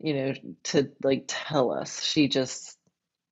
[0.00, 0.34] you know,
[0.64, 2.02] to like tell us.
[2.02, 2.78] She just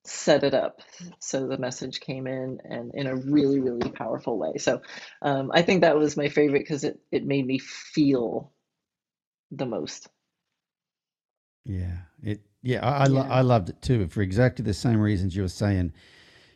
[0.05, 0.81] set it up
[1.21, 4.59] so the message came in and in a really really powerful way.
[4.59, 4.83] So
[5.23, 8.53] um, i think that was my favorite because it, it made me feel
[9.53, 10.09] the most.
[11.65, 13.09] Yeah it yeah i I, yeah.
[13.09, 15.93] Lo- I loved it too for exactly the same reasons you were saying.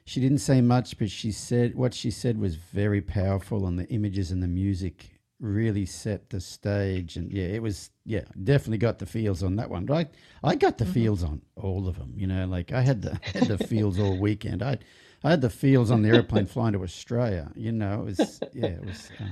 [0.07, 3.89] She didn't say much but she said what she said was very powerful and the
[3.89, 5.14] images and the music
[5.45, 9.69] really set the stage and yeah it was yeah definitely got the feels on that
[9.71, 9.87] one.
[9.87, 10.09] Right
[10.43, 10.95] i got the mm-hmm.
[10.95, 14.19] feels on all of them you know like i had the had the feels all
[14.19, 14.63] weekend.
[14.63, 14.79] I
[15.23, 18.67] i had the feels on the airplane flying to australia you know it was yeah
[18.67, 19.25] it was uh,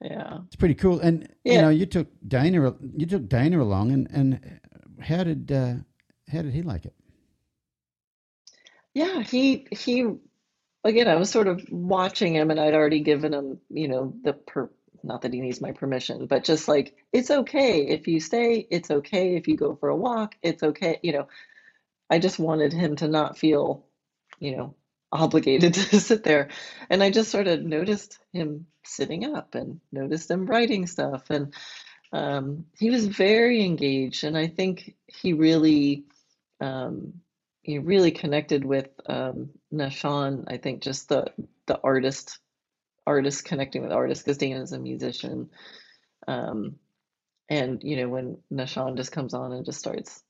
[0.00, 0.38] yeah.
[0.46, 1.00] it's pretty cool.
[1.00, 1.52] And yeah.
[1.52, 4.60] you know you took dana you took dana along and and
[5.00, 5.74] how did uh
[6.30, 6.94] how did he like it?
[8.94, 10.08] Yeah he he
[10.84, 14.32] again, I was sort of watching him and I'd already given him, you know, the
[14.34, 14.70] per
[15.04, 18.90] not that he needs my permission, but just like it's okay if you stay, it's
[18.90, 21.28] okay if you go for a walk, it's okay, you know.
[22.10, 23.84] I just wanted him to not feel,
[24.38, 24.74] you know,
[25.12, 26.48] obligated to sit there.
[26.90, 31.30] And I just sort of noticed him sitting up and noticed him writing stuff.
[31.30, 31.54] And
[32.12, 34.24] um, he was very engaged.
[34.24, 36.04] And I think he really,
[36.60, 37.14] um,
[37.62, 40.44] he really connected with um, Nahshon.
[40.48, 41.26] I think just the
[41.66, 42.38] the artist,
[43.06, 45.50] artist connecting with artists because Dana is a musician.
[46.26, 46.76] Um,
[47.48, 50.22] and you know when Nahshon just comes on and just starts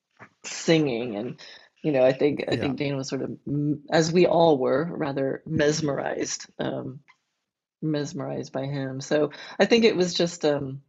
[0.45, 1.41] singing and
[1.83, 2.61] you know, I think I Yeah.
[2.63, 3.39] think Dana was sort of,
[3.91, 7.01] as we all were, rather mesmerized, um,
[7.83, 9.01] mesmerized by him.
[9.01, 10.83] So I think it was just, um,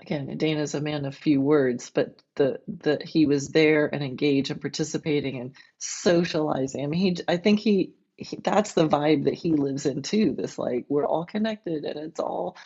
[0.00, 4.50] again, Dana's a man of few words, but the the he was there and engaged
[4.50, 6.84] and participating and socializing.
[6.84, 10.34] I mean, he, I think he, he that's the vibe that he lives in too.
[10.36, 12.56] This like we're all connected and it's all,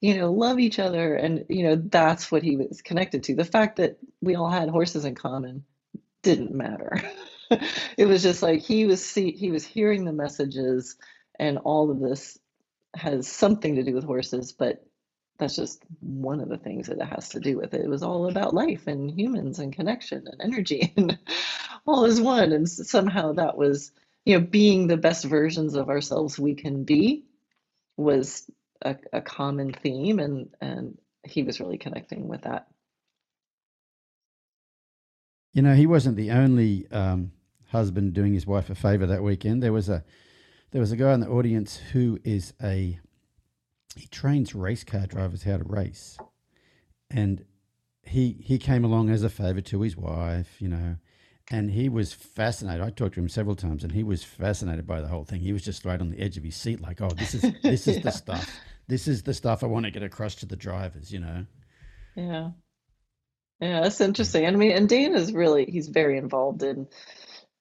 [0.00, 3.34] you know, love each other, and you know that's what he was connected to.
[3.36, 5.64] The fact that we all had horses in common
[6.22, 7.00] didn't matter.
[7.96, 10.96] it was just like he was see he was hearing the messages
[11.38, 12.38] and all of this
[12.96, 14.84] has something to do with horses, but
[15.38, 17.82] that's just one of the things that it has to do with it.
[17.82, 21.18] It was all about life and humans and connection and energy and
[21.86, 22.52] all is one.
[22.52, 23.92] And somehow that was,
[24.24, 27.24] you know, being the best versions of ourselves we can be
[27.96, 28.50] was
[28.82, 32.68] a, a common theme and and he was really connecting with that.
[35.52, 37.32] You know, he wasn't the only um,
[37.70, 39.62] husband doing his wife a favor that weekend.
[39.62, 40.04] There was a
[40.70, 42.98] there was a guy in the audience who is a
[43.96, 46.18] he trains race car drivers how to race,
[47.10, 47.44] and
[48.02, 50.60] he he came along as a favor to his wife.
[50.60, 50.96] You know,
[51.50, 52.82] and he was fascinated.
[52.82, 55.40] I talked to him several times, and he was fascinated by the whole thing.
[55.40, 57.86] He was just right on the edge of his seat, like, "Oh, this is this
[57.86, 58.02] is Yeah.
[58.02, 58.60] the stuff.
[58.88, 61.46] This is the stuff I want to get across to the drivers." You know.
[62.14, 62.50] Yeah.
[63.60, 64.44] Yeah, that's interesting.
[64.44, 66.88] And I mean, and Dan is really, he's very involved in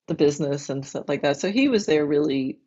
[0.08, 1.38] the business and stuff like that.
[1.38, 2.60] So he was there really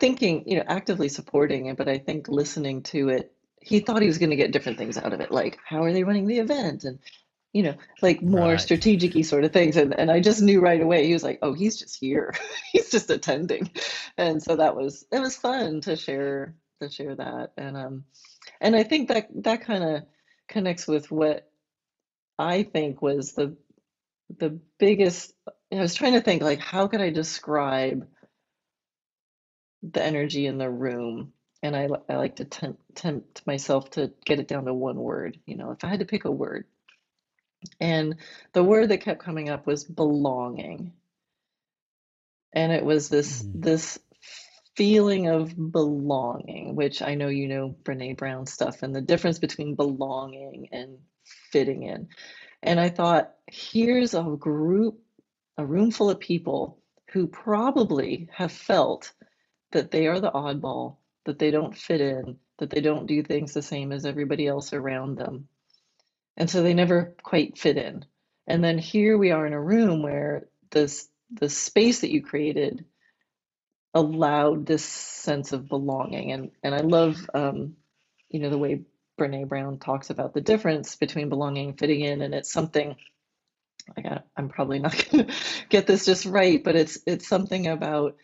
[0.00, 4.08] thinking, you know, actively supporting it, but I think listening to it, he thought he
[4.08, 6.38] was going to get different things out of it, like how are they running the
[6.40, 6.98] event and
[7.54, 8.60] you know, like more Right.
[8.60, 9.76] strategic-y sort of things.
[9.76, 12.34] And and I just knew right away, he was like, oh, he's just here.
[12.72, 13.70] He's just attending.
[14.18, 17.50] And so that was it was fun to share to share that.
[17.58, 18.04] And um
[18.60, 20.04] and I think that that kind of
[20.48, 21.48] connects with what
[22.38, 23.56] I think was the
[24.38, 25.32] the biggest
[25.72, 28.06] I was trying to think like how could I describe
[29.82, 34.40] the energy in the room and I, I like to tempt, tempt myself to get
[34.40, 36.66] it down to one word you know if I had to pick a word.
[37.80, 38.16] And
[38.54, 40.92] the word that kept coming up was belonging.
[42.54, 43.52] And it was this Mm.
[43.54, 43.98] this
[44.76, 49.74] feeling of belonging which I know you know Brene Brown stuff and the difference between
[49.76, 50.98] belonging and
[51.52, 52.08] fitting in.
[52.62, 55.00] And I thought here's a group
[55.56, 56.78] a room full of people
[57.12, 59.12] who probably have felt
[59.72, 60.96] that they are the oddball,
[61.26, 64.72] that they don't fit in, that they don't do things the same as everybody else
[64.72, 65.48] around them.
[66.36, 68.04] And so they never quite fit in.
[68.46, 72.84] And then here we are in a room where this the space that you created
[73.94, 76.32] allowed this sense of belonging.
[76.32, 77.76] And and I love um,
[78.30, 78.82] you know, the way
[79.20, 82.96] Brene Brown talks about the difference between belonging and fitting in, and it's something
[83.96, 85.34] I got, I'm probably not going to
[85.68, 88.16] get this just right, but it's it's something about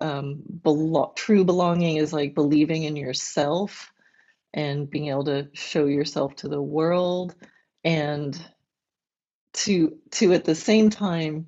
[0.00, 3.92] um, belo- true belonging is like believing in yourself
[4.52, 7.34] and being able to show yourself to the world,
[7.84, 8.40] and
[9.54, 11.46] to to at the same time,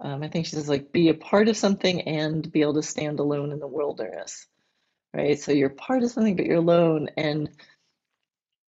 [0.00, 2.82] um, I think she says like be a part of something and be able to
[2.82, 4.46] stand alone in the wilderness,
[5.14, 5.38] right?
[5.38, 7.50] So you're part of something, but you're alone, and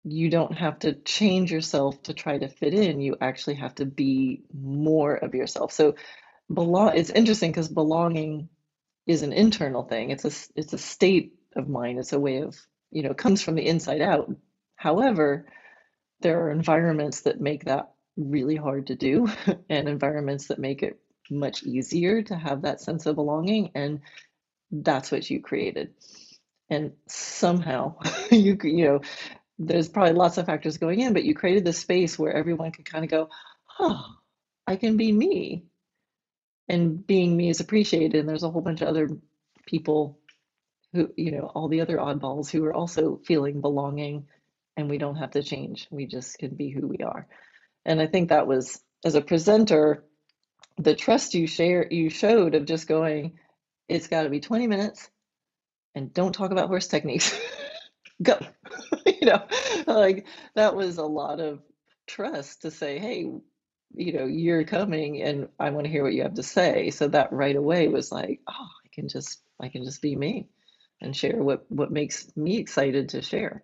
[0.04, 3.02] you don't have to change yourself to try to fit in.
[3.02, 5.72] You actually have to be more of yourself.
[5.72, 5.96] So
[6.54, 8.50] belong it's interesting because belonging
[9.06, 10.12] is an internal thing.
[10.12, 12.00] It's a it's a state of mind.
[12.00, 12.56] It's a way of,
[12.92, 14.32] you know, comes from the inside out.
[14.76, 15.48] However,
[16.22, 19.28] there are environments that make that really hard to do
[19.70, 21.00] and environments that make it
[21.30, 24.02] much easier to have that sense of belonging and
[24.72, 25.94] that's what you created.
[26.70, 27.96] And somehow
[28.32, 29.02] you you know
[29.60, 32.84] there's probably lots of factors going in, but you created this space where everyone can
[32.84, 33.30] kind of go,
[33.80, 34.04] oh,
[34.66, 35.66] I can be me.
[36.70, 38.20] And being me is appreciated.
[38.20, 39.10] And there's a whole bunch of other
[39.66, 40.20] people
[40.94, 44.28] who, you know, all the other oddballs who are also feeling belonging.
[44.78, 45.88] And we don't have to change.
[45.92, 47.28] We just can be who we are.
[47.86, 50.04] And I think that was, as a presenter,
[50.78, 53.38] the trust you share you showed of just going,
[53.88, 55.10] it's got to be 20 minutes
[55.96, 57.38] and don't talk about horse techniques.
[58.22, 58.40] Go.
[59.06, 59.46] you know,
[59.88, 61.60] like that was a lot of
[62.08, 63.32] trust to say, hey,
[63.96, 66.90] you know, you're coming and I want to hear what you have to say.
[66.92, 68.54] So that right away was like, oh,
[68.86, 70.50] I can just I can just be me
[71.02, 73.64] and share what what makes me excited to share.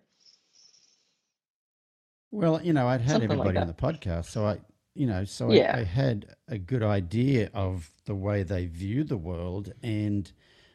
[2.30, 4.60] Well, you know, I'd had Something like everybody on the podcast, so I,
[4.94, 5.74] you know, so Yeah.
[5.74, 10.30] I, I had a good idea of the way they view the world, and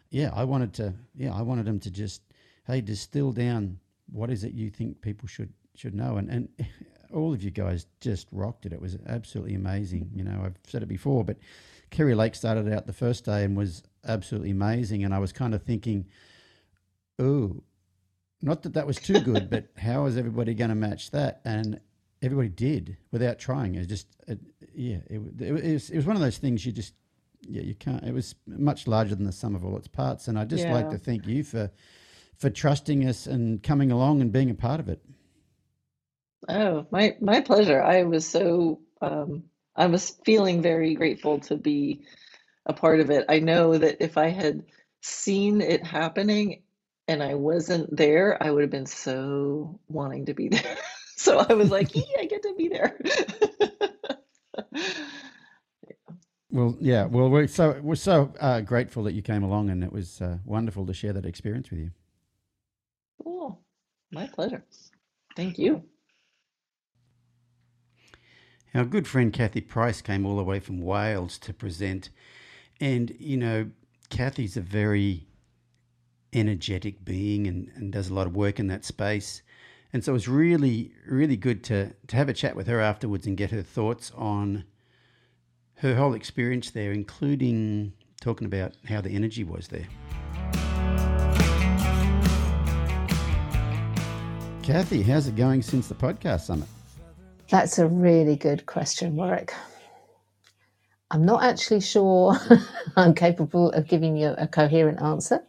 [0.10, 2.22] yeah, I wanted to, yeah, I wanted them to just,
[2.68, 3.80] hey, distill down
[4.12, 6.50] what is it you think people should should know, and and
[7.16, 8.74] all of you guys just rocked it.
[8.74, 10.12] It was absolutely amazing.
[10.14, 11.38] You know, I've said it before, but
[11.92, 15.56] Kerri Lake started out the first day and was absolutely amazing, and I was kind
[15.56, 16.06] of thinking,
[17.18, 17.64] oh,
[18.42, 21.42] not that that was too good, but how is everybody going to match that?
[21.46, 21.80] And
[22.22, 23.76] everybody did without trying.
[23.76, 24.40] It just, uh, it,
[24.74, 26.94] yeah, it, it, was, it was one of those things you just,
[27.48, 28.04] yeah, you can't.
[28.04, 30.28] It was much larger than the sum of all its parts.
[30.28, 31.72] And I'd just like to thank you for
[32.38, 35.02] for trusting us and coming along and being a part of it.
[36.50, 37.82] Oh, my my pleasure.
[37.82, 39.46] I was so um,
[39.76, 42.06] I was feeling very grateful to be
[42.66, 43.26] a part of it.
[43.30, 44.64] I know that if I had
[45.02, 46.64] seen it happening
[47.08, 50.78] and I wasn't there, I would have been so wanting to be there.
[51.18, 53.00] So I was like, "Yee, I get to be there."
[56.52, 59.92] Well, yeah, well, we're so we're so uh, grateful that you came along, and it
[59.94, 61.92] was uh, wonderful to share that experience with you.
[63.24, 63.62] Cool.
[64.12, 64.64] My pleasure.
[65.36, 65.84] Thank you.
[68.76, 72.10] Our good friend Kathy Price came all the way from Wales to present.
[72.82, 73.72] And, you know,
[74.10, 75.28] Kathy's a very
[76.34, 79.42] energetic being and, and does a lot of work in that space.
[79.94, 83.26] And so it was really, really good to, to have a chat with her afterwards
[83.26, 84.66] and get her thoughts on
[85.76, 89.88] her whole experience there, including talking about how the energy was there.
[94.64, 96.68] Kathy, how's it going since the podcast summit?
[97.50, 99.54] That's a really good question, Warwick.
[101.12, 102.36] I'm not actually sure
[102.98, 105.42] I'm capable of giving you a coherent answer,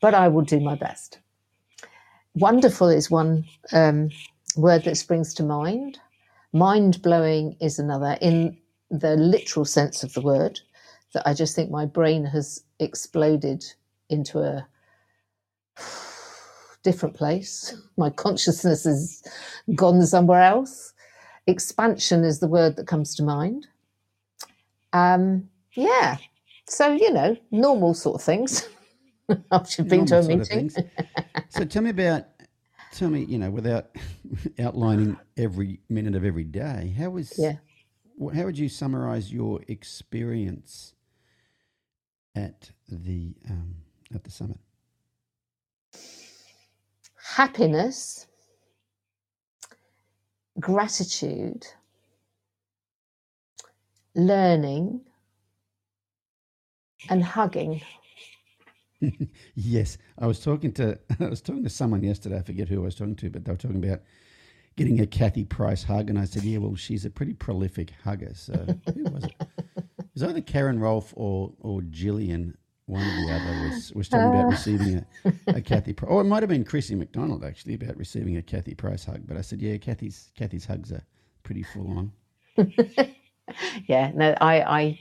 [0.00, 1.18] but I will do my best.
[2.34, 4.10] Wonderful is one um,
[4.56, 5.98] word that springs to mind.
[6.52, 8.56] Mind blowing is another, in
[8.90, 10.60] the literal sense of the word,
[11.14, 13.64] that I just think my brain has exploded
[14.10, 14.66] into a
[16.82, 17.74] different place.
[17.96, 19.22] My consciousness has
[19.74, 20.94] gone somewhere else.
[21.46, 23.66] Expansion is the word that comes to mind.
[24.92, 26.18] Um, yeah.
[26.68, 28.68] So, you know, normal sort of things.
[29.50, 30.90] After you've been to a Normal sort of meeting.
[31.48, 32.26] so tell me about,
[32.92, 33.96] tell me, you know, without
[34.60, 37.54] outlining every minute of every day, how was, Yeah.
[38.34, 40.94] how would you summarize your experience
[42.34, 43.76] at the, um,
[44.14, 44.58] at the summit?
[47.34, 48.26] Happiness,
[50.60, 51.66] gratitude,
[54.14, 55.02] learning,
[57.08, 57.82] and hugging.
[59.54, 62.38] Yes, I was talking to I was talking to someone yesterday.
[62.38, 64.02] I forget who I was talking to, but they were talking about
[64.76, 68.32] getting a Kathy Price hug, and I said, "Yeah, well, she's a pretty prolific hugger."
[68.34, 69.34] So who was it?
[70.14, 72.54] It was either Karen Rohlf or or Jillian.
[72.86, 74.48] One or the other was was talking about uh.
[74.48, 77.96] receiving a, a Kathy Price, or oh, it might have been Crissi McDonald actually about
[77.96, 79.22] receiving a Kathy Price hug.
[79.26, 81.02] But I said, "Yeah, Kathy's Kathy's hugs are
[81.42, 82.12] pretty full on."
[83.86, 84.98] yeah, no, I, I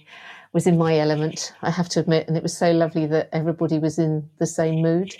[0.53, 3.79] was in my element, I have to admit, and it was so lovely that everybody
[3.79, 5.15] was in the same mood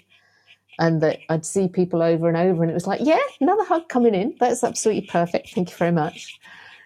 [0.79, 3.87] and that I'd see people over and over, and it was like, yeah, another hug
[3.87, 4.35] coming in.
[4.39, 5.53] That's absolutely perfect.
[5.53, 6.39] Thank you very much.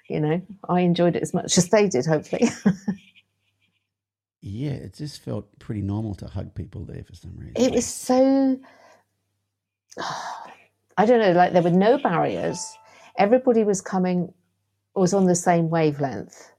[0.09, 2.49] You know, I enjoyed it as much as they did, hopefully.
[4.47, 7.53] Yeah, it just felt pretty normal to hug people there for some reason.
[7.55, 8.59] it was so,
[10.97, 12.63] I don't know, like there were no barriers.
[13.17, 14.31] Everybody was coming,
[14.93, 16.51] was on the same wavelength.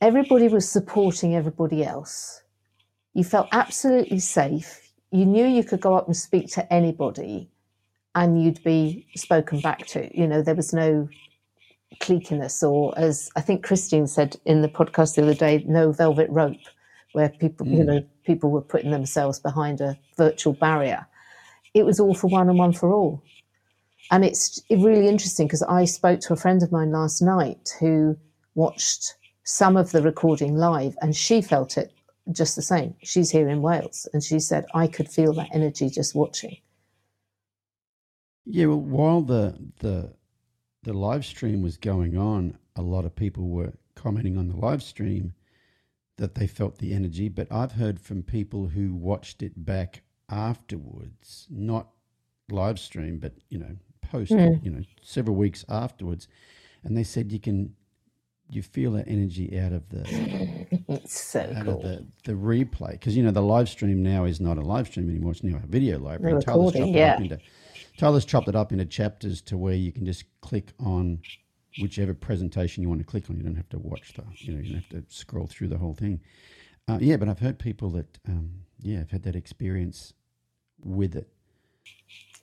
[0.00, 2.42] Everybody was supporting everybody else.
[3.14, 4.90] You felt absolutely safe.
[5.12, 7.48] You knew you could go up and speak to anybody
[8.16, 10.10] and you'd be spoken back to.
[10.18, 11.08] You know, there was no
[11.96, 16.30] cliquiness or as I think Christine said in the podcast the other day, no velvet
[16.30, 16.56] rope
[17.12, 17.86] where people, you Mm.
[17.86, 21.06] know, people were putting themselves behind a virtual barrier.
[21.74, 23.22] It was all for one and one for all.
[24.10, 28.16] And it's really interesting because I spoke to a friend of mine last night who
[28.54, 31.92] watched some of the recording live and she felt it
[32.32, 32.94] just the same.
[33.02, 36.58] She's here in Wales and she said, I could feel that energy just watching.
[38.44, 40.14] Yeah, well, while the the
[40.88, 44.82] the live stream was going on, a lot of people were commenting on the live
[44.82, 45.34] stream
[46.16, 47.28] that they felt the energy.
[47.28, 50.00] But I've heard from people who watched it back
[50.30, 51.88] afterwards, not
[52.50, 54.64] live stream, but you know, post, Mm.
[54.64, 56.26] you know, several weeks afterwards,
[56.82, 57.74] and they said you can
[58.50, 60.00] you feel that energy out of the
[60.88, 61.76] It's so out cool.
[61.76, 64.86] of the, the replay because you know the live stream now is not a live
[64.86, 67.20] stream anymore it's now a video library The And Tyler's recording, chopped it up yeah.
[67.20, 67.38] into
[67.98, 71.20] Tyler's chopped it up into chapters to where you can just click on
[71.80, 74.60] whichever presentation you want to click on you don't have to watch the you know
[74.60, 76.20] you don't have to scroll through the whole thing
[76.88, 80.14] uh, yeah but I've heard people that um, yeah have had that experience
[80.84, 81.28] with it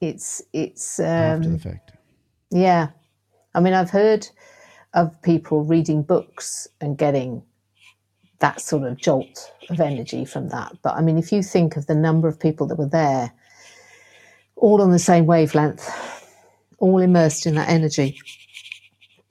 [0.02, 1.94] It's it's after the um, fact
[2.52, 2.90] yeah.
[3.56, 4.28] I mean, I've heard
[4.94, 7.44] of people reading books and getting
[8.40, 10.78] that sort of jolt of energy from that.
[10.84, 13.32] But I mean, if you think of the number of people that were there,
[14.66, 15.88] all on the same wavelength,
[16.80, 18.18] all immersed in that energy,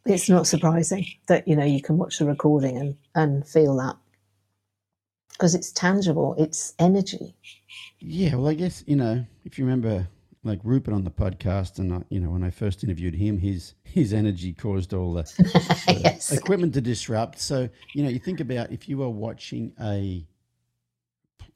[0.07, 3.97] it's not surprising that you know you can watch the recording and and feel that
[5.31, 6.37] because it's tangible.
[6.39, 7.35] It's energy.
[7.99, 10.07] Yeah, well, I guess you know if you remember,
[10.45, 13.75] like Rupert on the podcast, and I, you know when I first interviewed him, his
[13.83, 15.23] his energy caused all the,
[15.89, 16.31] the Yes.
[16.31, 17.41] equipment to disrupt.
[17.41, 20.25] So you know, you think about if you are watching a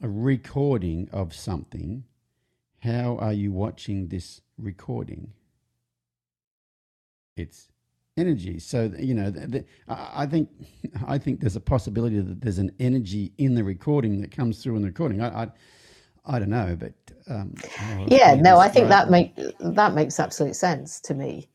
[0.02, 2.02] a recording of something,
[2.80, 5.32] how are you watching this recording?
[7.36, 7.68] It's
[8.18, 8.58] energy.
[8.60, 10.50] So you know, the, the, I I think
[11.08, 14.76] I think there's a possibility that there's an energy in the recording that comes through
[14.76, 15.22] in the recording.
[15.22, 15.48] I I,
[16.26, 16.94] I don't know, but
[17.30, 19.10] um, how Yeah, no, I think describe that it?
[19.10, 21.48] make that makes absolute sense to me.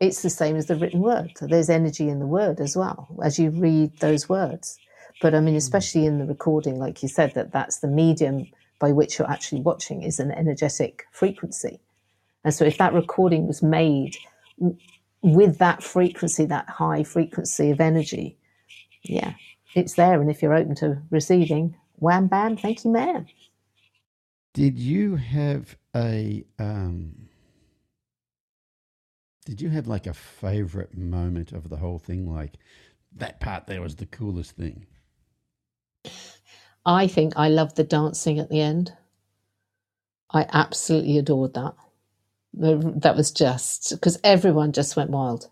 [0.00, 1.32] It's the same as the written word.
[1.40, 4.80] There's energy in the word as well as you read those words.
[5.20, 5.56] But I mean, Hmm.
[5.56, 9.60] especially in the recording, like you said, that that's the medium by which you're actually
[9.60, 11.80] watching is an energetic frequency.
[12.44, 14.16] And so, if that recording was made
[15.22, 18.38] with that frequency, that high frequency of energy,
[19.02, 19.34] yeah,
[19.74, 20.20] it's there.
[20.20, 23.26] And if you're open to receiving, wham bam, thank you, ma'am.
[24.54, 27.28] Did you have a um
[29.44, 32.54] did you have like a favorite moment of the whole thing like
[33.14, 34.86] that part there was the coolest thing?
[36.86, 38.92] I think I loved the dancing at the end.
[40.30, 41.74] I absolutely adored that.
[42.54, 45.50] That was just because everyone just went wild.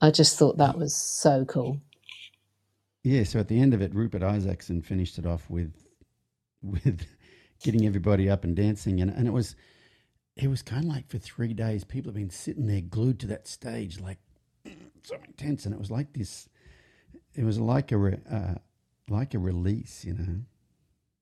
[0.00, 1.80] I just thought that was so cool.
[3.04, 5.74] Yeah, so at the end of it Rupert Isaacson finished it off with
[6.62, 7.06] with
[7.62, 9.54] getting everybody up and dancing and, and it was
[10.34, 13.26] it was kind of like for 3 days people have been sitting there glued to
[13.26, 14.18] that stage like
[15.02, 16.48] so intense and it was like this
[17.34, 18.54] it was like a uh,
[19.10, 20.40] like a release, you know.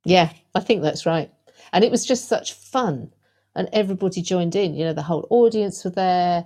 [0.05, 1.31] Yeah, I think that's right.
[1.73, 3.13] And it was just such fun.
[3.55, 6.45] And everybody joined in, you know, the whole audience were there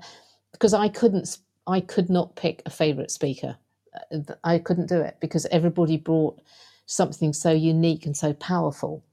[0.52, 3.56] because I couldn't, I could not pick a favorite speaker.
[4.10, 6.40] Uh, I couldn't do it because everybody brought
[6.86, 9.05] something so unique and so powerful,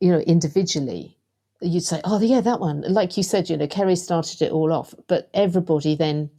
[0.00, 1.16] you know, individually.
[1.62, 2.82] You'd say, oh, yeah, that one.
[2.82, 6.30] Like you said, you know, Kerri started it all off, but everybody then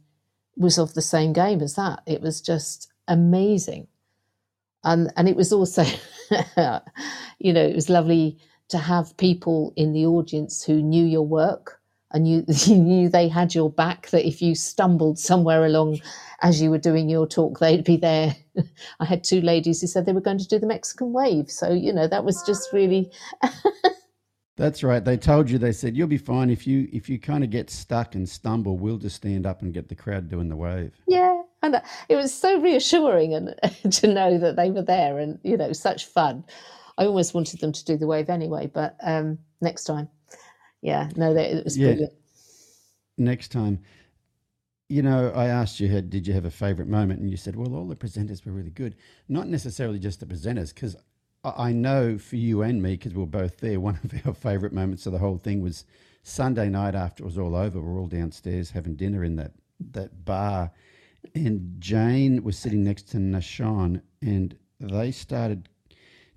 [0.56, 2.02] was of the same game as that.
[2.06, 3.88] It was just amazing
[4.88, 5.82] and and it was also
[7.38, 8.38] you know it was lovely
[8.68, 11.80] to have people in the audience who knew your work
[12.12, 15.98] and you, you knew they had your back that if you stumbled somewhere along
[16.42, 18.34] as you were doing your talk they'd be there
[19.00, 21.72] i had two ladies who said they were going to do the mexican wave so
[21.72, 23.10] you know that was just really
[24.56, 25.04] That's right.
[25.04, 25.56] They told you.
[25.56, 28.76] They said you'll be fine if you if you kind of get stuck and stumble.
[28.76, 30.90] We'll just stand up and get the crowd doing the wave.
[31.06, 33.54] yeah and it was so reassuring and
[33.92, 36.44] to know that they were there and you know such fun
[36.98, 40.08] i almost wanted them to do the wave anyway but um next time
[40.82, 41.78] yeah no they, it was Yeah.
[41.78, 42.12] brilliant
[43.18, 43.82] Next time,
[44.88, 47.56] you know, I asked you, had did you have a favorite moment, and you said,
[47.56, 48.96] well, all the presenters were really good.
[49.28, 50.96] Not necessarily just the presenters, because
[51.44, 54.72] I know for you and me, because we were both there, one of our favorite
[54.72, 55.84] moments of the whole thing was
[56.22, 57.80] Sunday night after it was all over.
[57.80, 59.52] We're all downstairs having dinner in that
[59.92, 60.72] that bar,
[61.34, 65.68] and Jane was sitting next to Nahshon, and they started.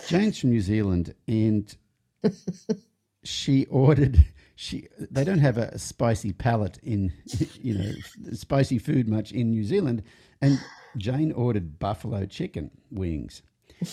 [0.07, 1.75] Jane's from New Zealand, and
[3.23, 4.25] she ordered.
[4.55, 7.13] She they don't have a spicy palate in
[7.61, 7.91] you know
[8.33, 10.03] spicy food much in New Zealand,
[10.41, 10.59] and
[10.97, 13.41] Jane ordered buffalo chicken wings.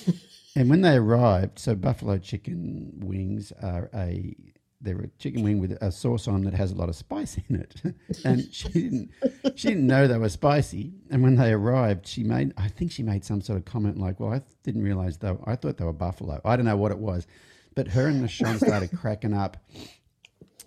[0.57, 4.35] And when they arrived, so buffalo chicken wings are a
[4.81, 7.57] they're a chicken wing with a sauce on that has a lot of spice in
[7.57, 7.83] it.
[8.25, 9.11] and she didn't
[9.57, 10.93] she didn't know they were spicy.
[11.11, 14.21] And when they arrived, she made I think she made some sort of comment like,
[14.21, 15.43] "Well, I didn't realize though.
[15.47, 16.41] I thought they were buffalo.
[16.45, 17.27] I don't know what it was."
[17.75, 19.57] But her and Nahshon started cracking up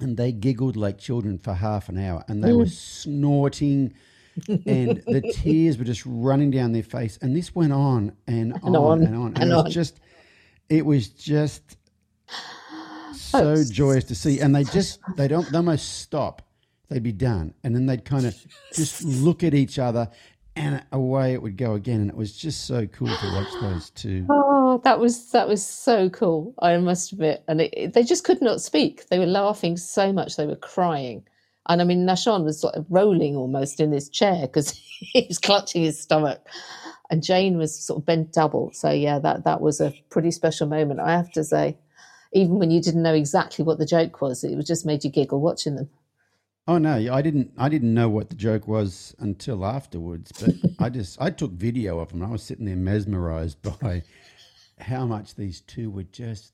[0.02, 2.58] and they giggled like children for half an hour and they mm.
[2.58, 3.94] were snorting
[4.48, 8.60] and the tears were just running down their face and this went on and on
[8.64, 9.72] And on and on and, and it was on.
[9.72, 10.00] just
[10.70, 11.78] it was just
[13.34, 16.42] Oh, so joyous to see and they just they don't they almost stop
[16.90, 18.36] they'd be done and then they'd kind of
[18.74, 20.10] just look at each other
[20.56, 22.02] and away it would go again.
[22.02, 24.26] And it was just so cool to watch those two.
[24.30, 26.54] Oh, that was that was so cool.
[26.62, 29.08] I must admit, and it, it- they just could not speak.
[29.08, 31.24] They were laughing so much they were crying.
[31.70, 35.40] And I mean, Nahshon was sort of rolling almost in his chair because he was
[35.40, 36.46] clutching his stomach,
[37.10, 38.72] and Jane was sort of bent double.
[38.74, 41.78] So yeah, that that was a pretty special moment, I have to say.
[42.34, 45.10] Even when you didn't know exactly what the joke was, it was just made you
[45.10, 45.90] giggle watching them.
[46.68, 47.52] Oh no, I didn't.
[47.58, 50.32] I didn't know what the joke was until afterwards.
[50.40, 52.22] But I just I took video of them.
[52.24, 54.04] I was sitting there mesmerized by
[54.80, 56.54] how much these two were just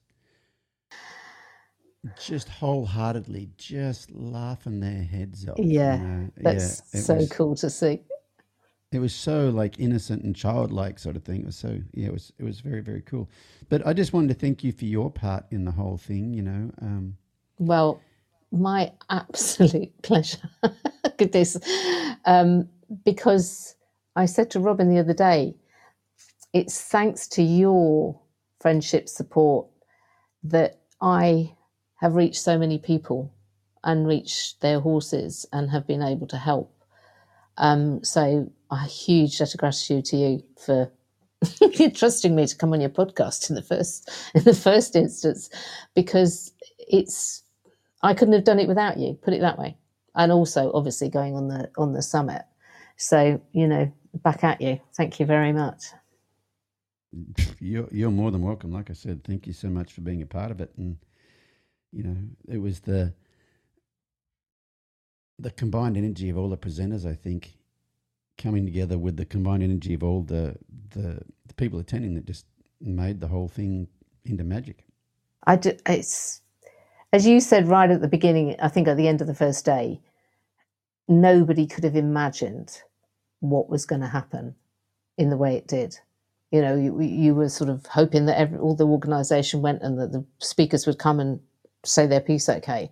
[2.23, 5.57] just wholeheartedly just laughing their heads off.
[5.59, 6.29] you Yeah, know.
[6.37, 8.01] that's it so was- cool to see.
[8.91, 11.41] It was so like innocent and childlike sort of thing.
[11.41, 13.29] It was so yeah, it was it was very very cool.
[13.69, 16.33] But I just wanted to thank you for your part in the whole thing.
[16.33, 17.17] You know, um,
[17.59, 18.01] Well,
[18.51, 20.49] my absolute pleasure.
[20.63, 21.57] Look at this.
[22.25, 22.69] Um,
[23.03, 23.75] because
[24.15, 25.55] I said to Robin the other day,
[26.53, 28.19] it's thanks to your
[28.59, 29.67] friendship support
[30.43, 31.55] that I
[31.95, 33.33] have reached so many people
[33.83, 36.73] and reached their horses and have been able to help.
[37.57, 40.91] Um, so a huge debt of gratitude to you for
[41.95, 45.49] trusting me to come on your podcast in the first in the first instance,
[45.95, 47.43] because it's
[48.01, 49.13] I couldn't have done it without you.
[49.13, 49.77] Put it that way,
[50.15, 52.43] and also obviously going on the on the summit.
[52.97, 54.79] So you know, back at you.
[54.95, 55.85] Thank you very much.
[57.59, 58.71] you're you're more than welcome.
[58.71, 60.71] Like I said, thank you so much for being a part of it.
[60.77, 60.97] And
[61.91, 62.17] you know,
[62.49, 63.13] it was the
[65.39, 67.05] the combined energy of all the presenters.
[67.05, 67.53] I think
[68.37, 70.57] coming together with the combined energy of all the
[70.91, 72.45] the, the people attending that just
[72.81, 73.87] made the whole thing
[74.25, 74.85] into magic.
[75.45, 76.41] I do, it's
[77.13, 78.55] as you said right at the beginning.
[78.59, 80.01] I think at the end of the first day,
[81.07, 82.81] nobody could have imagined
[83.39, 84.55] what was going to happen
[85.17, 85.97] in the way it did.
[86.51, 89.99] You know, you, you were sort of hoping that every, all the organisation went and
[89.99, 91.39] that the speakers would come and
[91.83, 92.91] say their piece okay,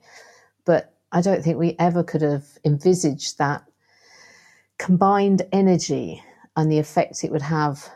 [0.65, 3.63] but I don't think we ever could have envisaged that
[4.77, 6.21] combined energy
[6.57, 7.89] and the effect it would have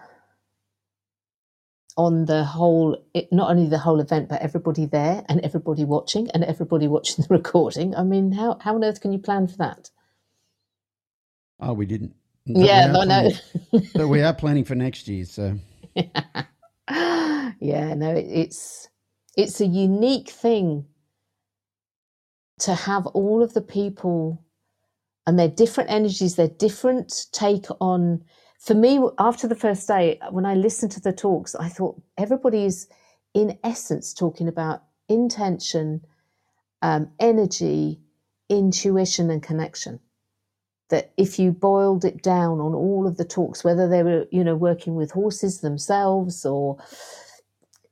[1.97, 6.29] on the whole it, not only the whole event but everybody there and everybody watching
[6.31, 9.57] and everybody watching the recording i mean how, how on earth can you plan for
[9.57, 9.89] that
[11.61, 12.15] Oh, we didn't.
[12.47, 13.31] But yeah i know
[13.95, 15.25] but we are planning for next year.
[15.25, 15.59] So
[15.95, 18.87] yeah no it, it's
[19.35, 20.85] it's a unique thing
[22.59, 24.43] to have all of the people
[25.25, 28.23] and their different energies their different take on.
[28.59, 32.65] For me after the first day when i listened to the talks i thought everybody
[32.65, 32.87] is
[33.33, 36.01] in essence talking about intention
[36.81, 37.99] um, energy
[38.49, 39.99] intuition and connection.
[40.89, 44.43] That if you boiled it down on all of the talks whether they were you
[44.43, 46.77] know working with horses themselves or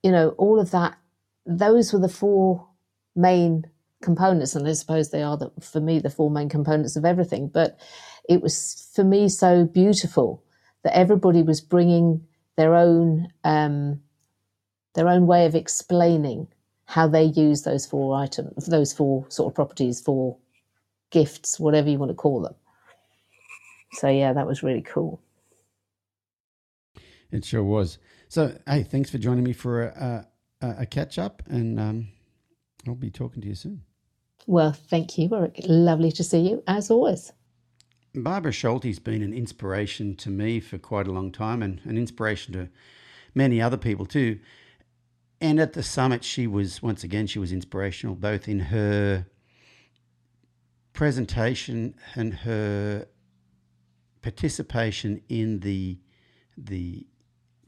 [0.02, 0.98] you know all of that
[1.46, 2.68] those were the four
[3.16, 3.66] main
[4.02, 7.48] components and i suppose they are the, for me the four main components of everything
[7.48, 7.80] but
[8.30, 10.44] it was for me so beautiful
[10.84, 12.22] that everybody was bringing
[12.56, 14.00] their own um,
[14.94, 16.48] their own way of explaining
[16.86, 20.38] how they use those four items those four sort of properties four
[21.12, 22.56] gifts whatever you want to call them
[23.94, 25.20] so yeah that was really cool
[27.32, 27.98] it sure was.
[28.30, 30.28] So hey, thanks for joining me for a
[30.62, 32.08] a, a catch up, and um,
[32.88, 33.84] I'll be talking to you soon.
[34.48, 35.60] Well thank you Warwick.
[35.68, 37.32] lovely to see you as always
[38.16, 42.54] Barbra Schulte's been an inspiration to me for quite a long time and an inspiration
[42.54, 42.70] to
[43.36, 44.40] many other people too.
[45.40, 49.28] And at the summit, she was, once again, she was inspirational both in her
[50.94, 53.08] presentation and her
[54.24, 56.00] participation in the,
[56.58, 57.06] the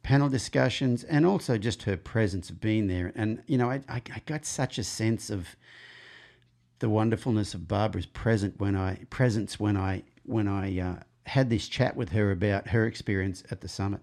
[0.01, 3.13] panel discussions and also just her presence of being there.
[3.15, 5.55] And, you know, I, I got such a sense of
[6.79, 10.95] the wonderfulness of Barbra's present when I presence when I when I uh,
[11.25, 14.01] had this chat with her about her experience at the summit.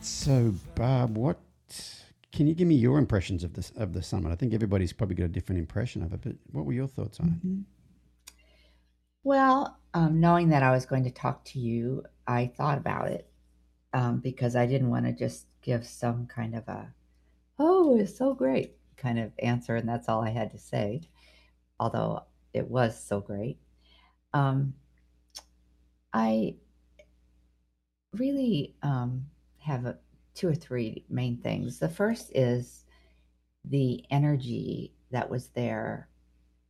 [0.00, 1.38] So, Barb, what
[2.32, 4.32] can you give me your impressions of this of the summit?
[4.32, 7.20] I think everybody's probably got a different impression of it, but what were your thoughts
[7.20, 7.48] on it?
[9.22, 13.28] Well, um, knowing that I was going to talk to you, I thought about it
[13.94, 16.92] um, because I didn't want to just give some kind of a,
[17.58, 21.00] oh, it's so great kind of answer, and that's all I had to say,
[21.78, 23.58] although it was so great.
[24.34, 24.74] Um,
[26.12, 26.56] I
[28.12, 29.26] really um,
[29.58, 29.98] have a,
[30.34, 31.78] two or three main things.
[31.78, 32.84] The first is
[33.64, 36.08] the energy that was there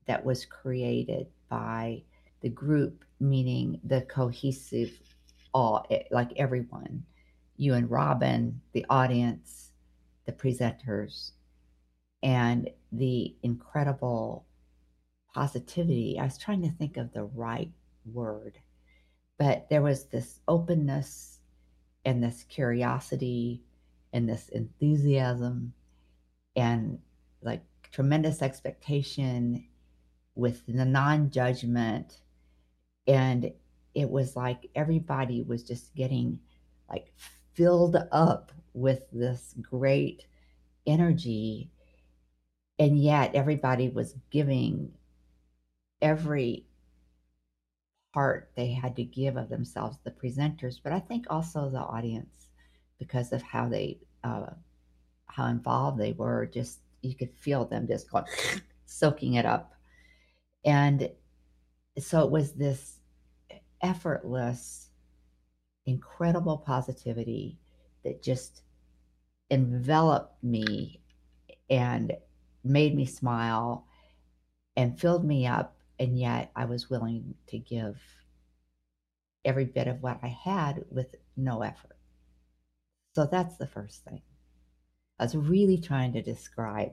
[0.06, 2.02] that was created by
[2.42, 4.92] the group, meaning the cohesive,
[5.54, 7.02] all eh, like everyone,
[7.56, 9.72] you and Robin, the audience,
[10.26, 11.32] the presenters,
[12.22, 14.46] and the incredible
[15.32, 16.18] positivity.
[16.18, 17.70] I was trying to think of the right
[18.12, 18.58] word,
[19.38, 21.40] but there was this openness
[22.04, 23.62] and this curiosity
[24.12, 25.72] and this enthusiasm
[26.56, 26.98] and
[27.42, 29.66] like tremendous expectation
[30.34, 32.20] with the non judgment.
[33.06, 33.52] And
[33.94, 36.38] it was like everybody was just getting
[36.88, 37.12] like
[37.54, 40.26] filled up with this great
[40.86, 41.70] energy.
[42.78, 44.92] And yet everybody was giving
[46.02, 46.66] every
[48.12, 52.48] part they had to give of themselves, the presenters, but I think also the audience,
[52.98, 54.50] because of how they, uh,
[55.26, 56.46] how involved they were.
[56.46, 58.24] Just you could feel them just going,
[58.86, 59.74] soaking it up,
[60.64, 61.10] and
[61.98, 63.00] so it was this
[63.82, 64.83] effortless,
[65.86, 67.58] incredible positivity
[68.04, 68.62] that just
[69.50, 71.00] enveloped me
[71.70, 72.12] and
[72.62, 73.86] made me smile
[74.76, 78.00] and filled me up and yet I was willing to give
[79.44, 81.96] every bit of what I had with no effort.
[83.14, 84.22] So that's the first thing.
[85.18, 86.92] I was really trying to describe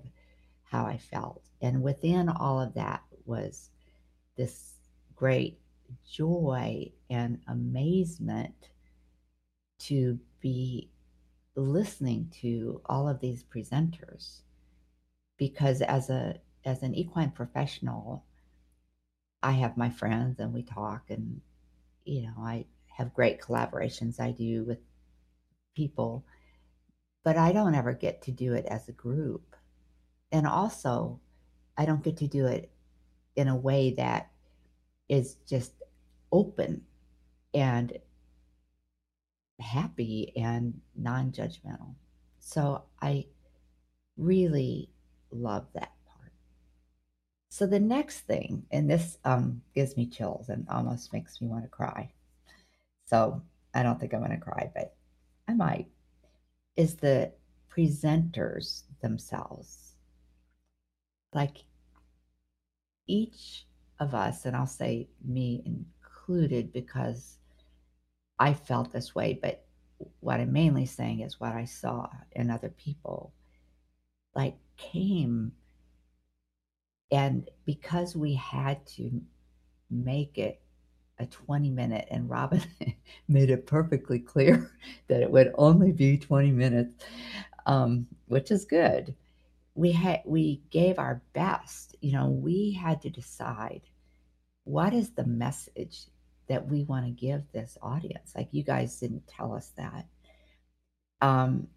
[0.63, 1.41] how I felt.
[1.61, 3.69] And within all of that was
[4.38, 4.73] this
[5.15, 5.59] great
[6.09, 8.70] joy and amazement
[9.86, 10.90] to be
[11.56, 14.41] listening to all of these presenters
[15.38, 18.24] because as a as an equine professional
[19.44, 21.41] I have my friends and we talk and
[22.06, 22.66] you know, I
[22.98, 24.80] have great collaborations I do with
[25.76, 26.26] people,
[27.24, 29.56] but I don't ever get to do it as a group.
[30.32, 31.20] And also,
[31.78, 32.72] I don't get to do it
[33.36, 34.32] in a way that
[35.10, 35.74] is just
[36.32, 36.82] open
[37.53, 37.98] and
[39.62, 41.96] happy and non judgmental.
[42.40, 43.28] So I
[44.18, 44.90] really
[45.32, 45.92] love that.
[46.06, 46.34] Part.
[47.50, 51.64] So the next thing, and this um, gives me chills and almost makes me want
[51.64, 52.12] to cry.
[53.06, 53.42] So
[53.74, 54.96] I don't think I'm going to cry, but
[55.48, 55.88] I might,
[56.76, 57.32] is the
[57.70, 59.96] presenters themselves.
[61.34, 61.58] Like
[63.08, 63.66] each
[64.00, 67.38] of us, and I'll say me included because
[68.41, 69.63] I felt this way, but
[70.19, 73.34] what I'm mainly saying is what I saw in other people,
[74.34, 75.51] like came
[77.11, 79.22] and because we had to
[79.91, 80.59] make it
[81.19, 82.63] a 20 minute, and Robin
[83.27, 84.72] made it perfectly clear
[85.07, 86.95] that it would only be 20 minutes,
[87.68, 89.13] um, which is good.
[89.76, 91.95] We had we gave our best.
[92.01, 93.81] You know, we had to decide
[94.63, 96.07] what is the message
[96.47, 98.34] that we want to give this audience.
[98.35, 100.05] Like you guys didn't tell us that.
[101.22, 101.68] Um,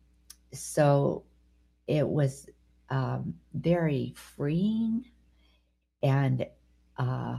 [0.52, 1.24] so
[1.86, 2.48] it was
[2.90, 5.04] um, very freeing
[6.02, 6.46] and
[6.96, 7.38] uh,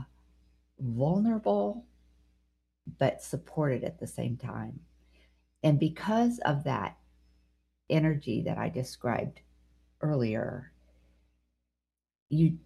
[0.78, 1.84] vulnerable,
[2.98, 4.80] but supported at the same time.
[5.62, 6.96] And because of that
[7.90, 9.40] energy that I described
[10.00, 10.72] earlier,
[12.28, 12.58] you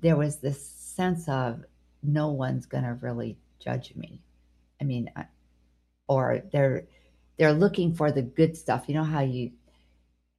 [0.00, 1.64] there was this sense of
[2.02, 4.20] no one's going to really judge me.
[4.80, 5.10] I mean,
[6.08, 6.84] or they're
[7.38, 8.84] they're looking for the good stuff.
[8.88, 9.52] You know how you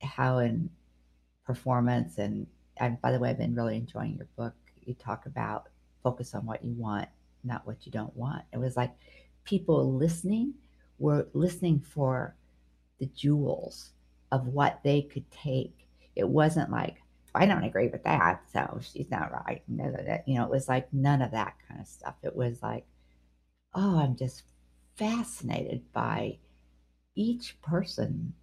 [0.02, 0.70] how in
[1.46, 4.56] performance and and by the way, I've been really enjoying your book.
[4.84, 5.70] You talk about
[6.02, 7.08] focus on what you want,
[7.44, 8.44] not what you don't want.
[8.52, 8.92] It was like
[9.44, 10.56] people listening
[11.00, 12.36] were listening for
[13.00, 13.92] the jewels
[14.32, 15.88] of what they could take.
[16.16, 17.03] It wasn't like,
[17.36, 19.64] I don't agree with that, so she's not right.
[19.68, 22.16] You know, it was like none of that kind of stuff.
[22.22, 22.86] It was like,
[23.74, 24.44] oh, I'm just
[24.96, 26.38] fascinated by
[27.16, 28.34] each person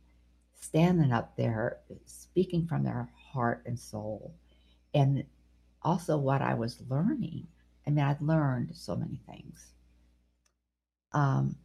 [0.61, 4.35] standing up there speaking from their heart and soul.
[4.93, 5.25] And
[5.83, 7.47] also what I was learning.
[7.87, 9.73] I mean, I'd learned so many things.
[11.13, 11.57] Um,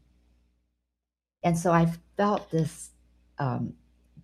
[1.43, 2.89] and so I felt this
[3.37, 3.73] um,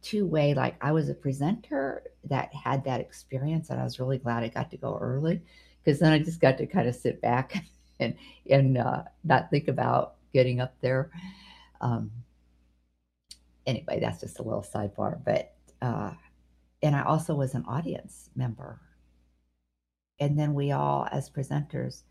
[0.01, 4.17] two way, like I was a presenter that had that experience, and I was really
[4.17, 5.41] glad I got to go early
[5.83, 7.63] because then I just got to kind of sit back
[7.99, 8.15] and
[8.49, 11.11] and uh, not think about getting up there.
[11.81, 12.11] Um,
[13.65, 16.11] anyway, that's just a little sidebar, but uh,
[16.83, 18.79] and I also was an audience member.
[20.19, 22.03] And then we all, as presenters,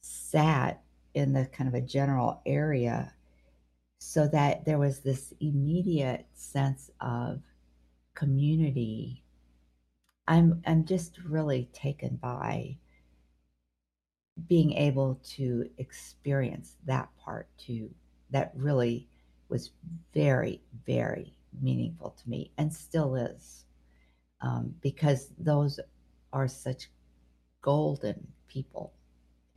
[0.00, 0.82] sat
[1.14, 3.12] in the kind of a general area
[3.98, 7.40] so that there was this immediate sense of
[8.14, 9.22] community
[10.28, 12.76] I'm I'm just really taken by
[14.46, 17.90] being able to experience that part too.
[18.30, 19.08] That really
[19.48, 19.70] was
[20.12, 23.64] very, very meaningful to me and still is.
[24.42, 25.80] Um, because those
[26.32, 26.90] are such
[27.62, 28.92] golden people.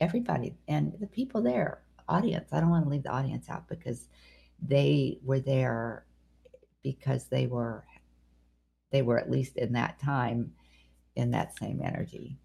[0.00, 2.48] Everybody and the people there, audience.
[2.52, 4.08] I don't want to leave the audience out because
[4.62, 6.04] they were there
[6.82, 7.84] because they were
[8.90, 10.52] they were at least in that time
[11.16, 12.36] in that same energy.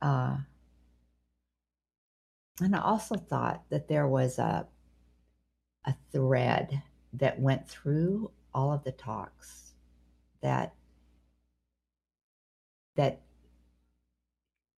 [0.00, 0.38] Uh,
[2.60, 4.66] and I also thought that there was a
[5.86, 6.82] a thread
[7.14, 9.72] that went through all of the talks
[10.42, 10.74] that
[12.96, 13.20] that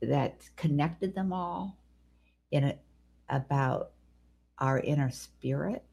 [0.00, 1.76] that connected them all
[2.50, 2.78] in a,
[3.28, 3.90] about
[4.58, 5.84] our inner spirit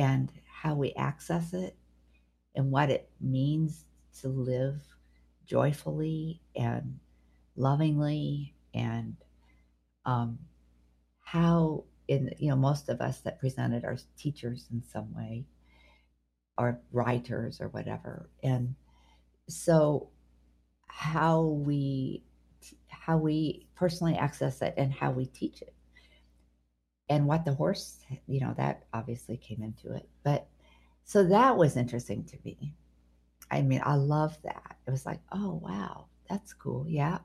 [0.00, 1.76] and how we access it
[2.54, 3.84] and what it means
[4.18, 4.80] to live
[5.44, 6.98] joyfully and
[7.54, 9.14] lovingly and
[10.06, 10.38] um,
[11.22, 15.44] how in you know most of us that presented are teachers in some way
[16.56, 18.30] or writers or whatever.
[18.42, 18.74] And
[19.48, 20.08] so
[20.86, 22.24] how we
[22.88, 25.74] how we personally access it and how we teach it
[27.10, 30.08] and what the horse you know that obviously came into it.
[30.22, 30.46] But
[31.04, 32.72] so that was interesting to me.
[33.50, 34.76] I mean i love that.
[34.86, 36.86] It was like oh wow that's cool.
[36.88, 37.18] Yeah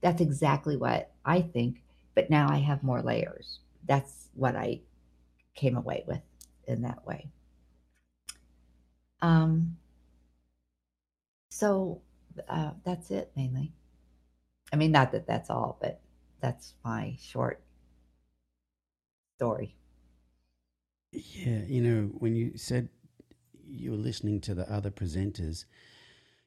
[0.00, 1.82] that's exactly what i think
[2.14, 3.60] but now i have more layers.
[3.86, 4.80] That's what i
[5.54, 6.22] came away with
[6.66, 7.28] in that way.
[9.20, 9.76] Um
[11.50, 12.00] so
[12.48, 13.72] uh, that's it mainly.
[14.72, 16.00] I mean, not that that's all, but
[16.40, 17.63] that's my short
[19.36, 19.74] story.
[21.12, 22.88] Yeah, you know, when you said
[23.66, 25.64] you were listening to the other presenters,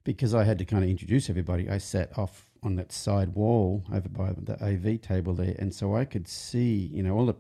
[0.03, 3.83] because I had to kind of introduce everybody, I sat off on that side wall
[3.93, 7.35] over by the AV table there, and so I could see, you know, all the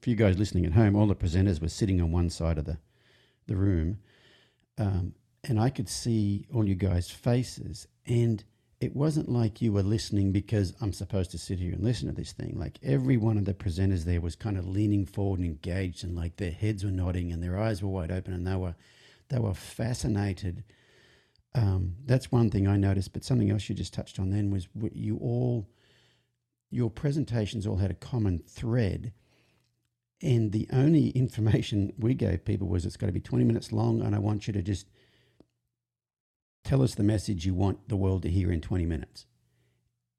[0.00, 2.64] for you guys listening at home, all the presenters were sitting on one side of
[2.64, 2.78] the
[3.46, 3.98] the room,
[4.78, 5.14] um,
[5.44, 8.42] and I could see all you guys' faces, and
[8.82, 12.14] it wasn't like you were listening because I'm supposed to sit here and listen to
[12.14, 12.58] this thing.
[12.58, 16.16] Like every one of the presenters there was kind of leaning forward and engaged, and
[16.16, 18.74] like their heads were nodding and their eyes were wide open, and they were
[19.28, 20.64] they were fascinated.
[21.54, 23.12] Um, that's one thing I noticed.
[23.12, 25.68] But something else you just touched on then was you all
[26.68, 29.12] your presentations all had a common thread.
[30.20, 34.02] And the only information we gave people was it's got to be 20 minutes long,
[34.02, 34.88] and I want you to just
[36.64, 39.26] tell us the message you want the world to hear in 20 minutes.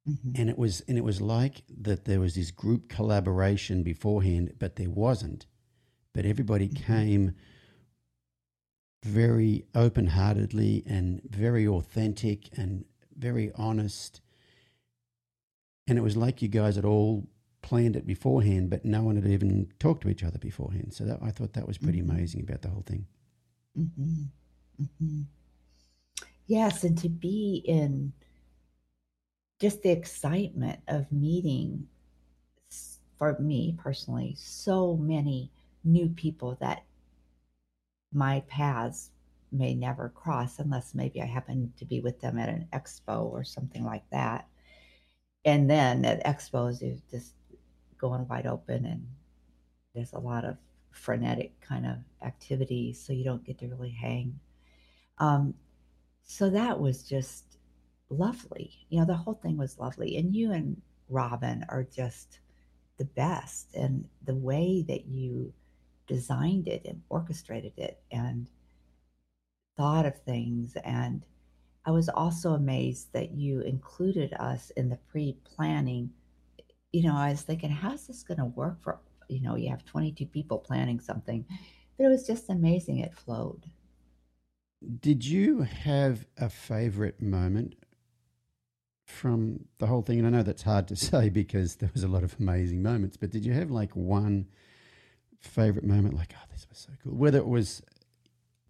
[0.07, 0.31] Mm-hmm.
[0.35, 4.75] And it was and it was like that there was this group collaboration beforehand, but
[4.75, 5.45] there wasn't.
[6.13, 6.83] But everybody mm-hmm.
[6.83, 7.35] came
[9.03, 12.85] very open-heartedly and very authentic and
[13.17, 14.21] very honest.
[15.87, 17.27] And it was like you guys had all
[17.61, 20.93] planned it beforehand, but no one had even talked to each other beforehand.
[20.93, 22.11] So that, I thought that was pretty mm-hmm.
[22.11, 23.07] amazing about the whole thing.
[26.47, 28.13] Yes, and to be in
[29.59, 31.87] just the excitement of meeting,
[33.17, 35.51] for me personally, so many
[35.83, 36.83] new people that
[38.11, 39.11] my paths
[39.51, 43.43] may never cross unless maybe I happen to be with them at an expo or
[43.43, 44.47] something like that.
[45.45, 47.33] And then at expos, it's just
[47.97, 49.07] going wide open and
[49.93, 50.57] there's a lot of
[50.91, 54.39] frenetic kind of activity, so you don't get to really hang.
[55.19, 55.53] Um,
[56.23, 57.57] so that was just
[58.09, 58.85] lovely.
[58.89, 60.17] You know, the whole thing was lovely.
[60.17, 62.39] And you and Robin are just
[62.97, 63.75] the best.
[63.75, 65.53] And the way that you
[66.07, 68.47] designed it and orchestrated it and
[69.77, 70.77] thought of things.
[70.83, 71.25] And
[71.85, 76.09] I was also amazed that you included us in the pre planning.
[76.91, 79.83] You know, I was thinking, how's this going to work for, you know, you have
[79.85, 81.45] 22 people planning something.
[81.97, 82.99] But it was just amazing.
[82.99, 83.65] It flowed.
[84.99, 87.75] Did you have a favorite moment
[89.05, 90.19] from the whole thing?
[90.19, 93.17] And I know that's hard to say because there was a lot of amazing moments,
[93.17, 94.47] but did you have like one
[95.39, 97.13] favorite moment, like, oh, this was so cool?
[97.13, 97.81] Whether it was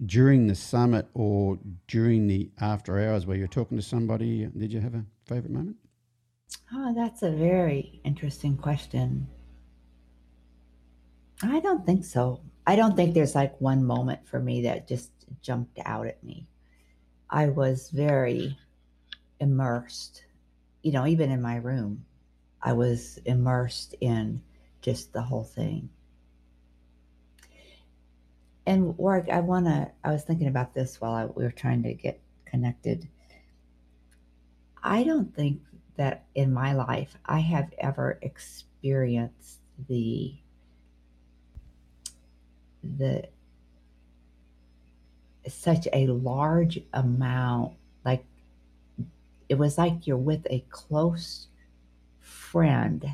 [0.05, 1.57] during the summit or
[1.87, 5.77] during the after hours where you're talking to somebody, did you have a favorite moment?
[6.73, 9.27] Oh, that's a very interesting question.
[11.41, 12.41] I don't think so.
[12.65, 15.11] I don't think there's like one moment for me that just
[15.41, 16.47] jumped out at me.
[17.29, 18.57] I was very
[19.39, 20.23] immersed,
[20.81, 22.05] you know, even in my room,
[22.61, 24.41] I was immersed in
[24.81, 25.89] just the whole thing.
[28.65, 31.83] And work, I want to, I was thinking about this while I, we were trying
[31.83, 33.09] to get connected.
[34.81, 35.61] I don't think
[35.97, 39.59] that in my life I have ever experienced
[39.89, 40.35] the
[42.97, 43.23] the
[45.47, 47.73] such a large amount
[48.05, 48.23] like
[49.49, 51.47] it was like you're with a close
[52.19, 53.05] friend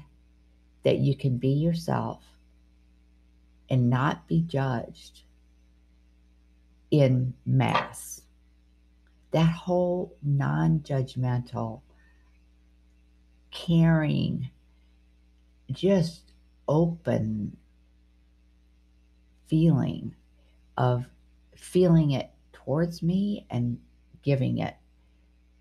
[0.83, 2.23] that you can be yourself
[3.69, 5.23] and not be judged
[6.91, 8.21] in mass.
[9.31, 11.81] That whole non-judgmental
[13.51, 14.49] caring
[15.71, 16.31] just
[16.67, 17.55] open
[19.49, 20.15] feeling
[20.77, 21.05] of
[21.55, 23.79] feeling it towards me and
[24.23, 24.75] giving it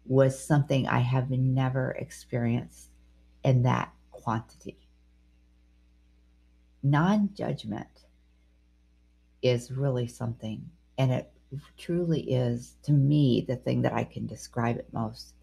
[0.07, 2.91] was something I have never experienced
[3.45, 4.79] in that quantity.
[6.83, 7.89] Non judgment
[9.43, 11.31] is really something, and it
[11.77, 15.35] truly is to me the thing that I can describe it most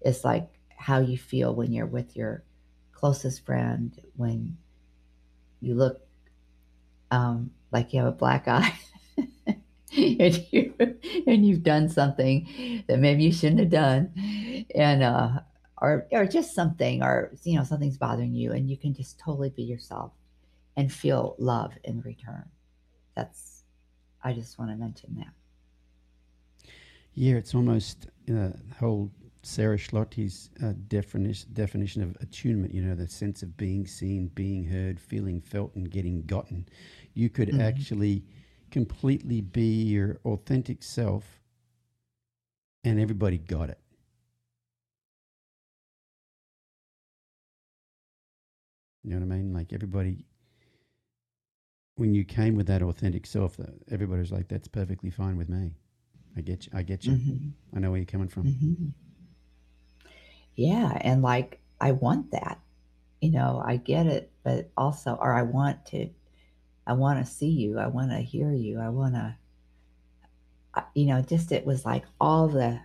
[0.00, 2.44] It's like how you feel when you're with your
[2.92, 4.56] closest friend when
[5.60, 6.05] you look
[7.10, 8.72] um, like you have a black eye
[9.96, 10.74] and, you,
[11.26, 14.66] and you've done something that maybe you shouldn't have done.
[14.74, 15.40] And uh,
[15.80, 19.50] or or just something or you know something's bothering you and you can just totally
[19.50, 20.12] be yourself
[20.76, 22.48] and feel love in return.
[23.14, 23.64] That's
[24.22, 26.70] i just want to mention that.
[27.14, 29.10] Yeah it's almost uh, whole
[29.46, 32.74] Sarah Schlote's uh, definition definition of attunement.
[32.74, 36.66] You know, the sense of being seen, being heard, feeling felt, and getting gotten.
[37.14, 37.60] You could mm-hmm.
[37.60, 38.24] actually
[38.72, 41.40] completely be your authentic self,
[42.82, 43.78] and everybody got it.
[49.04, 49.52] You know what I mean?
[49.54, 50.26] Like everybody,
[51.94, 53.60] when you came with that authentic self,
[53.92, 55.76] everybody was like, "That's perfectly fine with me."
[56.36, 56.72] I get you.
[56.74, 57.12] I get you.
[57.12, 57.76] Mm-hmm.
[57.76, 58.42] I know where you're coming from.
[58.42, 59.05] Mm-hmm
[60.56, 62.58] yeah and like i want that
[63.20, 66.08] you know i get it but also or i want to
[66.86, 69.36] i want to see you i want to hear you i want to
[70.94, 72.78] you know just it was like all the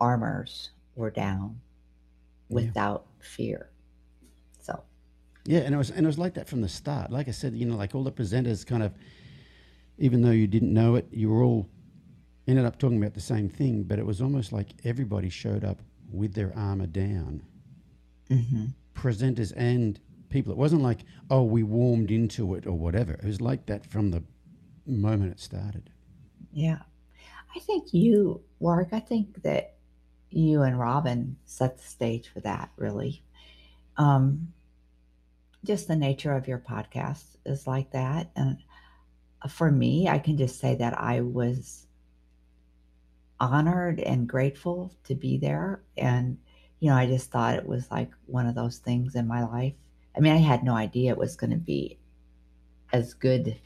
[0.00, 1.60] armors were down
[2.48, 3.26] without yeah.
[3.26, 3.70] fear
[4.60, 4.82] so
[5.44, 7.54] yeah and it was and it was like that from the start like i said
[7.54, 8.92] you know like all the presenters kind of
[9.98, 11.66] even though you didn't know it you were all
[12.46, 15.80] ended up talking about the same thing but it was almost like everybody showed up
[16.12, 17.42] with their armor down,
[18.30, 18.66] mm-hmm.
[18.94, 20.52] presenters and people.
[20.52, 23.12] It wasn't like, oh, we warmed into it or whatever.
[23.12, 24.22] It was like that from the
[24.86, 25.90] moment it started.
[26.52, 26.78] Yeah.
[27.54, 29.74] I think you, Warwick, I think that
[30.30, 33.22] you and Robin set the stage for that, really.
[33.96, 34.52] Um,
[35.64, 38.30] just the nature of your podcast is like that.
[38.34, 38.58] And
[39.50, 41.86] for me, I can just say that I was
[43.42, 45.82] honored and grateful to be there.
[45.96, 46.38] And,
[46.78, 49.74] you know, I just thought it was like one of those things in my life.
[50.16, 51.98] I mean, I had no idea it was going to be
[52.92, 53.58] as good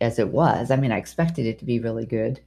[0.00, 0.70] as it was.
[0.70, 2.40] I mean, I expected it to be really good,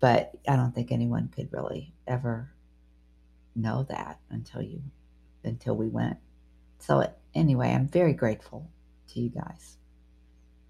[0.00, 2.50] but I don't think anyone could really ever
[3.56, 4.82] know that until you
[5.44, 6.16] until we went.
[6.78, 8.70] So anyway, I'm very grateful
[9.08, 9.78] to you guys.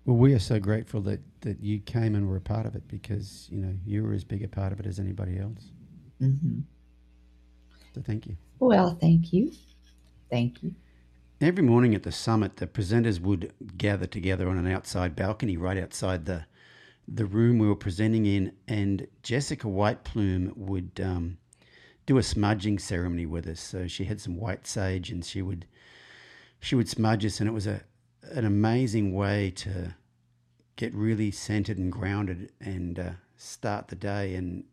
[0.04, 2.86] Well, we are so grateful that, that you came and were a part of it
[2.88, 5.70] because, you know, you were as big a part of it as anybody else.
[6.20, 6.60] Mm-hmm.
[7.94, 8.36] So thank you.
[8.58, 9.52] Well, thank you.
[10.30, 10.74] Thank you.
[11.40, 15.78] Every morning at the summit, the presenters would gather together on an outside balcony right
[15.78, 16.46] outside the
[17.06, 21.36] the room we were presenting in, and Jessica White Plume would um,
[22.06, 23.60] do a smudging ceremony with us.
[23.60, 25.66] So she had some white sage, and she would
[26.60, 27.82] she would smudge us, and it was a
[28.32, 29.94] an amazing way to
[30.76, 34.34] get really centered and grounded and uh, start the day.
[34.34, 34.64] And,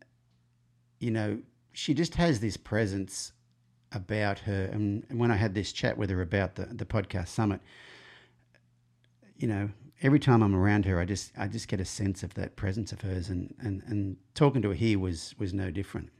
[0.98, 1.38] you know,
[1.72, 3.32] she just has this presence
[3.92, 4.64] about her.
[4.72, 7.60] And, and when I had this chat with her about the, the podcast summit,
[9.36, 9.70] you know,
[10.02, 12.92] every time I'm around her, I just I just get a sense of that presence
[12.92, 16.10] of hers, and and, and talking to her here was was no different.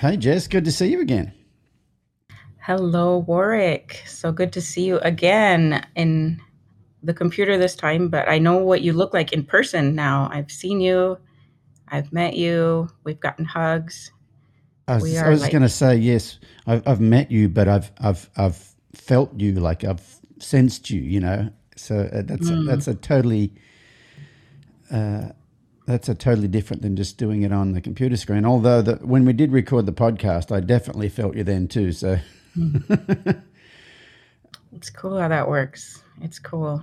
[0.00, 1.32] Hey, Jess, good to see you again.
[2.60, 4.04] Hello, Warwick.
[4.06, 6.40] So good to see you again in
[7.02, 10.28] the computer this time, but I know what you look like in person now.
[10.30, 11.18] I've seen you,
[11.88, 14.12] I've met you, we've gotten hugs.
[14.86, 16.38] I was, I was like, going to say yes.
[16.66, 21.00] I've, I've met you, but I've I've I've felt you, like I've sensed you.
[21.00, 22.60] You know, so uh, that's mm.
[22.60, 23.52] a, that's a totally
[24.90, 25.30] uh,
[25.88, 28.44] that's a totally different than just doing it on the computer screen.
[28.44, 31.92] Although the, when we did record the podcast, I definitely felt you then too.
[31.92, 32.18] So
[34.74, 36.02] it's cool how that works.
[36.20, 36.82] It's cool.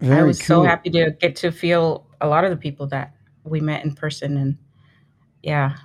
[0.00, 3.14] Very I was so happy to get to feel a lot of the people that
[3.44, 4.56] we met in person, and
[5.42, 5.76] yeah,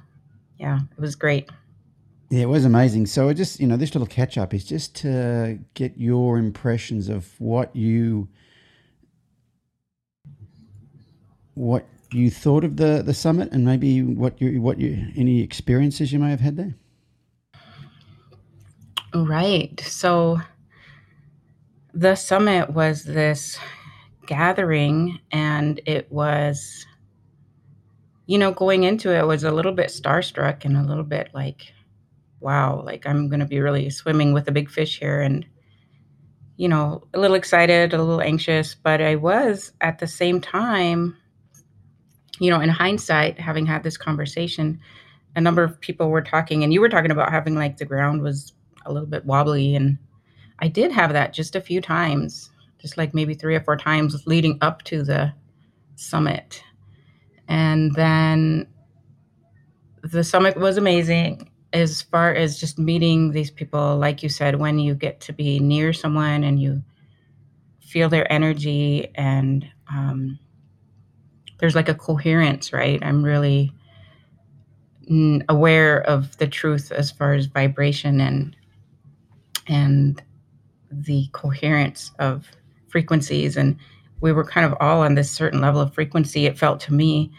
[0.58, 1.50] yeah, it was great.
[2.30, 3.08] Yeah, it was amazing.
[3.08, 7.10] So I just, you know, this little catch up is just to get your impressions
[7.10, 8.30] of what you
[11.54, 16.12] what you thought of the the summit and maybe what you what you any experiences
[16.12, 16.76] you may have had there.
[19.14, 19.80] Right.
[19.82, 20.40] So
[21.94, 23.60] the summit was this
[24.26, 26.86] gathering and it was
[28.28, 31.74] you know going into it was a little bit starstruck and a little bit like
[32.40, 35.46] wow like i'm going to be really swimming with a big fish here and
[36.56, 41.18] you know a little excited a little anxious but i was at the same time
[42.42, 44.80] you know in hindsight having had this conversation
[45.36, 48.22] a number of people were talking and you were talking about having like the ground
[48.22, 48.54] was
[48.86, 49.98] a little bit wobbly and
[50.60, 52.52] i did have that just a few times
[52.82, 55.32] just like maybe three or four times leading up to the
[55.96, 56.64] summit.
[57.48, 58.68] And then
[60.04, 63.98] the summit was amazing as far as just meeting these people.
[63.98, 66.84] Like you said, when you get to be near someone and you
[67.80, 70.40] feel their energy and um,
[71.62, 73.02] there's like a coherence, right?
[73.02, 73.72] I'm really
[75.48, 78.56] aware of the truth as far as vibration and
[79.68, 80.22] and
[80.92, 82.48] the coherence of
[82.88, 83.78] frequencies and
[84.22, 87.32] we were kind of all on this certain level of frequency it felt to me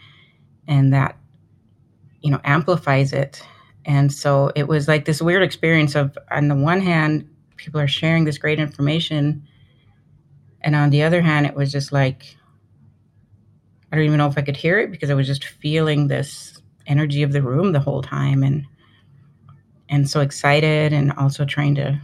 [0.67, 1.17] and that
[2.21, 3.41] you know amplifies it
[3.85, 7.27] and so it was like this weird experience of on the one hand
[7.57, 9.41] people are sharing this great information
[10.61, 12.37] and on the other hand it was just like
[13.93, 16.61] i don't even know if i could hear it because i was just feeling this
[16.87, 18.65] energy of the room the whole time and
[19.87, 21.97] and so excited and also trying to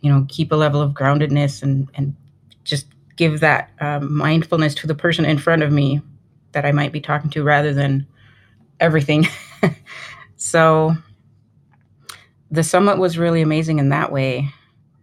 [0.00, 2.16] you know keep a level of groundedness and and
[2.64, 6.00] just give that um, mindfulness to the person in front of me
[6.52, 8.04] that i might be talking to rather than
[8.80, 9.26] everything.
[10.36, 10.94] So
[12.50, 14.48] the summit was really amazing in that way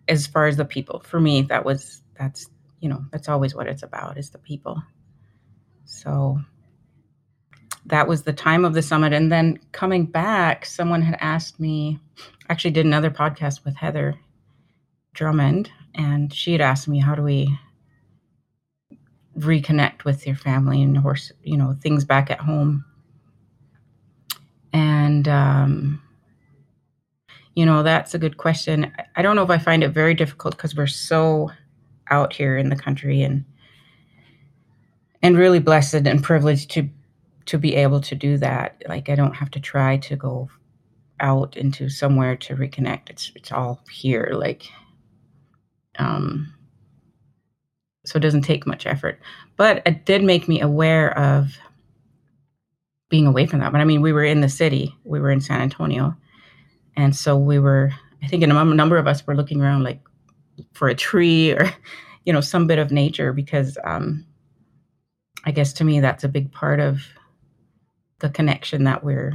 [0.07, 1.01] as far as the people.
[1.01, 2.49] For me that was that's
[2.79, 4.81] you know that's always what it's about is the people
[5.85, 6.39] so
[7.85, 11.99] that was the time of the summit and then coming back someone had asked me
[12.49, 14.17] actually did another podcast with heather
[15.13, 17.57] Drummond, and she had asked me, "How do we
[19.37, 22.83] reconnect with your family and horse, you know, things back at home?"
[24.73, 26.01] And um,
[27.55, 28.91] you know, that's a good question.
[29.15, 31.51] I don't know if I find it very difficult because we're so
[32.09, 33.45] out here in the country and
[35.23, 36.89] and really blessed and privileged to
[37.45, 38.81] to be able to do that.
[38.87, 40.49] Like I don't have to try to go
[41.19, 43.09] out into somewhere to reconnect.
[43.09, 44.31] It's it's all here.
[44.33, 44.67] Like
[45.97, 46.53] um,
[48.05, 49.19] so it doesn't take much effort.
[49.57, 51.57] But it did make me aware of
[53.09, 53.71] being away from that.
[53.71, 56.15] But I mean, we were in the city, we were in San Antonio.
[56.95, 57.91] And so we were,
[58.21, 59.99] I think, a number of us were looking around like
[60.73, 61.71] for a tree or,
[62.25, 64.25] you know, some bit of nature because um,
[65.45, 67.01] I guess to me that's a big part of
[68.19, 69.33] the connection that we're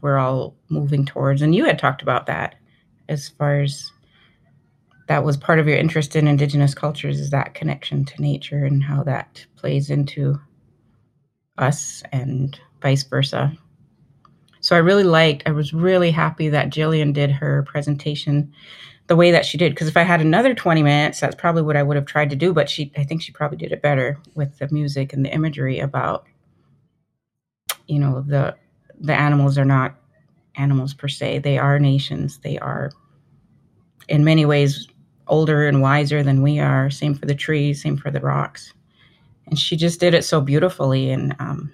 [0.00, 1.42] we're all moving towards.
[1.42, 2.54] And you had talked about that
[3.08, 3.90] as far as
[5.08, 8.82] that was part of your interest in indigenous cultures is that connection to nature and
[8.82, 10.40] how that plays into
[11.58, 13.52] us and vice versa.
[14.70, 18.52] So I really liked, I was really happy that Jillian did her presentation
[19.08, 19.72] the way that she did.
[19.72, 22.36] Because if I had another 20 minutes, that's probably what I would have tried to
[22.36, 22.52] do.
[22.52, 25.80] But she, I think she probably did it better with the music and the imagery
[25.80, 26.24] about,
[27.88, 28.54] you know, the
[29.00, 29.96] the animals are not
[30.54, 31.40] animals per se.
[31.40, 32.38] They are nations.
[32.38, 32.92] They are
[34.08, 34.86] in many ways
[35.26, 36.90] older and wiser than we are.
[36.90, 38.72] Same for the trees, same for the rocks.
[39.48, 41.10] And she just did it so beautifully.
[41.10, 41.72] And, um,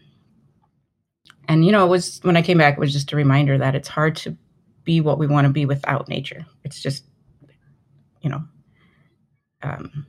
[1.48, 3.74] and you know, it was when I came back, it was just a reminder that
[3.74, 4.36] it's hard to
[4.84, 6.46] be what we want to be without nature.
[6.64, 7.04] It's just,
[8.22, 8.44] you know,
[9.62, 10.06] um,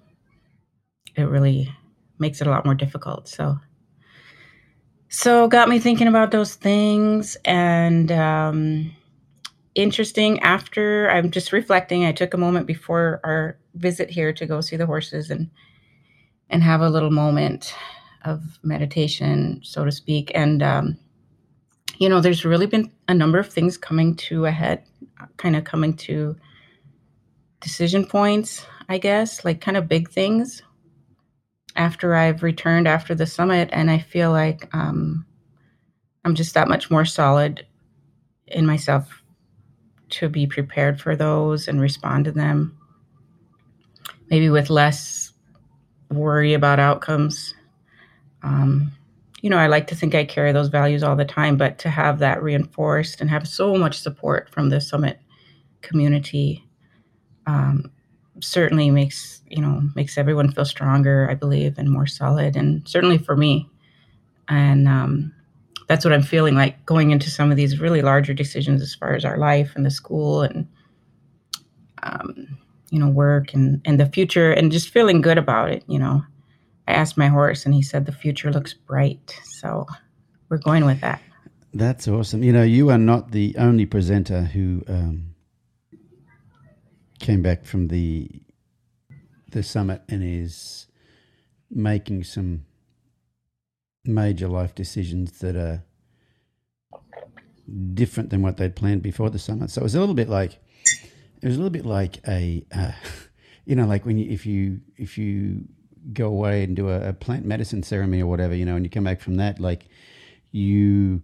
[1.16, 1.74] it really
[2.20, 3.28] makes it a lot more difficult.
[3.28, 3.58] So,
[5.10, 8.92] so got me thinking about those things and, um,
[9.78, 12.04] interesting after I'm just reflecting.
[12.04, 15.50] I took a moment before our visit here to go see the horses and
[16.50, 17.76] and have a little moment
[18.26, 20.32] of meditation, so to speak.
[20.34, 20.98] And um,
[21.98, 24.84] you know, there's really been a number of things coming to a head,
[25.38, 26.36] kind of coming to
[27.60, 30.62] decision points, I guess, like kind of big things
[31.76, 33.70] after I've returned after the summit.
[33.72, 35.26] And I feel like um,
[36.24, 37.66] I'm just that much more solid
[38.48, 39.24] in myself
[40.10, 42.78] to be prepared for those and respond to them
[44.30, 45.32] maybe with less
[46.10, 47.54] worry about outcomes.
[48.44, 48.92] Um,
[49.42, 51.90] you know, I like to think I carry those values all the time, but to
[51.90, 55.20] have that reinforced and have so much support from the summit
[55.82, 56.64] community
[57.46, 57.92] um,
[58.42, 61.28] certainly makes you know makes everyone feel stronger.
[61.30, 63.70] I believe and more solid, and certainly for me,
[64.48, 65.34] and um,
[65.88, 69.14] that's what I'm feeling like going into some of these really larger decisions as far
[69.14, 70.68] as our life and the school and
[72.04, 72.58] um,
[72.90, 75.84] you know work and and the future and just feeling good about it.
[75.88, 76.24] You know,
[76.88, 79.86] I asked my horse and he said the future looks bright, so
[80.50, 81.22] we're going with that.
[81.74, 82.44] That's awesome.
[82.44, 85.36] You know, you are not the only presenter who um,
[87.20, 88.30] came back from the
[89.52, 90.88] the summit and is
[91.70, 92.66] making some
[94.04, 95.84] major life decisions that are
[97.94, 99.70] different than what they'd planned before the summit.
[99.70, 100.60] So it was a little bit like
[101.42, 102.92] it was a little bit like a uh,
[103.66, 105.66] you know like when you if you if you
[106.14, 108.90] go away and do a, a, plant medicine ceremony or whatever you know and you
[108.90, 109.88] come back from that like
[110.52, 111.22] you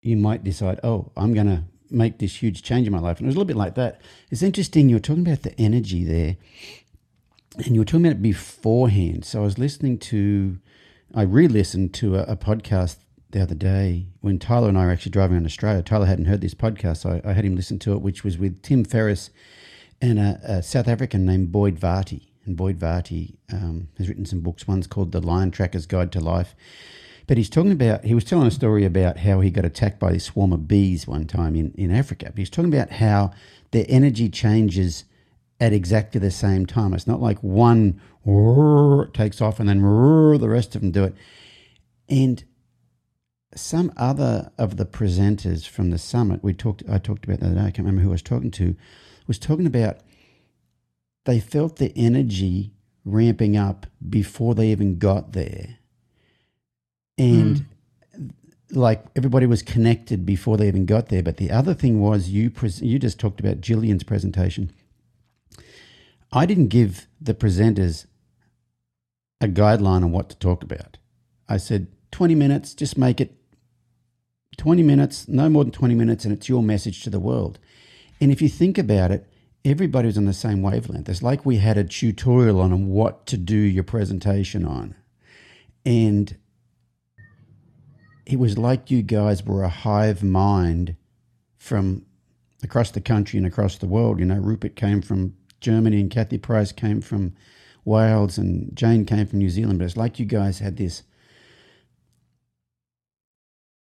[0.00, 3.26] you might decide oh i'm going to make this huge change in my life and
[3.26, 6.04] it was a little bit like that it's interesting you were talking about the energy
[6.04, 6.36] there
[7.58, 10.58] and you were talking about it beforehand so i was listening to
[11.14, 12.96] i re-listened to a, a podcast
[13.32, 15.82] the other day when Tyler and I were actually driving around Australia.
[15.82, 18.38] Tyler hadn't heard this podcast, so I, I had him listen to it, which was
[18.38, 19.30] with Tim Ferriss
[20.00, 22.31] and a, a South African named Boyd Varty.
[22.44, 24.66] And Boyd Varty um, has written some books.
[24.66, 26.54] One's called The Lion Tracker's Guide to Life.
[27.26, 30.12] But he's talking about, he was telling a story about how he got attacked by
[30.12, 32.26] this swarm of bees one time in, in Africa.
[32.26, 33.30] But he's talking about how
[33.70, 35.04] their energy changes
[35.60, 36.92] at exactly the same time.
[36.92, 38.00] It's not like one
[39.14, 41.14] takes off and then the rest of them do it.
[42.08, 42.42] And
[43.54, 47.54] some other of the presenters from the summit we talked I talked about the other
[47.54, 48.74] day, I can't remember who I was talking to,
[49.26, 49.98] was talking about
[51.24, 52.72] they felt the energy
[53.04, 55.78] ramping up before they even got there.
[57.18, 57.66] And
[58.16, 58.30] mm.
[58.70, 61.22] like everybody was connected before they even got there.
[61.22, 62.50] But the other thing was you
[62.80, 64.72] you just talked about Jillian's presentation.
[66.32, 68.06] I didn't give the presenters
[69.40, 70.98] a guideline on what to talk about.
[71.48, 73.36] I said 20 minutes, just make it
[74.56, 77.58] 20 minutes, no more than 20 minutes, and it's your message to the world.
[78.20, 79.28] And if you think about it,
[79.64, 81.08] everybody was on the same wavelength.
[81.08, 84.94] It's like we had a tutorial on what to do your presentation on.
[85.84, 86.36] And
[88.26, 90.96] it was like you guys were a hive mind
[91.58, 92.04] from
[92.62, 94.18] across the country and across the world.
[94.18, 97.34] You know, Rupert came from Germany and Kathy Price came from
[97.84, 99.78] Wales and Jane came from New Zealand.
[99.78, 101.02] But it's like you guys had this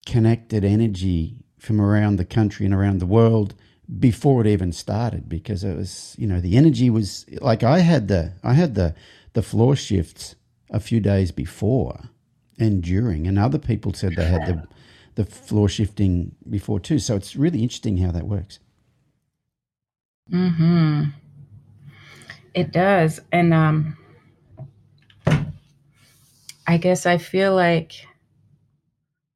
[0.06, 3.53] connected energy from around the country and around the world
[3.99, 8.07] before it even started because it was you know the energy was like I had
[8.07, 8.95] the I had the
[9.34, 10.35] the floor shifts
[10.69, 12.09] a few days before
[12.57, 14.68] and during and other people said they had the
[15.15, 16.99] the floor shifting before too.
[16.99, 18.59] So it's really interesting how that works.
[20.31, 21.13] Mhm
[22.53, 23.19] it does.
[23.31, 23.97] And um
[26.68, 27.93] I guess I feel like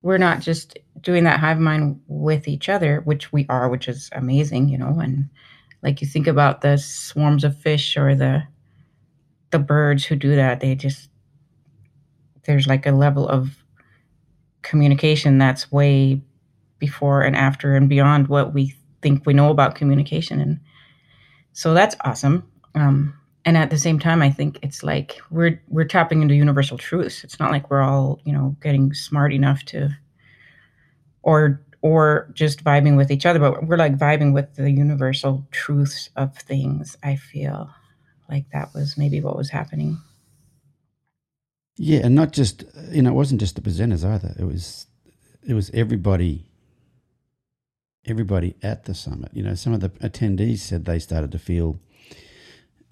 [0.02, 4.10] we're not just doing that hive mind with each other, which we are, which is
[4.14, 5.30] amazing, you know, and
[5.84, 8.44] like you think about the swarms of fish or the
[9.52, 11.10] the birds who do that, they just
[12.44, 13.64] there's like a level of
[14.64, 16.20] communication that's way
[16.80, 20.60] before and after and beyond what we think we know about communication and
[21.54, 22.44] so that's awesome.
[22.74, 26.78] Um, and at the same time i think it's like we're we're tapping into universal
[26.78, 27.24] truths.
[27.24, 29.96] It's not like we're all you know getting smart enough to
[31.26, 36.10] or or just vibing with each other but we're like vibing with the universal truths
[36.16, 37.70] of things i feel
[38.30, 39.98] like that was maybe what was happening
[41.78, 44.88] yeah and not just you know it wasn't just the presenters either it was
[45.48, 46.46] it was everybody
[48.08, 51.80] everybody at the summit you know some of the attendees said they started to feel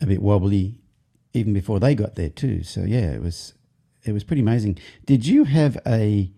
[0.02, 0.76] a bit wobbly
[1.34, 2.64] even before they got there too.
[2.64, 3.54] So yeah, it was
[4.04, 4.78] it was pretty amazing.
[5.06, 6.32] Did you have a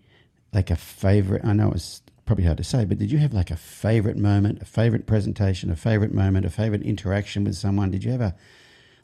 [0.56, 1.44] like a favorite?
[1.44, 4.62] I know it's probably hard to say, but did you have like a favorite moment,
[4.62, 7.90] a favorite presentation, a favorite moment, a favorite interaction with someone?
[7.90, 8.34] Did you a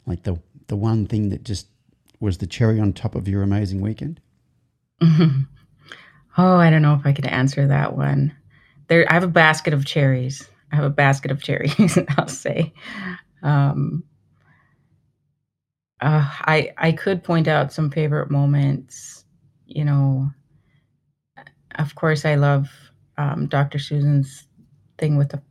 [0.07, 1.67] like the the one thing that just
[2.19, 4.19] was the cherry on top of your amazing weekend?
[6.35, 8.35] Oh, I don't know if I could answer that one.
[8.87, 10.49] There, I have a basket of cherries.
[10.71, 11.95] I have a basket of cherries.
[12.17, 12.73] I'll say.
[13.43, 14.03] Um,
[16.01, 19.25] uh, I I could point out some favorite moments.
[19.67, 20.31] You know,
[21.75, 22.69] of course, I love
[23.17, 23.79] um, Dr.
[23.79, 24.47] Susan's
[24.97, 25.41] thing with the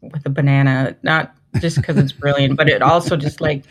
[0.00, 0.96] with the banana.
[1.02, 3.64] Not just because it's brilliant, but it also just like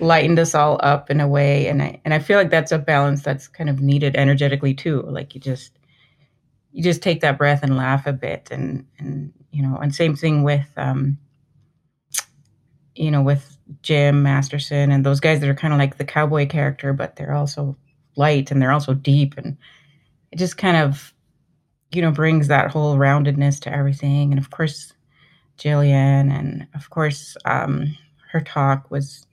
[0.00, 2.78] lightened us all up in a way and I and I feel like that's a
[2.78, 5.78] balance that's kind of needed energetically too like you just
[6.72, 10.16] you just take that breath and laugh a bit and and you know and same
[10.16, 11.16] thing with um
[12.96, 16.46] you know with Jim Masterson and those guys that are kind of like the cowboy
[16.46, 17.76] character but they're also
[18.16, 19.56] light and they're also deep and
[20.32, 21.13] it just kind of
[21.94, 24.92] you know brings that whole roundedness to everything and of course
[25.58, 27.96] Jillian and of course um
[28.32, 29.26] her talk was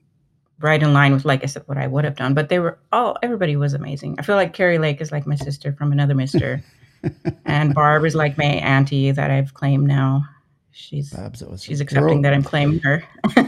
[0.62, 2.34] right in line with like I said what I would have done.
[2.34, 4.16] But they were all everybody was amazing.
[4.20, 6.64] I feel like Kerri Lake is like my sister from another mister.
[7.46, 10.24] and Barb is like my auntie that I've claimed now.
[10.72, 11.14] She's
[11.58, 13.04] she's accepting all, that I'm claiming her.
[13.36, 13.46] but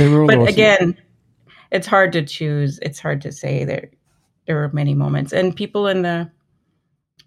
[0.00, 0.46] awesome.
[0.46, 0.96] again,
[1.70, 2.78] it's hard to choose.
[2.80, 3.90] It's hard to say there
[4.46, 5.32] there were many moments.
[5.32, 6.30] And people in the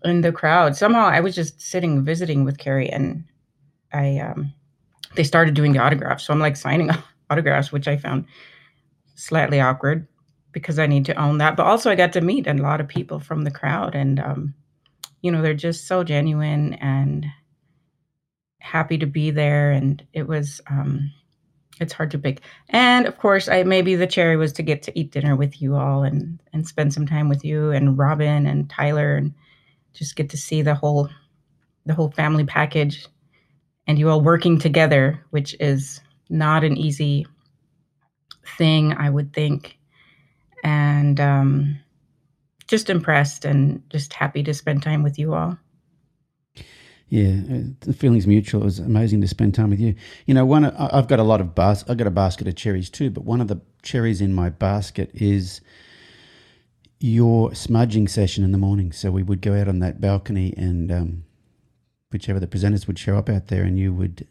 [0.04, 3.24] in the crowd, somehow I was just sitting visiting with Kerri and
[3.92, 4.54] I um
[5.16, 6.26] they started doing the autographs.
[6.26, 6.90] So I'm like signing
[7.30, 8.26] autographs, which I found
[9.16, 10.08] slightly awkward
[10.52, 11.56] because I need to own that.
[11.56, 14.54] But also, I got to meet a lot of people from the crowd, and um,
[15.22, 17.26] you know, they're just so genuine and
[18.60, 19.72] happy to be there.
[19.72, 21.12] And it was, um,
[21.80, 22.42] it's hard to pick.
[22.70, 25.76] And of course, I maybe the cherry was to get to eat dinner with you
[25.76, 29.34] all and and spend some time with you and Robin and Tyler and
[29.94, 31.10] just get to see the whole
[31.86, 33.08] the whole family package
[33.88, 36.00] and you all working together, which is
[36.30, 37.26] not an easy
[38.58, 39.78] thing, I would think.
[40.64, 41.80] And um,
[42.68, 45.58] just impressed and just happy to spend time with you all.
[47.10, 47.42] Yeah,
[47.80, 48.62] the feeling's mutual.
[48.62, 49.96] It was amazing to spend time with you.
[50.28, 52.92] You know, one I've got a lot of bas- I've got a basket of cherries
[52.92, 55.62] too, but one of the cherries in my basket is
[57.00, 58.92] your smudging session in the morning.
[58.92, 61.24] So we would go out on that balcony, and um,
[62.12, 64.28] whichever the presenters would show up out there, and you would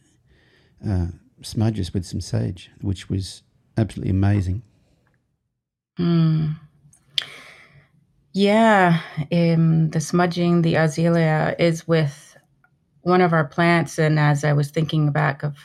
[0.87, 1.07] uh,
[1.43, 3.43] smudge us with some sage, which was
[3.77, 4.63] absolutely amazing.
[5.99, 6.57] Mm.
[8.33, 9.01] Yeah,
[9.33, 12.37] um, the smudging, the azalea is with
[13.01, 15.57] one of our plants, and as I was thinking back of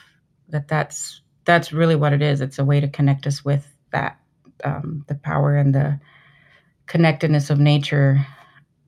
[0.49, 2.39] that, that's that's really what it is.
[2.39, 4.17] It's a way to connect us with that,
[4.63, 5.99] um, the power and the
[6.93, 8.23] connectedness of nature,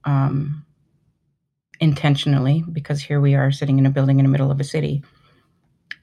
[0.04, 0.64] um,
[1.80, 2.64] intentionally.
[2.72, 5.02] Because here we are sitting in a building in the middle of a city,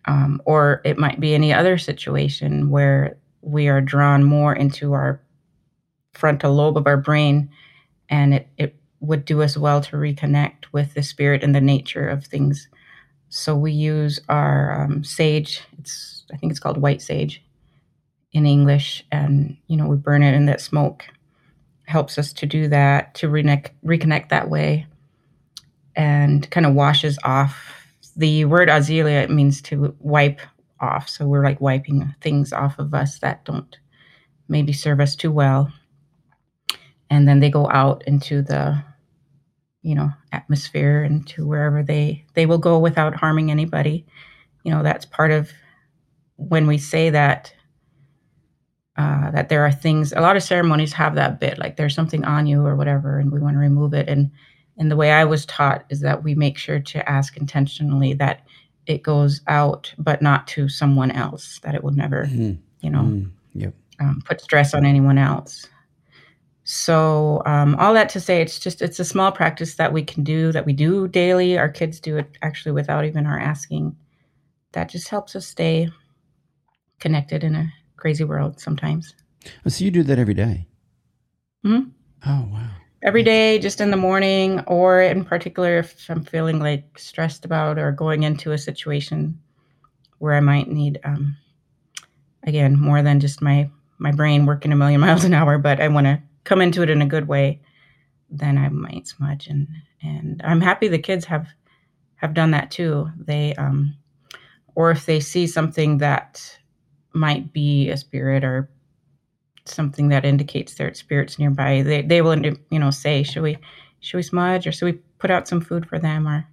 [0.07, 5.21] um, or it might be any other situation where we are drawn more into our
[6.13, 7.49] frontal lobe of our brain
[8.09, 12.09] and it, it would do us well to reconnect with the spirit and the nature
[12.09, 12.69] of things
[13.31, 17.43] so we use our um, sage it's i think it's called white sage
[18.33, 21.07] in english and you know we burn it and that smoke
[21.85, 24.87] helps us to do that to reconnect, reconnect that way
[25.97, 27.83] and kind of washes off
[28.17, 30.41] the word azalea means to wipe
[30.81, 31.09] off.
[31.09, 33.77] So we're like wiping things off of us that don't
[34.49, 35.73] maybe serve us too well.
[37.11, 38.83] And then they go out into the,
[39.83, 44.07] you know, atmosphere and to wherever they they will go without harming anybody.
[44.65, 45.51] You know, that's part of
[46.37, 47.55] when we say that
[48.97, 50.13] uh, that there are things.
[50.13, 53.33] A lot of ceremonies have that bit, like there's something on you or whatever, and
[53.33, 54.09] we want to remove it.
[54.09, 54.31] And
[54.79, 58.47] and the way I was taught is that we make sure to ask intentionally that
[58.87, 61.61] it goes out, but not to someone else.
[61.63, 62.59] That it would never, Mm.
[62.81, 63.31] you know, Mm.
[63.55, 63.75] Yep.
[64.01, 65.69] um, put stress on anyone else.
[66.65, 70.23] So um, all that to say, it's just it's a small practice that we can
[70.23, 71.59] do that we do daily.
[71.59, 73.97] Our kids do it actually without even our asking.
[74.73, 75.89] That just helps us stay
[77.01, 79.15] connected in a crazy world sometimes.
[79.65, 80.67] Oh, so you do that every day?
[81.65, 81.93] Mhm.
[82.27, 82.71] Oh wow.
[83.01, 87.79] Every day, just in the morning, or in particular, if I'm feeling like stressed about
[87.79, 89.41] or going into a situation
[90.19, 91.37] where I might need, um,
[92.43, 95.87] again, more than just my my brain working a million miles an hour, but I
[95.87, 97.61] want to come into it in a good way,
[98.31, 99.69] then I might smudge and
[100.03, 101.47] and I'm happy the kids have
[102.17, 103.11] have done that too.
[103.17, 103.97] They um,
[104.75, 106.59] or if they see something that
[107.15, 108.69] might be a spirit or
[109.65, 113.57] something that indicates their spirits nearby, they they will you know say, should we
[114.01, 116.47] should we smudge or should we put out some food for them or,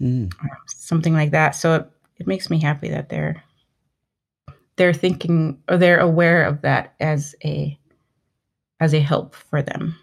[0.00, 0.32] Mm.
[0.42, 1.52] or something like that.
[1.52, 3.40] So it, it makes me happy that they're
[4.74, 7.78] they're thinking or they're aware of that as a
[8.80, 9.94] as a help for them.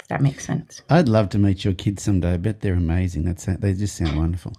[0.00, 0.80] If that makes sense.
[0.88, 2.32] I'd love to meet your kids someday.
[2.32, 3.24] I bet they're amazing.
[3.24, 4.54] That's they just sound wonderful.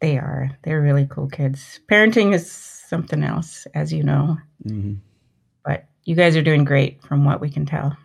[0.00, 0.50] They are.
[0.62, 1.80] They're really cool kids.
[1.90, 4.38] Parenting is something else, as you know.
[4.66, 4.94] hmm
[5.64, 7.96] But you guys are doing great from what we can tell.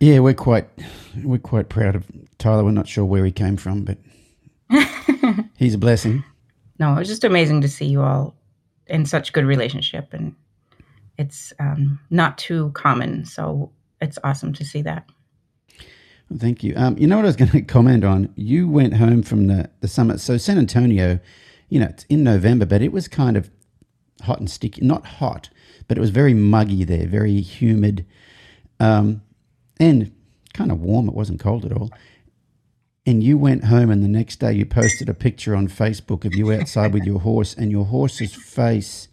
[0.00, 0.68] Yeah, we're quite
[1.22, 2.04] we're quite proud of
[2.38, 2.64] Tyler.
[2.64, 3.98] We're not sure where he came from, but
[5.56, 6.22] he's a blessing.
[6.78, 8.34] no, it was just amazing to see you all
[8.88, 10.34] in such good relationship, and
[11.16, 13.24] it's um, not too common.
[13.24, 13.72] So
[14.02, 15.06] it's awesome to see that.
[16.34, 16.74] Thank you.
[16.76, 18.32] Um, you know what I was going to comment on?
[18.36, 20.20] You went home from the, the summit.
[20.20, 21.20] So San Antonio,
[21.68, 23.50] you know, it's in November, but it was kind of
[24.22, 24.84] hot and sticky.
[24.84, 25.50] Not hot,
[25.88, 28.06] but it was very muggy there, very humid,
[28.80, 29.22] um,
[29.78, 30.12] and
[30.52, 31.08] kind of warm.
[31.08, 31.90] It wasn't cold at all.
[33.04, 36.34] And you went home, and the next day you posted a picture on Facebook of
[36.34, 39.06] you outside with your horse, and your horse's face.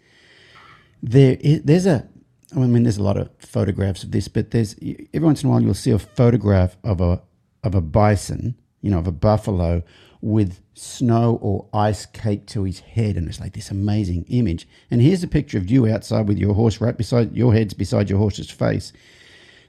[1.03, 2.07] There, there's a
[2.55, 4.75] I mean, there's a lot of photographs of this, but there's
[5.13, 7.21] every once in a while you'll see a photograph of a
[7.63, 9.83] of a bison, you know, of a buffalo
[10.21, 14.67] with snow or ice caked to his head, and it's like this amazing image.
[14.89, 18.09] And here's a picture of you outside with your horse right beside your head's beside
[18.09, 18.93] your horse's face,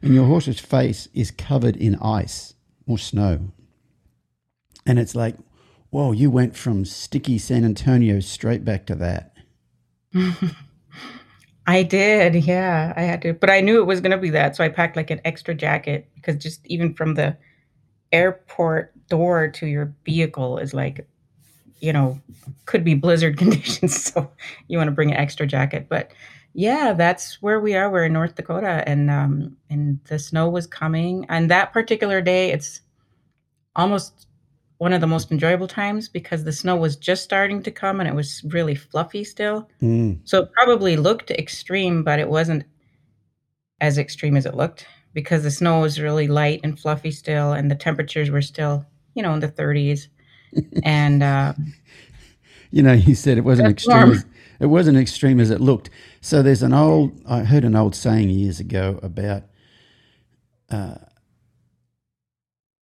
[0.02, 2.54] and your horse's face is covered in ice
[2.86, 3.52] or snow.
[4.86, 5.36] And it's like,
[5.90, 9.34] whoa, you went from sticky San Antonio straight back to that.
[11.66, 12.92] I did, yeah.
[12.96, 14.96] I had to, but I knew it was going to be that, so I packed
[14.96, 17.36] like an extra jacket because just even from the
[18.12, 21.08] airport door to your vehicle is like,
[21.80, 22.20] you know,
[22.66, 24.30] could be blizzard conditions, so
[24.68, 25.86] you want to bring an extra jacket.
[25.88, 26.12] But
[26.52, 27.90] yeah, that's where we are.
[27.90, 32.52] We're in North Dakota, and um, and the snow was coming, and that particular day,
[32.52, 32.80] it's
[33.74, 34.28] almost
[34.84, 38.08] one of the most enjoyable times because the snow was just starting to come and
[38.08, 39.66] it was really fluffy still.
[39.80, 40.18] Mm.
[40.24, 42.64] So it probably looked extreme, but it wasn't
[43.80, 47.70] as extreme as it looked because the snow was really light and fluffy still, and
[47.70, 48.84] the temperatures were still,
[49.14, 50.08] you know, in the 30s.
[50.84, 51.54] and uh,
[52.70, 54.12] you know, he said it wasn't extreme.
[54.12, 54.26] As,
[54.60, 55.88] it wasn't extreme as it looked.
[56.20, 57.18] So there's an old.
[57.26, 59.44] I heard an old saying years ago about.
[60.68, 60.96] Uh,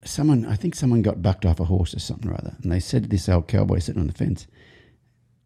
[0.05, 2.57] someone, I think someone got bucked off a horse or something or other.
[2.63, 4.47] And they said to this old cowboy sitting on the fence,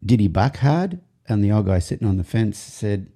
[0.05, 0.99] Did he buck hard?
[1.27, 3.11] And the old guy sitting on the fence said,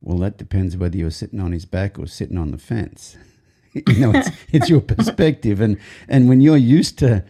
[0.00, 3.16] Well, that depends whether you're sitting on his back or sitting on the fence.
[3.72, 5.60] you know, it's, it's your perspective.
[5.60, 5.78] And,
[6.08, 7.24] and when you're used to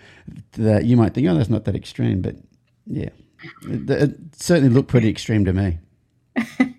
[0.52, 2.22] that, you might think, Oh, that's not that extreme.
[2.22, 2.36] But
[2.86, 3.10] yeah,
[3.62, 5.78] it, it certainly looked pretty extreme to me.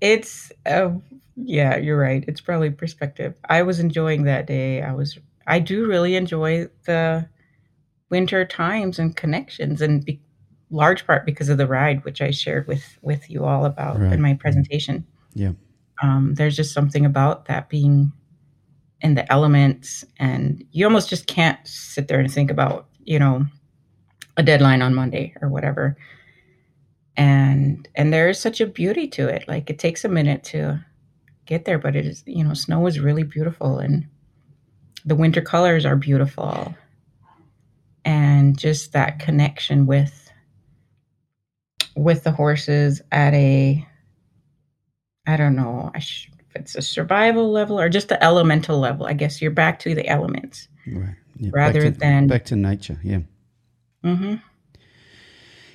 [0.00, 0.90] it's, uh,
[1.36, 2.24] yeah, you're right.
[2.26, 3.34] It's probably perspective.
[3.48, 4.82] I was enjoying that day.
[4.82, 7.28] I was I do really enjoy the
[8.10, 10.20] winter times and connections, and be,
[10.70, 14.12] large part because of the ride, which I shared with with you all about right.
[14.12, 15.06] in my presentation.
[15.34, 15.52] Yeah,
[16.02, 18.12] um, there's just something about that being
[19.00, 23.46] in the elements, and you almost just can't sit there and think about you know
[24.36, 25.96] a deadline on Monday or whatever.
[27.16, 29.48] And and there is such a beauty to it.
[29.48, 30.84] Like it takes a minute to
[31.46, 34.06] get there, but it is you know snow is really beautiful and
[35.06, 36.74] the winter colors are beautiful
[38.04, 40.30] and just that connection with
[41.96, 43.86] with the horses at a
[45.26, 49.12] i don't know I if it's a survival level or just the elemental level i
[49.12, 52.98] guess you're back to the elements right yeah, rather back to, than back to nature
[53.02, 53.20] yeah
[54.04, 54.34] mm-hmm.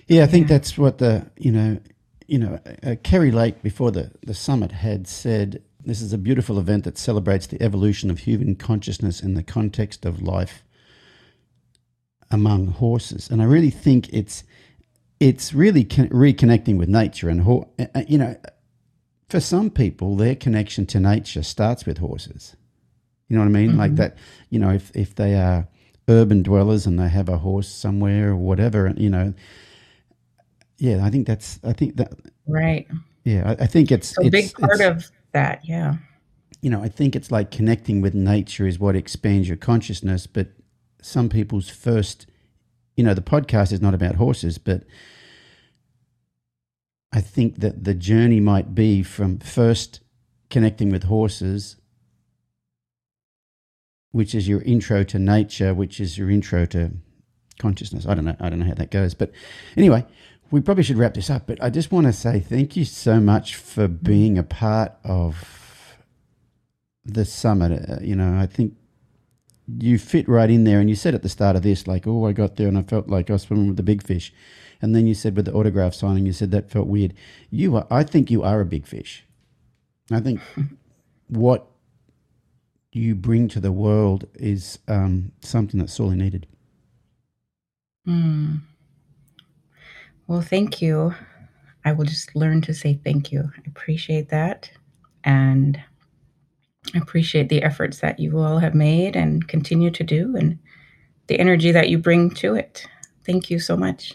[0.07, 0.57] yeah i think yeah.
[0.57, 1.79] that's what the you know
[2.27, 6.59] you know uh, Kerri Lake before the the summit had said this is a beautiful
[6.59, 10.63] event that celebrates the evolution of human consciousness in the context of life
[12.29, 13.29] among horses.
[13.29, 14.43] And I really think it's
[15.19, 17.69] it's really con- reconnecting with nature and ho-
[18.07, 18.35] you know
[19.29, 22.55] for some people their connection to nature starts with horses.
[23.27, 23.69] You know what I mean?
[23.69, 23.79] Mm-hmm.
[23.79, 24.17] Like that,
[24.49, 25.67] you know, if if they are
[26.09, 29.33] urban dwellers and they have a horse somewhere or whatever, you know,
[30.77, 32.11] yeah, I think that's I think that
[32.45, 32.87] right.
[33.23, 35.61] Yeah, I, I think it's a it's, big part it's, of that.
[35.63, 35.97] Yeah.
[36.61, 40.27] You know, I think it's like connecting with nature is what expands your consciousness.
[40.27, 40.49] But
[41.01, 42.27] some people's first,
[42.95, 44.83] you know, the podcast is not about horses, but
[47.11, 50.01] I think that the journey might be from first
[50.49, 51.77] connecting with horses,
[54.11, 56.91] which is your intro to nature, which is your intro to
[57.59, 58.05] consciousness.
[58.05, 58.35] I don't know.
[58.39, 59.31] I don't know how that goes, but
[59.75, 60.05] anyway,
[60.51, 63.19] we probably should wrap this up, but I just want to say thank you so
[63.19, 65.97] much for being a part of
[67.05, 67.89] the summit.
[67.89, 68.75] Uh, you know, I think
[69.79, 72.25] you fit right in there, and you said at the start of this, like, "Oh,
[72.27, 74.33] I got there and I felt like I was swimming with the big fish,"
[74.81, 77.13] and then you said with the autograph signing, you said that felt weird.
[77.49, 79.23] You, are, I think, you are a big fish.
[80.11, 80.41] I think
[81.27, 81.67] what
[82.91, 86.45] you bring to the world is um, something that's sorely needed.
[88.05, 88.55] Hmm.
[90.31, 91.13] Well, thank you.
[91.83, 93.51] I will just learn to say thank you.
[93.53, 94.71] I appreciate that.
[95.25, 95.77] And
[96.95, 100.57] I appreciate the efforts that you all have made and continue to do and
[101.27, 102.87] the energy that you bring to it.
[103.25, 104.13] Thank you so much.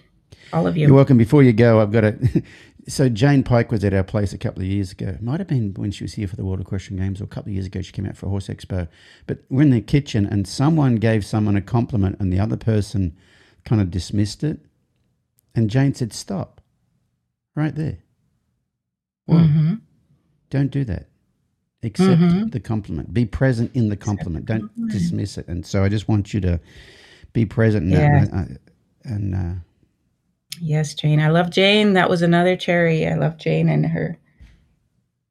[0.55, 0.87] all of you.
[0.87, 1.19] You're welcome.
[1.19, 2.43] Before you go, I've got a.
[2.89, 5.19] so Jane Pike was at our place a couple of years ago.
[5.21, 7.51] Might have been when she was here for the World Equestrian Games, or a couple
[7.51, 8.89] of years ago she came out for a horse expo.
[9.27, 13.15] But we're in the kitchen, and someone gave someone a compliment, and the other person
[13.67, 14.61] kind of dismissed it.
[15.57, 16.61] And Jane said, "Stop,
[17.55, 17.99] right there.
[19.25, 19.39] Whoa.
[19.39, 19.75] Mm-hmm.
[20.51, 21.07] Don't do that.
[21.83, 22.53] Accept Mhm.
[22.53, 23.13] the compliment.
[23.15, 24.45] Be present in the compliment.
[24.47, 26.61] Don't dismiss it." And so I just want you to
[27.33, 27.89] be present.
[27.91, 28.23] Yeah.
[28.25, 28.55] And, uh,
[29.05, 29.55] and uh,
[30.61, 31.21] Yes, Jane.
[31.21, 31.93] I love Jane.
[31.95, 33.07] That was another cherry.
[33.07, 34.17] I love Jane and her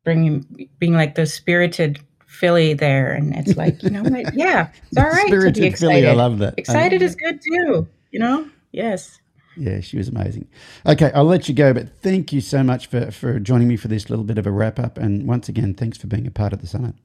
[0.03, 4.35] bringing being like the spirited filly there, and it's like you know what?
[4.35, 6.09] Yeah, it's all right to Spirited be filly, excited.
[6.09, 6.53] I love that.
[6.57, 7.87] Excited is good too.
[8.11, 8.47] You know.
[8.71, 9.19] Yes.
[9.57, 10.47] Yeah, she was amazing.
[10.85, 13.87] Okay, I'll let you go, but thank you so much for, for joining me for
[13.87, 14.97] this little bit of a wrap up.
[14.97, 16.95] And once again, thanks for being a part of the summit.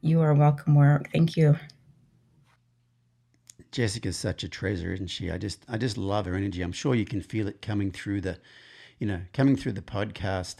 [0.00, 1.10] You are welcome, Warwick.
[1.12, 1.58] Thank you.
[3.72, 5.30] Jessica's such a treasure, isn't she?
[5.30, 6.62] I just I just love her energy.
[6.62, 8.38] I'm sure you can feel it coming through the,
[8.98, 10.56] you know, coming through the podcast.